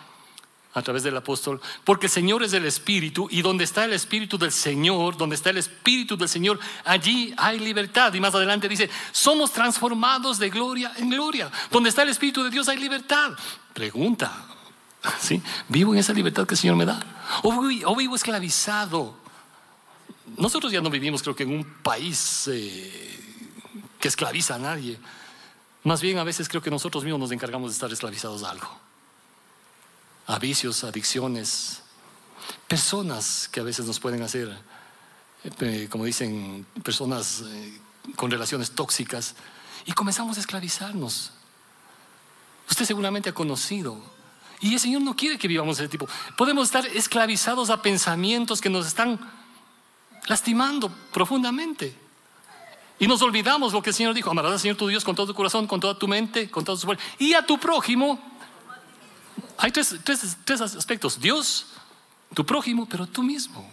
a 0.72 0.82
través 0.82 1.02
del 1.02 1.16
apóstol, 1.16 1.60
porque 1.84 2.06
el 2.06 2.12
Señor 2.12 2.42
es 2.44 2.52
el 2.52 2.64
Espíritu 2.64 3.26
y 3.30 3.42
donde 3.42 3.64
está 3.64 3.84
el 3.84 3.92
Espíritu 3.92 4.38
del 4.38 4.52
Señor, 4.52 5.16
donde 5.16 5.34
está 5.34 5.50
el 5.50 5.58
Espíritu 5.58 6.16
del 6.16 6.28
Señor, 6.28 6.60
allí 6.84 7.34
hay 7.36 7.58
libertad. 7.58 8.14
Y 8.14 8.20
más 8.20 8.34
adelante 8.34 8.68
dice, 8.68 8.88
somos 9.10 9.52
transformados 9.52 10.38
de 10.38 10.48
gloria 10.48 10.92
en 10.96 11.10
gloria. 11.10 11.50
Donde 11.70 11.88
está 11.88 12.02
el 12.02 12.10
Espíritu 12.10 12.44
de 12.44 12.50
Dios 12.50 12.68
hay 12.68 12.78
libertad. 12.78 13.32
Pregunta, 13.74 14.46
¿sí? 15.20 15.42
¿Vivo 15.68 15.92
en 15.92 15.98
esa 15.98 16.12
libertad 16.12 16.46
que 16.46 16.54
el 16.54 16.60
Señor 16.60 16.76
me 16.76 16.84
da? 16.84 17.02
¿O 17.42 17.96
vivo, 17.96 18.14
esclavizado? 18.14 19.18
Nosotros 20.36 20.70
ya 20.70 20.80
no 20.80 20.90
vivimos 20.90 21.22
creo 21.22 21.34
que 21.34 21.42
en 21.42 21.52
un 21.52 21.64
país 21.64 22.46
eh, 22.46 23.20
que 23.98 24.06
esclaviza 24.06 24.54
a 24.54 24.58
nadie. 24.58 25.00
Más 25.82 26.00
bien 26.00 26.18
a 26.18 26.24
veces 26.24 26.48
creo 26.48 26.62
que 26.62 26.70
nosotros 26.70 27.02
mismos 27.02 27.20
nos 27.20 27.32
encargamos 27.32 27.70
de 27.70 27.74
estar 27.74 27.90
esclavizados 27.90 28.44
a 28.44 28.50
algo 28.50 28.89
a 30.30 30.38
vicios, 30.38 30.84
adicciones, 30.84 31.82
personas 32.68 33.48
que 33.50 33.58
a 33.58 33.64
veces 33.64 33.84
nos 33.86 33.98
pueden 33.98 34.22
hacer, 34.22 34.56
eh, 35.60 35.88
como 35.90 36.04
dicen, 36.04 36.64
personas 36.84 37.42
eh, 37.44 37.80
con 38.14 38.30
relaciones 38.30 38.70
tóxicas, 38.70 39.34
y 39.86 39.92
comenzamos 39.92 40.36
a 40.36 40.40
esclavizarnos. 40.40 41.32
Usted 42.68 42.84
seguramente 42.84 43.30
ha 43.30 43.34
conocido. 43.34 43.98
Y 44.60 44.74
el 44.74 44.78
Señor 44.78 45.02
no 45.02 45.16
quiere 45.16 45.36
que 45.36 45.48
vivamos 45.48 45.80
ese 45.80 45.88
tipo. 45.88 46.06
Podemos 46.36 46.68
estar 46.68 46.86
esclavizados 46.86 47.70
a 47.70 47.82
pensamientos 47.82 48.60
que 48.60 48.70
nos 48.70 48.86
están 48.86 49.18
lastimando 50.28 50.92
profundamente. 51.12 51.96
Y 53.00 53.08
nos 53.08 53.20
olvidamos 53.22 53.72
lo 53.72 53.82
que 53.82 53.90
el 53.90 53.96
Señor 53.96 54.14
dijo, 54.14 54.30
amarás 54.30 54.52
al 54.52 54.60
Señor 54.60 54.76
tu 54.76 54.86
Dios 54.86 55.02
con 55.02 55.16
todo 55.16 55.26
tu 55.26 55.34
corazón, 55.34 55.66
con 55.66 55.80
toda 55.80 55.98
tu 55.98 56.06
mente, 56.06 56.48
con 56.50 56.64
todo 56.64 56.76
tu 56.78 56.86
fuerza, 56.86 57.02
y 57.18 57.32
a 57.32 57.44
tu 57.44 57.58
prójimo 57.58 58.29
hay 59.60 59.70
tres, 59.70 59.94
tres, 60.44 60.60
aspectos. 60.60 61.20
Dios, 61.20 61.66
tu 62.34 62.46
prójimo, 62.46 62.88
pero 62.88 63.06
tú 63.06 63.22
mismo. 63.22 63.68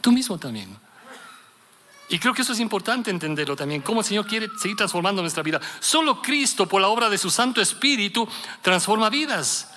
Tú 0.00 0.10
mismo 0.10 0.36
también. 0.36 0.76
Y 2.08 2.18
creo 2.18 2.34
que 2.34 2.42
eso 2.42 2.52
es 2.52 2.60
importante 2.60 3.10
entenderlo 3.10 3.56
también, 3.56 3.82
cómo 3.82 4.00
el 4.00 4.06
Señor 4.06 4.26
quiere 4.26 4.48
seguir 4.60 4.76
transformando 4.76 5.22
nuestra 5.22 5.42
vida. 5.42 5.60
Solo 5.80 6.20
Cristo, 6.22 6.66
por 6.66 6.80
la 6.80 6.88
obra 6.88 7.08
de 7.08 7.18
su 7.18 7.30
Santo 7.30 7.60
Espíritu, 7.60 8.28
transforma 8.62 9.08
vidas. 9.08 9.70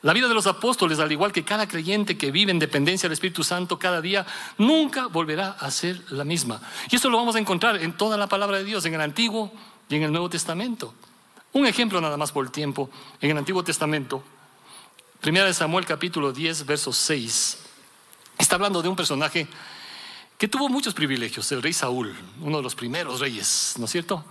La 0.00 0.12
vida 0.14 0.26
de 0.26 0.34
los 0.34 0.46
apóstoles, 0.46 0.98
al 0.98 1.12
igual 1.12 1.32
que 1.32 1.44
cada 1.44 1.68
creyente 1.68 2.18
que 2.18 2.30
vive 2.30 2.50
en 2.50 2.58
dependencia 2.58 3.08
del 3.08 3.14
Espíritu 3.14 3.44
Santo 3.44 3.78
cada 3.78 4.00
día, 4.00 4.26
nunca 4.58 5.06
volverá 5.06 5.56
a 5.60 5.70
ser 5.70 6.02
la 6.10 6.24
misma. 6.24 6.60
Y 6.90 6.96
esto 6.96 7.08
lo 7.08 7.18
vamos 7.18 7.36
a 7.36 7.38
encontrar 7.38 7.76
en 7.76 7.96
toda 7.96 8.16
la 8.16 8.26
palabra 8.26 8.56
de 8.56 8.64
Dios, 8.64 8.84
en 8.86 8.94
el 8.94 9.00
Antiguo 9.00 9.52
y 9.88 9.96
en 9.96 10.02
el 10.02 10.12
Nuevo 10.12 10.28
Testamento. 10.28 10.94
Un 11.52 11.66
ejemplo 11.66 12.00
nada 12.00 12.16
más 12.16 12.32
por 12.32 12.44
el 12.44 12.50
tiempo. 12.50 12.90
En 13.20 13.30
el 13.30 13.38
Antiguo 13.38 13.62
Testamento, 13.62 14.24
Primera 15.22 15.46
de 15.46 15.54
Samuel 15.54 15.86
capítulo 15.86 16.32
10, 16.32 16.66
verso 16.66 16.92
6. 16.92 17.58
Está 18.38 18.56
hablando 18.56 18.82
de 18.82 18.88
un 18.88 18.96
personaje 18.96 19.46
que 20.36 20.48
tuvo 20.48 20.68
muchos 20.68 20.94
privilegios, 20.94 21.52
el 21.52 21.62
rey 21.62 21.72
Saúl, 21.72 22.12
uno 22.40 22.56
de 22.56 22.62
los 22.64 22.74
primeros 22.74 23.20
reyes, 23.20 23.74
¿no 23.78 23.84
es 23.84 23.92
cierto? 23.92 24.24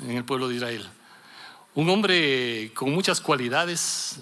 En 0.00 0.16
el 0.16 0.24
pueblo 0.24 0.48
de 0.48 0.54
Israel. 0.54 0.88
Un 1.74 1.90
hombre 1.90 2.72
con 2.72 2.90
muchas 2.92 3.20
cualidades, 3.20 4.20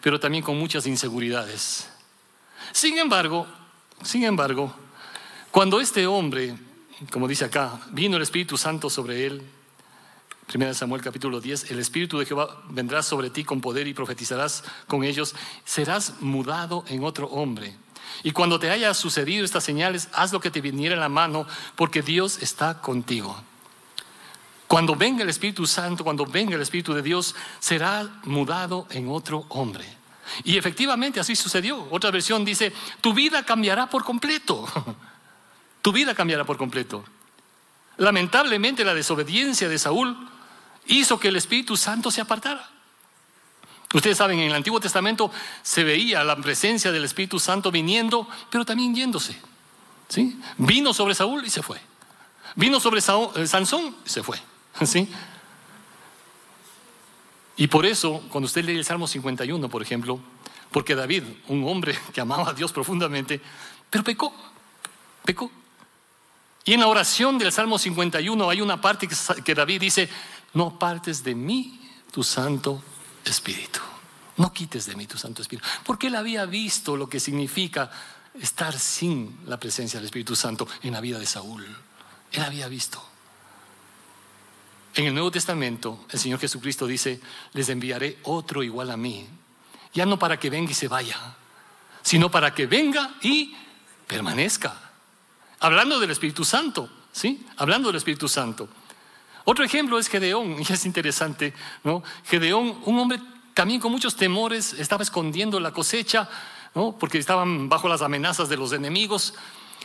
pero 0.00 0.20
también 0.20 0.44
con 0.44 0.56
muchas 0.56 0.86
inseguridades. 0.86 1.88
Sin 2.70 2.96
embargo, 2.96 3.48
sin 4.04 4.22
embargo, 4.22 4.72
cuando 5.50 5.80
este 5.80 6.06
hombre, 6.06 6.56
como 7.10 7.26
dice 7.26 7.46
acá, 7.46 7.80
vino 7.90 8.16
el 8.16 8.22
Espíritu 8.22 8.56
Santo 8.56 8.88
sobre 8.88 9.26
él, 9.26 9.42
Primera 10.46 10.74
Samuel 10.74 11.02
capítulo 11.02 11.40
10, 11.40 11.72
el 11.72 11.80
Espíritu 11.80 12.18
de 12.18 12.24
Jehová 12.24 12.62
vendrá 12.68 13.02
sobre 13.02 13.30
ti 13.30 13.42
con 13.42 13.60
poder 13.60 13.88
y 13.88 13.94
profetizarás 13.94 14.62
con 14.86 15.02
ellos, 15.02 15.34
serás 15.64 16.20
mudado 16.20 16.84
en 16.86 17.02
otro 17.02 17.26
hombre. 17.26 17.74
Y 18.22 18.30
cuando 18.30 18.60
te 18.60 18.70
haya 18.70 18.94
sucedido 18.94 19.44
estas 19.44 19.64
señales, 19.64 20.08
haz 20.12 20.32
lo 20.32 20.38
que 20.38 20.52
te 20.52 20.60
viniera 20.60 20.94
en 20.94 21.00
la 21.00 21.08
mano, 21.08 21.48
porque 21.74 22.00
Dios 22.00 22.38
está 22.42 22.80
contigo. 22.80 23.36
Cuando 24.68 24.94
venga 24.94 25.24
el 25.24 25.30
Espíritu 25.30 25.66
Santo, 25.66 26.04
cuando 26.04 26.24
venga 26.24 26.54
el 26.54 26.62
Espíritu 26.62 26.94
de 26.94 27.02
Dios, 27.02 27.34
será 27.58 28.08
mudado 28.22 28.86
en 28.90 29.08
otro 29.08 29.46
hombre. 29.48 29.84
Y 30.44 30.56
efectivamente 30.56 31.18
así 31.18 31.34
sucedió. 31.34 31.88
Otra 31.90 32.12
versión 32.12 32.44
dice, 32.44 32.72
tu 33.00 33.12
vida 33.14 33.44
cambiará 33.44 33.90
por 33.90 34.04
completo. 34.04 34.64
tu 35.82 35.90
vida 35.90 36.14
cambiará 36.14 36.44
por 36.44 36.56
completo. 36.56 37.04
Lamentablemente 37.96 38.84
la 38.84 38.94
desobediencia 38.94 39.68
de 39.68 39.78
Saúl 39.78 40.16
hizo 40.88 41.18
que 41.18 41.28
el 41.28 41.36
Espíritu 41.36 41.76
Santo 41.76 42.10
se 42.10 42.20
apartara. 42.20 42.70
Ustedes 43.94 44.18
saben, 44.18 44.38
en 44.38 44.50
el 44.50 44.54
Antiguo 44.54 44.80
Testamento 44.80 45.30
se 45.62 45.84
veía 45.84 46.24
la 46.24 46.36
presencia 46.36 46.90
del 46.92 47.04
Espíritu 47.04 47.38
Santo 47.38 47.70
viniendo, 47.70 48.28
pero 48.50 48.64
también 48.64 48.94
yéndose. 48.94 49.36
¿sí? 50.08 50.38
Vino 50.58 50.92
sobre 50.92 51.14
Saúl 51.14 51.44
y 51.44 51.50
se 51.50 51.62
fue. 51.62 51.80
Vino 52.56 52.80
sobre 52.80 53.00
eh, 53.00 53.46
Sansón 53.46 53.96
y 54.04 54.08
se 54.08 54.22
fue. 54.22 54.38
¿sí? 54.84 55.08
Y 57.56 57.68
por 57.68 57.86
eso, 57.86 58.22
cuando 58.30 58.46
usted 58.46 58.64
lee 58.64 58.76
el 58.76 58.84
Salmo 58.84 59.06
51, 59.06 59.68
por 59.68 59.82
ejemplo, 59.82 60.20
porque 60.70 60.94
David, 60.94 61.22
un 61.48 61.66
hombre 61.68 61.96
que 62.12 62.20
amaba 62.20 62.50
a 62.50 62.52
Dios 62.52 62.72
profundamente, 62.72 63.40
pero 63.88 64.04
pecó, 64.04 64.34
pecó. 65.24 65.50
Y 66.64 66.74
en 66.74 66.80
la 66.80 66.88
oración 66.88 67.38
del 67.38 67.52
Salmo 67.52 67.78
51 67.78 68.50
hay 68.50 68.60
una 68.60 68.80
parte 68.80 69.08
que 69.44 69.54
David 69.54 69.80
dice, 69.80 70.08
no 70.56 70.78
partes 70.78 71.22
de 71.22 71.34
mí 71.34 71.78
tu 72.10 72.24
Santo 72.24 72.82
Espíritu. 73.24 73.80
No 74.38 74.52
quites 74.52 74.86
de 74.86 74.96
mí 74.96 75.06
tu 75.06 75.18
Santo 75.18 75.42
Espíritu. 75.42 75.68
Porque 75.84 76.06
él 76.06 76.16
había 76.16 76.46
visto 76.46 76.96
lo 76.96 77.10
que 77.10 77.20
significa 77.20 77.90
estar 78.40 78.78
sin 78.78 79.38
la 79.46 79.60
presencia 79.60 79.98
del 79.98 80.06
Espíritu 80.06 80.34
Santo 80.34 80.66
en 80.82 80.94
la 80.94 81.02
vida 81.02 81.18
de 81.18 81.26
Saúl. 81.26 81.64
Él 82.32 82.42
había 82.42 82.68
visto. 82.68 83.02
En 84.94 85.04
el 85.04 85.12
Nuevo 85.12 85.30
Testamento, 85.30 86.06
el 86.08 86.18
Señor 86.18 86.40
Jesucristo 86.40 86.86
dice, 86.86 87.20
les 87.52 87.68
enviaré 87.68 88.18
otro 88.22 88.62
igual 88.62 88.90
a 88.90 88.96
mí. 88.96 89.26
Ya 89.92 90.06
no 90.06 90.18
para 90.18 90.38
que 90.38 90.48
venga 90.48 90.70
y 90.70 90.74
se 90.74 90.88
vaya, 90.88 91.36
sino 92.00 92.30
para 92.30 92.54
que 92.54 92.66
venga 92.66 93.14
y 93.20 93.54
permanezca. 94.06 94.74
Hablando 95.60 96.00
del 96.00 96.12
Espíritu 96.12 96.46
Santo, 96.46 96.88
¿sí? 97.12 97.46
Hablando 97.58 97.88
del 97.88 97.96
Espíritu 97.96 98.26
Santo. 98.26 98.70
Otro 99.48 99.64
ejemplo 99.64 99.96
es 99.96 100.08
Gedeón, 100.08 100.56
y 100.58 100.72
es 100.72 100.84
interesante, 100.86 101.54
¿no? 101.84 102.02
Gedeón, 102.24 102.80
un 102.84 102.98
hombre 102.98 103.20
también 103.54 103.78
con 103.78 103.92
muchos 103.92 104.16
temores, 104.16 104.72
estaba 104.72 105.04
escondiendo 105.04 105.60
la 105.60 105.70
cosecha, 105.70 106.28
¿no? 106.74 106.96
Porque 106.98 107.18
estaban 107.18 107.68
bajo 107.68 107.88
las 107.88 108.02
amenazas 108.02 108.48
de 108.48 108.56
los 108.56 108.72
enemigos. 108.72 109.34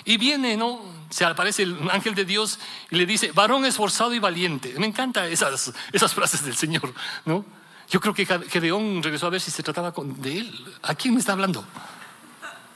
Y 0.03 0.17
viene, 0.17 0.57
¿no? 0.57 0.81
Se 1.11 1.25
aparece 1.25 1.61
el 1.61 1.77
ángel 1.91 2.15
de 2.15 2.25
Dios 2.25 2.57
y 2.89 2.95
le 2.95 3.05
dice, 3.05 3.31
varón 3.33 3.63
esforzado 3.63 4.15
y 4.15 4.19
valiente. 4.19 4.73
Me 4.79 4.87
encantan 4.87 5.31
esas, 5.31 5.71
esas 5.93 6.11
frases 6.11 6.43
del 6.43 6.55
Señor, 6.55 6.91
¿no? 7.25 7.45
Yo 7.87 7.99
creo 7.99 8.15
que 8.15 8.25
Gedeón 8.25 9.03
regresó 9.03 9.27
a 9.27 9.29
ver 9.29 9.41
si 9.41 9.51
se 9.51 9.61
trataba 9.61 9.93
de 9.95 10.39
él. 10.39 10.65
¿A 10.81 10.95
quién 10.95 11.13
me 11.13 11.19
está 11.19 11.33
hablando? 11.33 11.63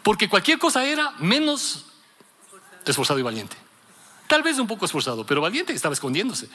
Porque 0.04 0.30
cualquier 0.30 0.60
cosa 0.60 0.86
era 0.86 1.16
menos 1.18 1.88
esforzado 2.86 3.20
y 3.20 3.24
valiente. 3.24 3.65
Tal 4.28 4.44
vez 4.44 4.58
un 4.60 4.68
poco 4.68 4.86
esforzado, 4.86 5.26
pero 5.26 5.42
valiente 5.42 5.74
estaba 5.74 5.94
escondiéndose. 5.94 6.50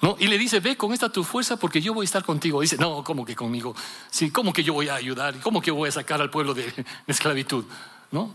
¿No? 0.00 0.16
Y 0.18 0.26
le 0.26 0.36
dice, 0.36 0.58
ve 0.58 0.76
con 0.76 0.92
esta 0.92 1.10
tu 1.10 1.22
fuerza 1.22 1.56
porque 1.56 1.80
yo 1.80 1.94
voy 1.94 2.02
a 2.02 2.06
estar 2.06 2.24
contigo. 2.24 2.60
Dice, 2.60 2.76
no, 2.76 3.04
¿cómo 3.04 3.24
que 3.24 3.36
conmigo? 3.36 3.74
Sí, 4.10 4.30
¿cómo 4.30 4.52
que 4.52 4.64
yo 4.64 4.72
voy 4.72 4.88
a 4.88 4.96
ayudar? 4.96 5.38
¿Cómo 5.40 5.60
que 5.60 5.70
voy 5.70 5.88
a 5.88 5.92
sacar 5.92 6.20
al 6.20 6.28
pueblo 6.28 6.54
de 6.54 6.72
esclavitud? 7.06 7.64
¿No? 8.10 8.34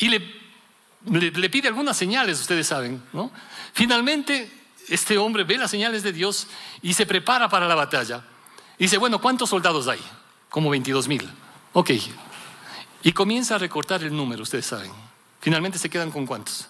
y 0.00 0.08
le, 0.08 1.48
pide 1.50 1.68
algunas 1.68 1.96
señales, 1.96 2.40
ustedes 2.40 2.66
saben. 2.66 3.02
¿no? 3.12 3.30
Finalmente, 3.74 4.50
este 4.88 5.18
hombre 5.18 5.44
ve 5.44 5.58
las 5.58 5.70
señales 5.70 6.02
de 6.02 6.12
Dios 6.12 6.46
y 6.82 6.94
se 6.94 7.06
prepara 7.06 7.48
para 7.48 7.68
la 7.68 7.74
batalla. 7.74 8.24
dice, 8.78 8.96
bueno, 8.96 9.20
¿cuántos 9.20 9.50
soldados 9.50 9.88
hay? 9.88 10.00
Como 10.48 10.70
22 10.70 11.06
mil. 11.06 11.30
Ok. 11.74 11.90
Y 13.02 13.12
comienza 13.12 13.56
a 13.56 13.58
recortar 13.58 14.02
el 14.02 14.16
número, 14.16 14.42
ustedes 14.42 14.66
saben. 14.66 14.90
Finalmente 15.40 15.78
se 15.78 15.90
quedan 15.90 16.10
con 16.10 16.26
cuántos? 16.26 16.68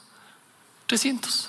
300. 0.91 1.49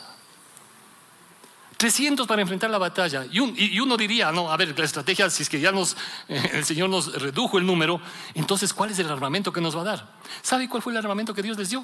300 1.77 2.27
para 2.27 2.43
enfrentar 2.43 2.69
la 2.69 2.77
batalla. 2.77 3.25
Y, 3.31 3.79
uno 3.79 3.97
diría, 3.97 4.31
no, 4.31 4.51
a 4.51 4.55
ver, 4.55 4.77
la 4.77 4.85
estrategia, 4.85 5.31
si 5.31 5.41
es 5.41 5.49
que 5.49 5.59
ya 5.59 5.71
nos, 5.71 5.97
el 6.27 6.63
Señor 6.63 6.91
nos 6.91 7.19
redujo 7.19 7.57
el 7.57 7.65
número, 7.65 7.99
entonces, 8.35 8.71
¿cuál 8.71 8.91
es 8.91 8.99
el 8.99 9.09
armamento 9.09 9.51
que 9.51 9.59
nos 9.59 9.75
va 9.75 9.81
a 9.81 9.85
dar? 9.85 10.13
¿Sabe 10.43 10.69
cuál 10.69 10.83
fue 10.83 10.93
el 10.93 10.97
armamento 10.97 11.33
que 11.33 11.41
Dios 11.41 11.57
les 11.57 11.71
dio? 11.71 11.83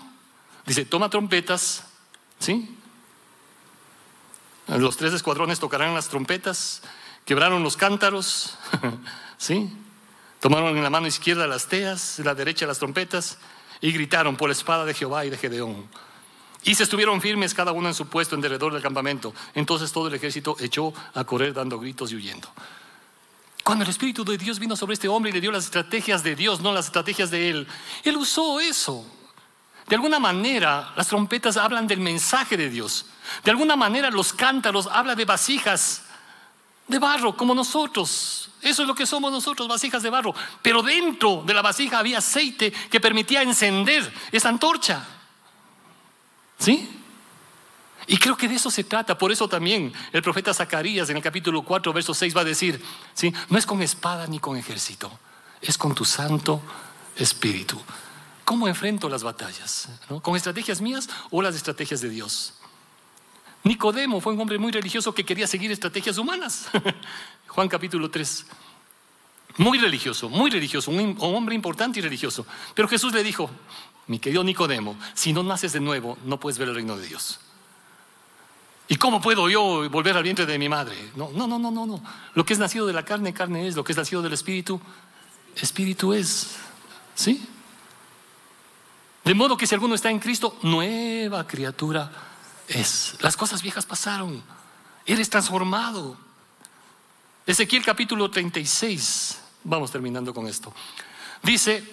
Dice, 0.67 0.85
toma 0.85 1.09
trompetas, 1.09 1.85
¿sí? 2.37 2.77
Los 4.67 4.95
tres 4.95 5.13
escuadrones 5.13 5.59
tocarán 5.59 5.95
las 5.95 6.09
trompetas, 6.09 6.83
quebraron 7.25 7.63
los 7.63 7.75
cántaros, 7.75 8.55
¿sí? 9.39 9.75
Tomaron 10.41 10.77
en 10.77 10.83
la 10.83 10.91
mano 10.91 11.07
izquierda 11.07 11.47
las 11.47 11.65
teas, 11.65 12.19
en 12.19 12.25
la 12.25 12.35
derecha 12.35 12.67
las 12.67 12.77
trompetas, 12.77 13.39
y 13.81 13.91
gritaron 13.93 14.35
por 14.35 14.47
la 14.47 14.53
espada 14.53 14.85
de 14.85 14.93
Jehová 14.93 15.25
y 15.25 15.31
de 15.31 15.39
Gedeón. 15.39 15.87
Y 16.67 16.75
se 16.75 16.83
estuvieron 16.83 17.21
firmes 17.21 17.53
cada 17.53 17.71
uno 17.71 17.87
en 17.87 17.93
su 17.93 18.07
puesto 18.07 18.35
en 18.35 18.41
derredor 18.41 18.73
del 18.73 18.81
campamento. 18.81 19.33
Entonces 19.55 19.89
todo 19.89 20.09
el 20.09 20.13
ejército 20.13 20.57
echó 20.59 20.93
a 21.13 21.23
correr 21.23 21.53
dando 21.53 21.79
gritos 21.79 22.11
y 22.11 22.15
huyendo. 22.17 22.49
Cuando 23.63 23.85
el 23.85 23.89
Espíritu 23.89 24.25
de 24.25 24.37
Dios 24.37 24.59
vino 24.59 24.75
sobre 24.75 24.95
este 24.95 25.07
hombre 25.07 25.31
y 25.31 25.33
le 25.33 25.39
dio 25.39 25.49
las 25.49 25.63
estrategias 25.63 26.23
de 26.23 26.35
Dios, 26.35 26.59
no 26.59 26.73
las 26.73 26.87
estrategias 26.87 27.31
de 27.31 27.49
él, 27.49 27.67
él 28.03 28.17
usó 28.17 28.59
eso. 28.59 29.05
De 29.87 29.95
alguna 29.95 30.19
manera, 30.19 30.91
las 30.97 31.07
trompetas 31.07 31.55
hablan 31.55 31.87
del 31.87 32.01
mensaje 32.01 32.57
de 32.57 32.69
Dios. 32.69 33.05
De 33.45 33.51
alguna 33.51 33.77
manera, 33.77 34.11
los 34.11 34.33
cántaros 34.33 34.89
hablan 34.91 35.15
de 35.15 35.23
vasijas 35.23 36.03
de 36.85 36.99
barro, 36.99 37.37
como 37.37 37.55
nosotros. 37.55 38.49
Eso 38.61 38.81
es 38.81 38.87
lo 38.89 38.95
que 38.95 39.05
somos 39.05 39.31
nosotros, 39.31 39.69
vasijas 39.69 40.03
de 40.03 40.09
barro. 40.09 40.35
Pero 40.61 40.83
dentro 40.83 41.43
de 41.45 41.53
la 41.53 41.61
vasija 41.61 41.99
había 41.99 42.17
aceite 42.17 42.73
que 42.73 42.99
permitía 42.99 43.41
encender 43.41 44.11
esa 44.33 44.49
antorcha. 44.49 45.13
¿Sí? 46.57 46.89
Y 48.07 48.17
creo 48.17 48.37
que 48.37 48.47
de 48.47 48.55
eso 48.55 48.71
se 48.71 48.85
trata. 48.85 49.17
Por 49.17 49.31
eso 49.31 49.49
también 49.49 49.93
el 50.13 50.21
profeta 50.21 50.53
Zacarías 50.53 51.09
en 51.09 51.17
el 51.17 51.23
capítulo 51.23 51.61
4, 51.61 51.91
verso 51.91 52.13
6 52.13 52.35
va 52.35 52.41
a 52.41 52.45
decir, 52.45 52.81
¿sí? 53.13 53.33
no 53.49 53.57
es 53.57 53.65
con 53.65 53.81
espada 53.81 54.27
ni 54.27 54.39
con 54.39 54.55
ejército, 54.55 55.11
es 55.61 55.77
con 55.77 55.93
tu 55.93 56.05
santo 56.05 56.61
espíritu. 57.17 57.79
¿Cómo 58.45 58.67
enfrento 58.69 59.09
las 59.09 59.23
batallas? 59.23 59.89
¿Con 60.21 60.37
estrategias 60.37 60.79
mías 60.79 61.09
o 61.31 61.41
las 61.41 61.53
estrategias 61.53 61.99
de 61.99 62.09
Dios? 62.09 62.53
Nicodemo 63.63 64.21
fue 64.21 64.31
un 64.31 64.39
hombre 64.39 64.57
muy 64.57 64.71
religioso 64.71 65.13
que 65.13 65.25
quería 65.25 65.45
seguir 65.45 65.69
estrategias 65.69 66.17
humanas. 66.17 66.69
Juan 67.47 67.67
capítulo 67.67 68.09
3. 68.09 68.45
Muy 69.57 69.79
religioso, 69.79 70.29
muy 70.29 70.49
religioso, 70.49 70.91
un 70.91 71.17
hombre 71.19 71.55
importante 71.55 71.99
y 71.99 72.01
religioso. 72.01 72.45
Pero 72.73 72.87
Jesús 72.87 73.11
le 73.11 73.23
dijo, 73.23 73.49
mi 74.07 74.19
querido 74.19 74.43
Nicodemo, 74.43 74.97
si 75.13 75.33
no 75.33 75.43
naces 75.43 75.73
de 75.73 75.79
nuevo, 75.79 76.17
no 76.25 76.39
puedes 76.39 76.57
ver 76.57 76.69
el 76.69 76.75
reino 76.75 76.97
de 76.97 77.07
Dios. 77.07 77.39
¿Y 78.89 78.95
cómo 78.95 79.19
puedo 79.19 79.49
yo 79.49 79.89
volver 79.89 80.15
al 80.15 80.23
vientre 80.23 80.45
de 80.45 80.57
mi 80.57 80.69
madre? 80.69 81.11
No, 81.15 81.29
no, 81.33 81.45
no, 81.45 81.59
no, 81.59 81.71
no, 81.71 81.85
no. 81.85 82.01
Lo 82.33 82.45
que 82.45 82.53
es 82.53 82.59
nacido 82.59 82.87
de 82.87 82.93
la 82.93 83.03
carne, 83.03 83.33
carne 83.33 83.67
es. 83.67 83.75
Lo 83.75 83.83
que 83.83 83.91
es 83.91 83.97
nacido 83.97 84.21
del 84.21 84.31
espíritu, 84.31 84.79
espíritu 85.55 86.13
es. 86.13 86.55
¿Sí? 87.13 87.45
De 89.25 89.33
modo 89.33 89.57
que 89.57 89.67
si 89.67 89.75
alguno 89.75 89.93
está 89.93 90.09
en 90.09 90.19
Cristo, 90.19 90.57
nueva 90.61 91.45
criatura 91.45 92.09
es. 92.69 93.15
Las 93.19 93.35
cosas 93.35 93.61
viejas 93.61 93.85
pasaron. 93.85 94.41
Eres 95.05 95.29
transformado. 95.29 96.17
Ezequiel 97.45 97.83
capítulo 97.83 98.31
36. 98.31 99.41
Vamos 99.65 99.91
terminando 99.91 100.33
con 100.33 100.47
esto. 100.47 100.73
Dice, 101.43 101.83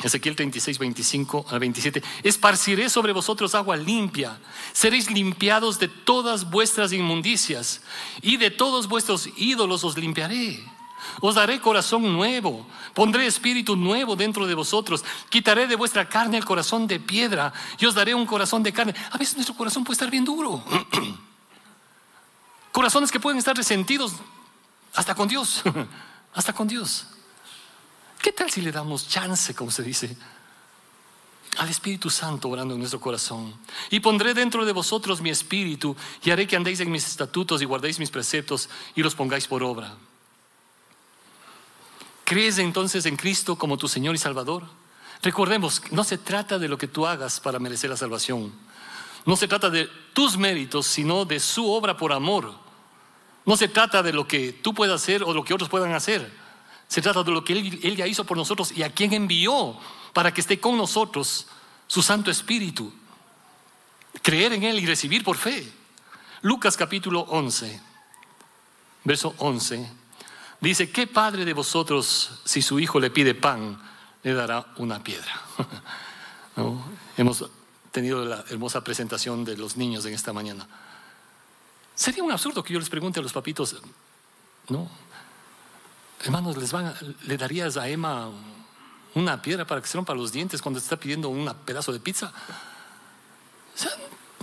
Ezequiel 0.00 0.36
36, 0.36 0.78
25 0.78 1.46
al 1.48 1.58
27. 1.58 2.02
Esparciré 2.22 2.88
sobre 2.88 3.12
vosotros 3.12 3.56
agua 3.56 3.76
limpia. 3.76 4.38
Seréis 4.72 5.10
limpiados 5.10 5.80
de 5.80 5.88
todas 5.88 6.48
vuestras 6.48 6.92
inmundicias 6.92 7.80
y 8.22 8.36
de 8.36 8.52
todos 8.52 8.86
vuestros 8.86 9.28
ídolos 9.36 9.82
os 9.82 9.98
limpiaré. 9.98 10.62
Os 11.20 11.34
daré 11.34 11.60
corazón 11.60 12.12
nuevo, 12.12 12.64
pondré 12.94 13.26
espíritu 13.26 13.74
nuevo 13.74 14.14
dentro 14.14 14.46
de 14.46 14.54
vosotros, 14.54 15.04
quitaré 15.30 15.66
de 15.66 15.74
vuestra 15.74 16.08
carne 16.08 16.36
el 16.36 16.44
corazón 16.44 16.86
de 16.86 17.00
piedra 17.00 17.52
y 17.78 17.86
os 17.86 17.94
daré 17.94 18.14
un 18.14 18.26
corazón 18.26 18.62
de 18.62 18.72
carne. 18.72 18.94
A 19.10 19.18
veces 19.18 19.34
nuestro 19.34 19.56
corazón 19.56 19.82
puede 19.82 19.94
estar 19.94 20.10
bien 20.10 20.24
duro. 20.24 20.62
Corazones 22.72 23.10
que 23.10 23.18
pueden 23.18 23.38
estar 23.38 23.56
resentidos 23.56 24.12
hasta 24.94 25.16
con 25.16 25.26
Dios, 25.26 25.62
hasta 26.34 26.52
con 26.52 26.68
Dios. 26.68 27.06
¿Qué 28.28 28.32
tal 28.32 28.50
si 28.50 28.60
le 28.60 28.70
damos 28.70 29.08
chance, 29.08 29.54
como 29.54 29.70
se 29.70 29.82
dice, 29.82 30.14
al 31.56 31.70
Espíritu 31.70 32.10
Santo 32.10 32.50
orando 32.50 32.74
en 32.74 32.80
nuestro 32.80 33.00
corazón? 33.00 33.54
Y 33.88 34.00
pondré 34.00 34.34
dentro 34.34 34.66
de 34.66 34.72
vosotros 34.72 35.22
mi 35.22 35.30
espíritu 35.30 35.96
y 36.22 36.30
haré 36.30 36.46
que 36.46 36.54
andéis 36.54 36.80
en 36.80 36.90
mis 36.90 37.06
estatutos 37.06 37.62
y 37.62 37.64
guardéis 37.64 37.98
mis 37.98 38.10
preceptos 38.10 38.68
y 38.94 39.02
los 39.02 39.14
pongáis 39.14 39.46
por 39.46 39.62
obra. 39.62 39.94
¿Crees 42.24 42.58
entonces 42.58 43.06
en 43.06 43.16
Cristo 43.16 43.56
como 43.56 43.78
tu 43.78 43.88
Señor 43.88 44.14
y 44.14 44.18
Salvador? 44.18 44.64
Recordemos, 45.22 45.80
no 45.90 46.04
se 46.04 46.18
trata 46.18 46.58
de 46.58 46.68
lo 46.68 46.76
que 46.76 46.86
tú 46.86 47.06
hagas 47.06 47.40
para 47.40 47.58
merecer 47.58 47.88
la 47.88 47.96
salvación. 47.96 48.52
No 49.24 49.36
se 49.36 49.48
trata 49.48 49.70
de 49.70 49.88
tus 50.12 50.36
méritos, 50.36 50.86
sino 50.86 51.24
de 51.24 51.40
su 51.40 51.66
obra 51.66 51.96
por 51.96 52.12
amor. 52.12 52.52
No 53.46 53.56
se 53.56 53.68
trata 53.68 54.02
de 54.02 54.12
lo 54.12 54.28
que 54.28 54.52
tú 54.52 54.74
puedas 54.74 55.00
hacer 55.00 55.22
o 55.22 55.32
lo 55.32 55.44
que 55.44 55.54
otros 55.54 55.70
puedan 55.70 55.94
hacer. 55.94 56.37
Se 56.88 57.02
trata 57.02 57.22
de 57.22 57.30
lo 57.30 57.44
que 57.44 57.52
él, 57.52 57.96
ya 57.96 58.06
hizo 58.06 58.24
por 58.24 58.36
nosotros 58.36 58.72
y 58.72 58.82
a 58.82 58.92
quien 58.92 59.12
envió 59.12 59.76
para 60.14 60.32
que 60.32 60.40
esté 60.40 60.58
con 60.58 60.76
nosotros 60.76 61.46
su 61.86 62.02
Santo 62.02 62.30
Espíritu. 62.30 62.92
Creer 64.22 64.54
en 64.54 64.62
Él 64.62 64.80
y 64.80 64.86
recibir 64.86 65.22
por 65.22 65.36
fe. 65.36 65.70
Lucas 66.42 66.76
capítulo 66.76 67.20
11, 67.20 67.80
verso 69.04 69.34
11, 69.38 69.90
dice, 70.60 70.90
¿qué 70.90 71.06
padre 71.06 71.44
de 71.44 71.52
vosotros 71.52 72.40
si 72.44 72.62
su 72.62 72.80
hijo 72.80 72.98
le 73.00 73.10
pide 73.10 73.34
pan, 73.34 73.78
le 74.22 74.32
dará 74.32 74.66
una 74.76 75.02
piedra? 75.02 75.42
Hemos 77.16 77.44
tenido 77.90 78.24
la 78.24 78.44
hermosa 78.48 78.82
presentación 78.82 79.44
de 79.44 79.56
los 79.56 79.76
niños 79.76 80.06
en 80.06 80.14
esta 80.14 80.32
mañana. 80.32 80.66
Sería 81.94 82.22
un 82.22 82.32
absurdo 82.32 82.62
que 82.62 82.72
yo 82.72 82.78
les 82.78 82.88
pregunte 82.88 83.18
a 83.18 83.22
los 83.22 83.32
papitos, 83.32 83.76
¿no? 84.68 84.88
Hermanos, 86.24 86.56
¿les 86.56 86.72
van 86.72 86.94
¿le 87.26 87.36
darías 87.36 87.76
a 87.76 87.88
Emma 87.88 88.30
una 89.14 89.40
piedra 89.40 89.66
para 89.66 89.80
que 89.80 89.86
se 89.86 89.96
rompa 89.96 90.14
los 90.14 90.32
dientes 90.32 90.60
cuando 90.60 90.80
te 90.80 90.84
está 90.84 90.96
pidiendo 90.96 91.28
un 91.28 91.52
pedazo 91.64 91.92
de 91.92 92.00
pizza? 92.00 92.32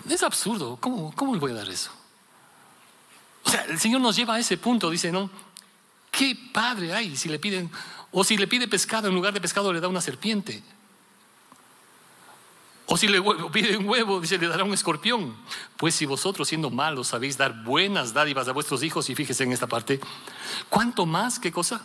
es 0.09 0.23
absurdo. 0.23 0.77
¿Cómo, 0.79 1.13
¿Cómo 1.15 1.33
le 1.33 1.39
voy 1.39 1.51
a 1.51 1.55
dar 1.55 1.69
eso? 1.69 1.91
O 3.43 3.49
sea, 3.49 3.65
el 3.65 3.79
Señor 3.79 4.01
nos 4.01 4.15
lleva 4.15 4.35
a 4.35 4.39
ese 4.39 4.57
punto. 4.57 4.89
Dice, 4.89 5.11
¿no? 5.11 5.29
¿Qué 6.11 6.37
padre 6.53 6.93
hay 6.93 7.15
si 7.15 7.27
le 7.27 7.39
piden, 7.39 7.69
o 8.11 8.23
si 8.23 8.37
le 8.37 8.47
pide 8.47 8.67
pescado, 8.67 9.07
en 9.07 9.15
lugar 9.15 9.33
de 9.33 9.41
pescado 9.41 9.73
le 9.73 9.81
da 9.81 9.87
una 9.87 10.01
serpiente? 10.01 10.63
O 12.87 12.97
si 12.97 13.07
le 13.07 13.21
pide 13.51 13.77
un 13.77 13.87
huevo, 13.87 14.21
dice, 14.21 14.37
le 14.37 14.47
dará 14.47 14.63
un 14.63 14.73
escorpión. 14.73 15.35
Pues 15.77 15.95
si 15.95 16.05
vosotros 16.05 16.47
siendo 16.47 16.69
malos 16.69 17.07
sabéis 17.07 17.37
dar 17.37 17.63
buenas 17.63 18.13
dádivas 18.13 18.47
a 18.47 18.51
vuestros 18.51 18.83
hijos, 18.83 19.09
y 19.09 19.15
fíjese 19.15 19.43
en 19.43 19.51
esta 19.51 19.67
parte, 19.67 19.99
¿cuánto 20.69 21.05
más, 21.05 21.39
qué 21.39 21.51
cosa? 21.51 21.81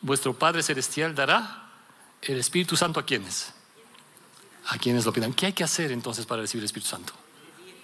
Vuestro 0.00 0.32
Padre 0.34 0.62
Celestial 0.62 1.14
dará 1.14 1.70
el 2.22 2.38
Espíritu 2.38 2.76
Santo 2.76 3.00
a 3.00 3.04
quienes? 3.04 3.52
A 4.66 4.78
quienes 4.78 5.04
lo 5.04 5.12
pidan. 5.12 5.34
¿Qué 5.34 5.46
hay 5.46 5.52
que 5.52 5.64
hacer 5.64 5.92
entonces 5.92 6.24
para 6.24 6.42
recibir 6.42 6.62
el 6.62 6.66
Espíritu 6.66 6.88
Santo? 6.88 7.12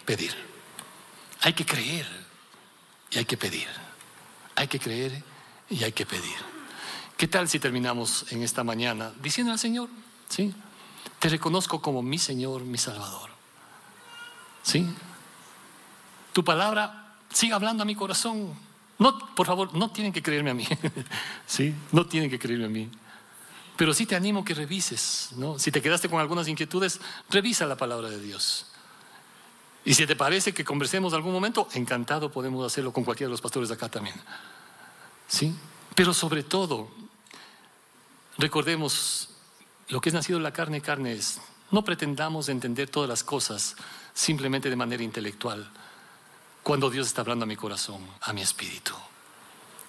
Pedir. 0.06 0.34
Hay 1.42 1.52
que 1.52 1.66
creer 1.66 2.06
y 3.10 3.18
hay 3.18 3.24
que 3.26 3.36
pedir. 3.36 3.68
Hay 4.54 4.68
que 4.68 4.80
creer 4.80 5.22
y 5.68 5.84
hay 5.84 5.92
que 5.92 6.06
pedir. 6.06 6.56
¿Qué 7.18 7.28
tal 7.28 7.48
si 7.48 7.58
terminamos 7.58 8.30
en 8.30 8.42
esta 8.42 8.64
mañana 8.64 9.12
diciendo 9.22 9.52
al 9.52 9.58
Señor, 9.58 9.88
sí, 10.28 10.54
te 11.18 11.28
reconozco 11.28 11.80
como 11.80 12.02
mi 12.02 12.18
Señor, 12.18 12.62
mi 12.62 12.78
Salvador. 12.78 13.30
¿Sí? 14.62 14.86
Tu 16.32 16.44
palabra 16.44 17.14
sigue 17.32 17.54
hablando 17.54 17.82
a 17.82 17.86
mi 17.86 17.94
corazón. 17.94 18.54
No, 18.98 19.18
por 19.34 19.46
favor, 19.46 19.74
no 19.74 19.90
tienen 19.90 20.12
que 20.12 20.22
creerme 20.22 20.50
a 20.50 20.54
mí. 20.54 20.66
¿Sí? 21.46 21.74
No 21.92 22.06
tienen 22.06 22.30
que 22.30 22.38
creerme 22.38 22.66
a 22.66 22.68
mí. 22.68 22.90
Pero 23.76 23.92
sí 23.92 24.06
te 24.06 24.16
animo 24.16 24.44
que 24.44 24.54
revises, 24.54 25.30
¿no? 25.36 25.58
Si 25.58 25.70
te 25.70 25.82
quedaste 25.82 26.08
con 26.08 26.20
algunas 26.20 26.48
inquietudes, 26.48 27.00
revisa 27.30 27.66
la 27.66 27.76
palabra 27.76 28.08
de 28.08 28.20
Dios. 28.20 28.66
Y 29.84 29.94
si 29.94 30.06
te 30.06 30.16
parece 30.16 30.52
que 30.52 30.64
conversemos 30.64 31.12
algún 31.12 31.32
momento, 31.32 31.68
encantado 31.74 32.32
podemos 32.32 32.66
hacerlo 32.66 32.92
con 32.92 33.04
cualquiera 33.04 33.28
de 33.28 33.32
los 33.32 33.40
pastores 33.40 33.68
de 33.68 33.74
acá 33.74 33.88
también. 33.88 34.16
¿Sí? 35.28 35.54
Pero 35.94 36.12
sobre 36.12 36.42
todo, 36.42 36.88
recordemos 38.38 39.28
lo 39.88 40.00
que 40.00 40.08
es 40.08 40.14
nacido 40.14 40.38
en 40.38 40.42
la 40.42 40.52
carne, 40.52 40.80
carne 40.80 41.12
es. 41.12 41.40
No 41.70 41.84
pretendamos 41.84 42.48
entender 42.48 42.88
todas 42.88 43.08
las 43.08 43.24
cosas 43.24 43.76
simplemente 44.14 44.70
de 44.70 44.76
manera 44.76 45.02
intelectual 45.02 45.68
cuando 46.62 46.90
Dios 46.90 47.06
está 47.06 47.20
hablando 47.20 47.44
a 47.44 47.46
mi 47.46 47.56
corazón, 47.56 48.04
a 48.20 48.32
mi 48.32 48.42
espíritu. 48.42 48.92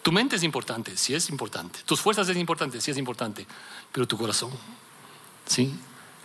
Tu 0.03 0.11
mente 0.11 0.35
es 0.35 0.43
importante, 0.43 0.95
sí 0.95 1.15
es 1.15 1.29
importante. 1.29 1.79
Tus 1.85 1.99
fuerzas 1.99 2.29
es 2.29 2.37
importante, 2.37 2.79
sí 2.79 2.91
es 2.91 2.97
importante. 2.97 3.47
Pero 3.91 4.07
tu 4.07 4.17
corazón, 4.17 4.51
¿sí? 5.45 5.73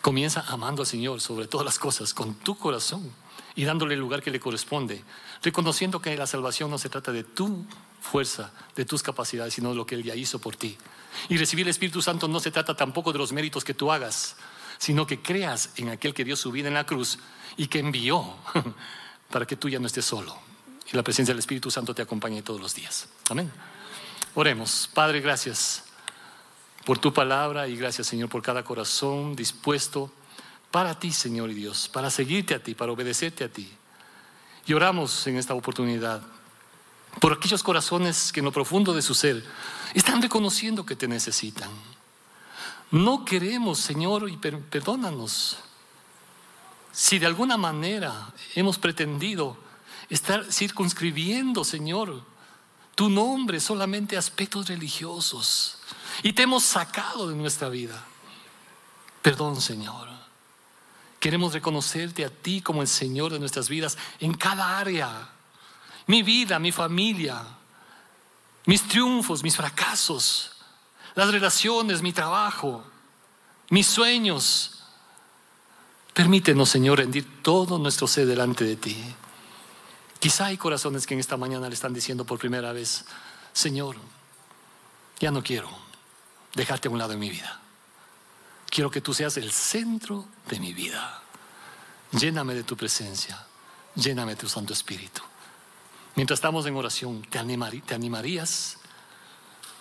Comienza 0.01 0.45
amando 0.49 0.83
al 0.83 0.87
Señor 0.87 1.21
sobre 1.21 1.47
todas 1.47 1.65
las 1.65 1.79
cosas, 1.79 2.13
con 2.13 2.35
tu 2.35 2.57
corazón 2.57 3.11
y 3.55 3.65
dándole 3.65 3.95
el 3.95 4.01
lugar 4.01 4.23
que 4.23 4.31
le 4.31 4.41
corresponde, 4.41 5.03
reconociendo 5.43 6.01
que 6.01 6.17
la 6.17 6.27
salvación 6.27 6.71
no 6.71 6.79
se 6.79 6.89
trata 6.89 7.13
de 7.13 7.25
tu 7.25 7.65
fuerza, 8.01 8.53
de 8.77 8.85
tus 8.85 9.03
capacidades, 9.03 9.55
sino 9.55 9.71
de 9.71 9.77
lo 9.77 9.87
que 9.87 9.95
Él 9.95 10.03
ya 10.03 10.15
hizo 10.15 10.39
por 10.39 10.57
ti. 10.57 10.77
Y 11.29 11.37
recibir 11.37 11.67
el 11.67 11.71
Espíritu 11.71 12.03
Santo 12.03 12.29
no 12.29 12.41
se 12.41 12.51
trata 12.51 12.75
tampoco 12.75 13.13
de 13.13 13.19
los 13.19 13.33
méritos 13.33 13.65
que 13.65 13.75
tú 13.75 13.93
hagas, 13.93 14.37
sino 14.79 15.07
que 15.07 15.21
creas 15.21 15.71
en 15.77 15.91
aquel 15.91 16.15
que 16.15 16.25
dio 16.25 16.37
su 16.37 16.51
vida 16.51 16.69
en 16.69 16.75
la 16.75 16.87
cruz 16.87 17.19
y 17.57 17.67
que 17.67 17.79
envió 17.79 18.37
para 19.31 19.47
que 19.47 19.57
tú 19.57 19.69
ya 19.69 19.79
no 19.79 19.87
estés 19.87 20.05
solo. 20.05 20.37
Y 20.93 20.97
la 20.97 21.03
presencia 21.03 21.33
del 21.33 21.39
Espíritu 21.39 21.71
Santo 21.71 21.95
te 21.95 22.03
acompañe 22.03 22.43
todos 22.43 22.61
los 22.61 22.75
días. 22.75 23.09
Amén. 23.31 23.51
Oremos. 24.35 24.89
Padre, 24.93 25.21
gracias 25.21 25.85
por 26.85 26.99
tu 26.99 27.13
palabra 27.13 27.69
y 27.69 27.77
gracias, 27.77 28.07
Señor, 28.07 28.29
por 28.29 28.43
cada 28.43 28.65
corazón 28.65 29.37
dispuesto 29.37 30.11
para 30.71 30.99
ti, 30.99 31.13
Señor 31.13 31.51
y 31.51 31.55
Dios, 31.55 31.89
para 31.89 32.11
seguirte 32.11 32.55
a 32.55 32.63
ti, 32.63 32.75
para 32.75 32.93
obedecerte 32.93 33.45
a 33.45 33.49
ti. 33.49 33.71
Y 34.67 34.73
oramos 34.73 35.27
en 35.27 35.37
esta 35.37 35.55
oportunidad 35.55 36.23
por 37.23 37.33
aquellos 37.33 37.63
corazones 37.63 38.33
que 38.33 38.41
en 38.41 38.47
lo 38.47 38.51
profundo 38.51 38.93
de 38.93 39.01
su 39.01 39.15
ser 39.15 39.45
están 39.95 40.21
reconociendo 40.21 40.85
que 40.85 40.97
te 40.97 41.07
necesitan. 41.07 41.71
No 42.91 43.25
queremos, 43.25 43.79
Señor, 43.79 44.29
y 44.29 44.37
perdónanos, 44.39 45.59
si 46.91 47.21
de 47.21 47.27
alguna 47.27 47.57
manera 47.57 48.33
hemos 48.57 48.77
pretendido 48.77 49.57
estar 50.09 50.53
circunscribiendo, 50.53 51.63
Señor, 51.63 52.25
tu 52.97 53.09
nombre 53.09 53.61
solamente 53.61 54.17
a 54.17 54.19
aspectos 54.19 54.67
religiosos 54.67 55.79
y 56.25 56.33
te 56.33 56.43
hemos 56.43 56.65
sacado 56.65 57.29
de 57.29 57.37
nuestra 57.37 57.69
vida. 57.69 58.05
Perdón, 59.23 59.61
Señor. 59.61 60.09
Queremos 61.21 61.53
reconocerte 61.53 62.25
a 62.25 62.31
ti 62.31 62.63
como 62.63 62.83
el 62.83 62.89
Señor 62.89 63.33
de 63.33 63.39
nuestras 63.39 63.69
vidas 63.69 63.97
en 64.19 64.35
cada 64.35 64.81
área 64.81 65.31
mi 66.07 66.23
vida, 66.23 66.59
mi 66.59 66.73
familia, 66.73 67.43
mis 68.67 68.87
triunfos, 68.89 69.43
mis 69.43 69.57
fracasos, 69.57 70.53
las 71.15 71.31
relaciones, 71.31 72.03
mi 72.03 72.13
trabajo, 72.13 72.85
mis 73.71 73.87
sueños. 73.87 74.85
Permítenos, 76.15 76.69
Señor, 76.69 76.99
rendir 76.99 77.43
todo 77.43 77.79
nuestro 77.79 78.07
ser 78.07 78.27
delante 78.27 78.65
de 78.65 78.77
ti. 78.77 78.97
Quizá 80.19 80.47
hay 80.47 80.57
corazones 80.57 81.07
que 81.07 81.15
en 81.15 81.21
esta 81.21 81.37
mañana 81.37 81.69
le 81.69 81.75
están 81.75 81.93
diciendo 81.93 82.25
por 82.25 82.39
primera 82.39 82.73
vez, 82.73 83.05
Señor, 83.53 83.97
ya 85.19 85.31
no 85.31 85.43
quiero 85.43 85.69
dejarte 86.55 86.89
a 86.89 86.91
un 86.91 86.99
lado 86.99 87.13
en 87.13 87.19
mi 87.19 87.31
vida. 87.31 87.61
Quiero 88.69 88.91
que 88.91 89.01
tú 89.01 89.13
seas 89.13 89.37
el 89.37 89.53
centro 89.53 90.27
de 90.49 90.61
mi 90.61 90.73
vida. 90.73 91.23
Lléname 92.13 92.55
de 92.55 92.63
tu 92.63 92.77
presencia, 92.77 93.47
lléname 93.95 94.33
de 94.33 94.41
tu 94.41 94.49
Santo 94.49 94.73
Espíritu. 94.73 95.23
Mientras 96.15 96.39
estamos 96.39 96.67
en 96.67 96.77
oración, 96.77 97.23
¿te, 97.23 97.39
animarías? 97.39 98.79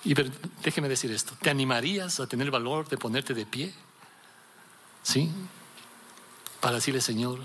Y 0.04 0.14
déjeme 0.64 0.88
decir 0.88 1.12
esto, 1.12 1.36
¿te 1.42 1.50
animarías 1.50 2.20
a 2.20 2.28
tener 2.28 2.50
valor 2.50 2.88
de 2.88 2.98
ponerte 2.98 3.34
de 3.34 3.46
pie? 3.46 3.74
¿Sí? 5.04 5.30
Para 6.60 6.76
decirle, 6.76 7.02
Señor, 7.02 7.40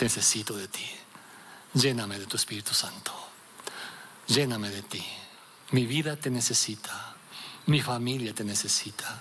necesito 0.00 0.56
de 0.56 0.68
ti. 0.68 0.86
Lléname 1.74 2.18
de 2.18 2.26
tu 2.26 2.36
Espíritu 2.36 2.74
Santo. 2.74 3.12
Lléname 4.26 4.70
de 4.70 4.82
ti. 4.82 5.04
Mi 5.70 5.86
vida 5.86 6.16
te 6.16 6.30
necesita. 6.30 7.14
Mi 7.66 7.80
familia 7.80 8.34
te 8.34 8.44
necesita. 8.44 9.20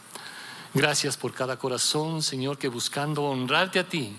Gracias 0.74 1.18
por 1.18 1.34
cada 1.34 1.58
corazón, 1.58 2.24
Señor, 2.24 2.58
que 2.58 2.70
buscando 2.70 3.24
honrarte 3.24 3.80
a 3.80 3.88
ti, 3.88 4.16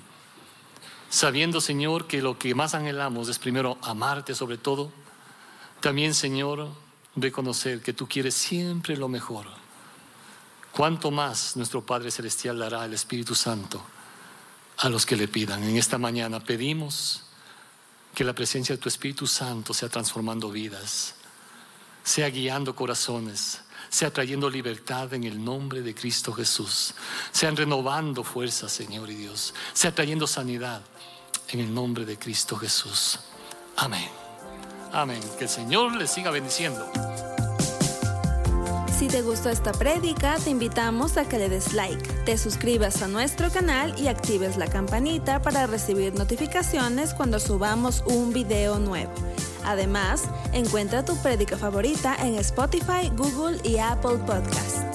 sabiendo, 1.13 1.61
Señor, 1.61 2.07
que 2.07 2.23
lo 2.23 2.39
que 2.39 2.55
más 2.55 2.75
anhelamos 2.75 3.29
es 3.29 3.39
primero 3.39 3.77
amarte 3.83 4.35
sobre 4.35 4.57
todo, 4.57 4.91
también, 5.81 6.15
Señor, 6.15 6.71
reconocer 7.15 7.83
que 7.83 7.93
tú 7.93 8.09
quieres 8.09 8.35
siempre 8.35 8.97
lo 8.97 9.09
mejor. 9.09 9.47
Cuánto 10.73 11.11
más 11.11 11.55
nuestro 11.57 11.85
Padre 11.85 12.11
Celestial 12.11 12.59
dará 12.59 12.87
el 12.87 12.95
Espíritu 12.95 13.35
Santo 13.35 13.85
a 14.79 14.89
los 14.89 15.05
que 15.05 15.17
le 15.17 15.29
pidan. 15.29 15.63
En 15.65 15.77
esta 15.77 15.99
mañana 15.99 16.41
pedimos 16.41 17.25
que 18.15 18.25
la 18.25 18.33
presencia 18.33 18.75
de 18.75 18.81
tu 18.81 18.89
Espíritu 18.89 19.27
Santo 19.27 19.75
sea 19.75 19.91
transformando 19.91 20.51
vidas, 20.51 21.15
sea 22.03 22.31
guiando 22.31 22.75
corazones, 22.75 23.61
sea 23.93 24.11
trayendo 24.11 24.49
libertad 24.49 25.13
en 25.13 25.25
el 25.25 25.45
nombre 25.45 25.83
de 25.83 25.95
Cristo 25.95 26.33
Jesús, 26.33 26.95
sean 27.31 27.55
renovando 27.55 28.25
fuerzas, 28.25 28.73
Señor 28.73 29.11
y 29.11 29.15
Dios, 29.15 29.53
sea 29.75 29.95
trayendo 29.95 30.27
sanidad 30.27 30.81
en 31.51 31.61
el 31.61 31.75
nombre 31.75 32.07
de 32.07 32.19
Cristo 32.19 32.57
Jesús. 32.57 33.21
Amén. 33.77 34.09
Amén. 34.93 35.21
Que 35.37 35.45
el 35.45 35.51
Señor 35.51 35.95
les 35.95 36.11
siga 36.11 36.31
bendiciendo. 36.31 36.91
Si 39.03 39.09
te 39.09 39.23
gustó 39.23 39.51
esta 39.51 39.73
prédica, 39.73 40.37
te 40.37 40.51
invitamos 40.51 41.17
a 41.17 41.25
que 41.25 41.37
le 41.37 41.49
des 41.49 41.73
like, 41.73 42.09
te 42.25 42.39
suscribas 42.39 43.03
a 43.03 43.09
nuestro 43.09 43.51
canal 43.51 43.93
y 43.99 44.07
actives 44.07 44.57
la 44.57 44.69
campanita 44.69 45.43
para 45.43 45.67
recibir 45.67 46.15
notificaciones 46.15 47.13
cuando 47.13 47.41
subamos 47.41 48.05
un 48.07 48.33
video 48.33 48.79
nuevo. 48.79 49.11
Además, 49.65 50.23
encuentra 50.53 51.05
tu 51.05 51.17
prédica 51.17 51.57
favorita 51.57 52.15
en 52.15 52.37
Spotify, 52.37 53.11
Google 53.17 53.59
y 53.65 53.79
Apple 53.79 54.19
Podcasts. 54.25 54.92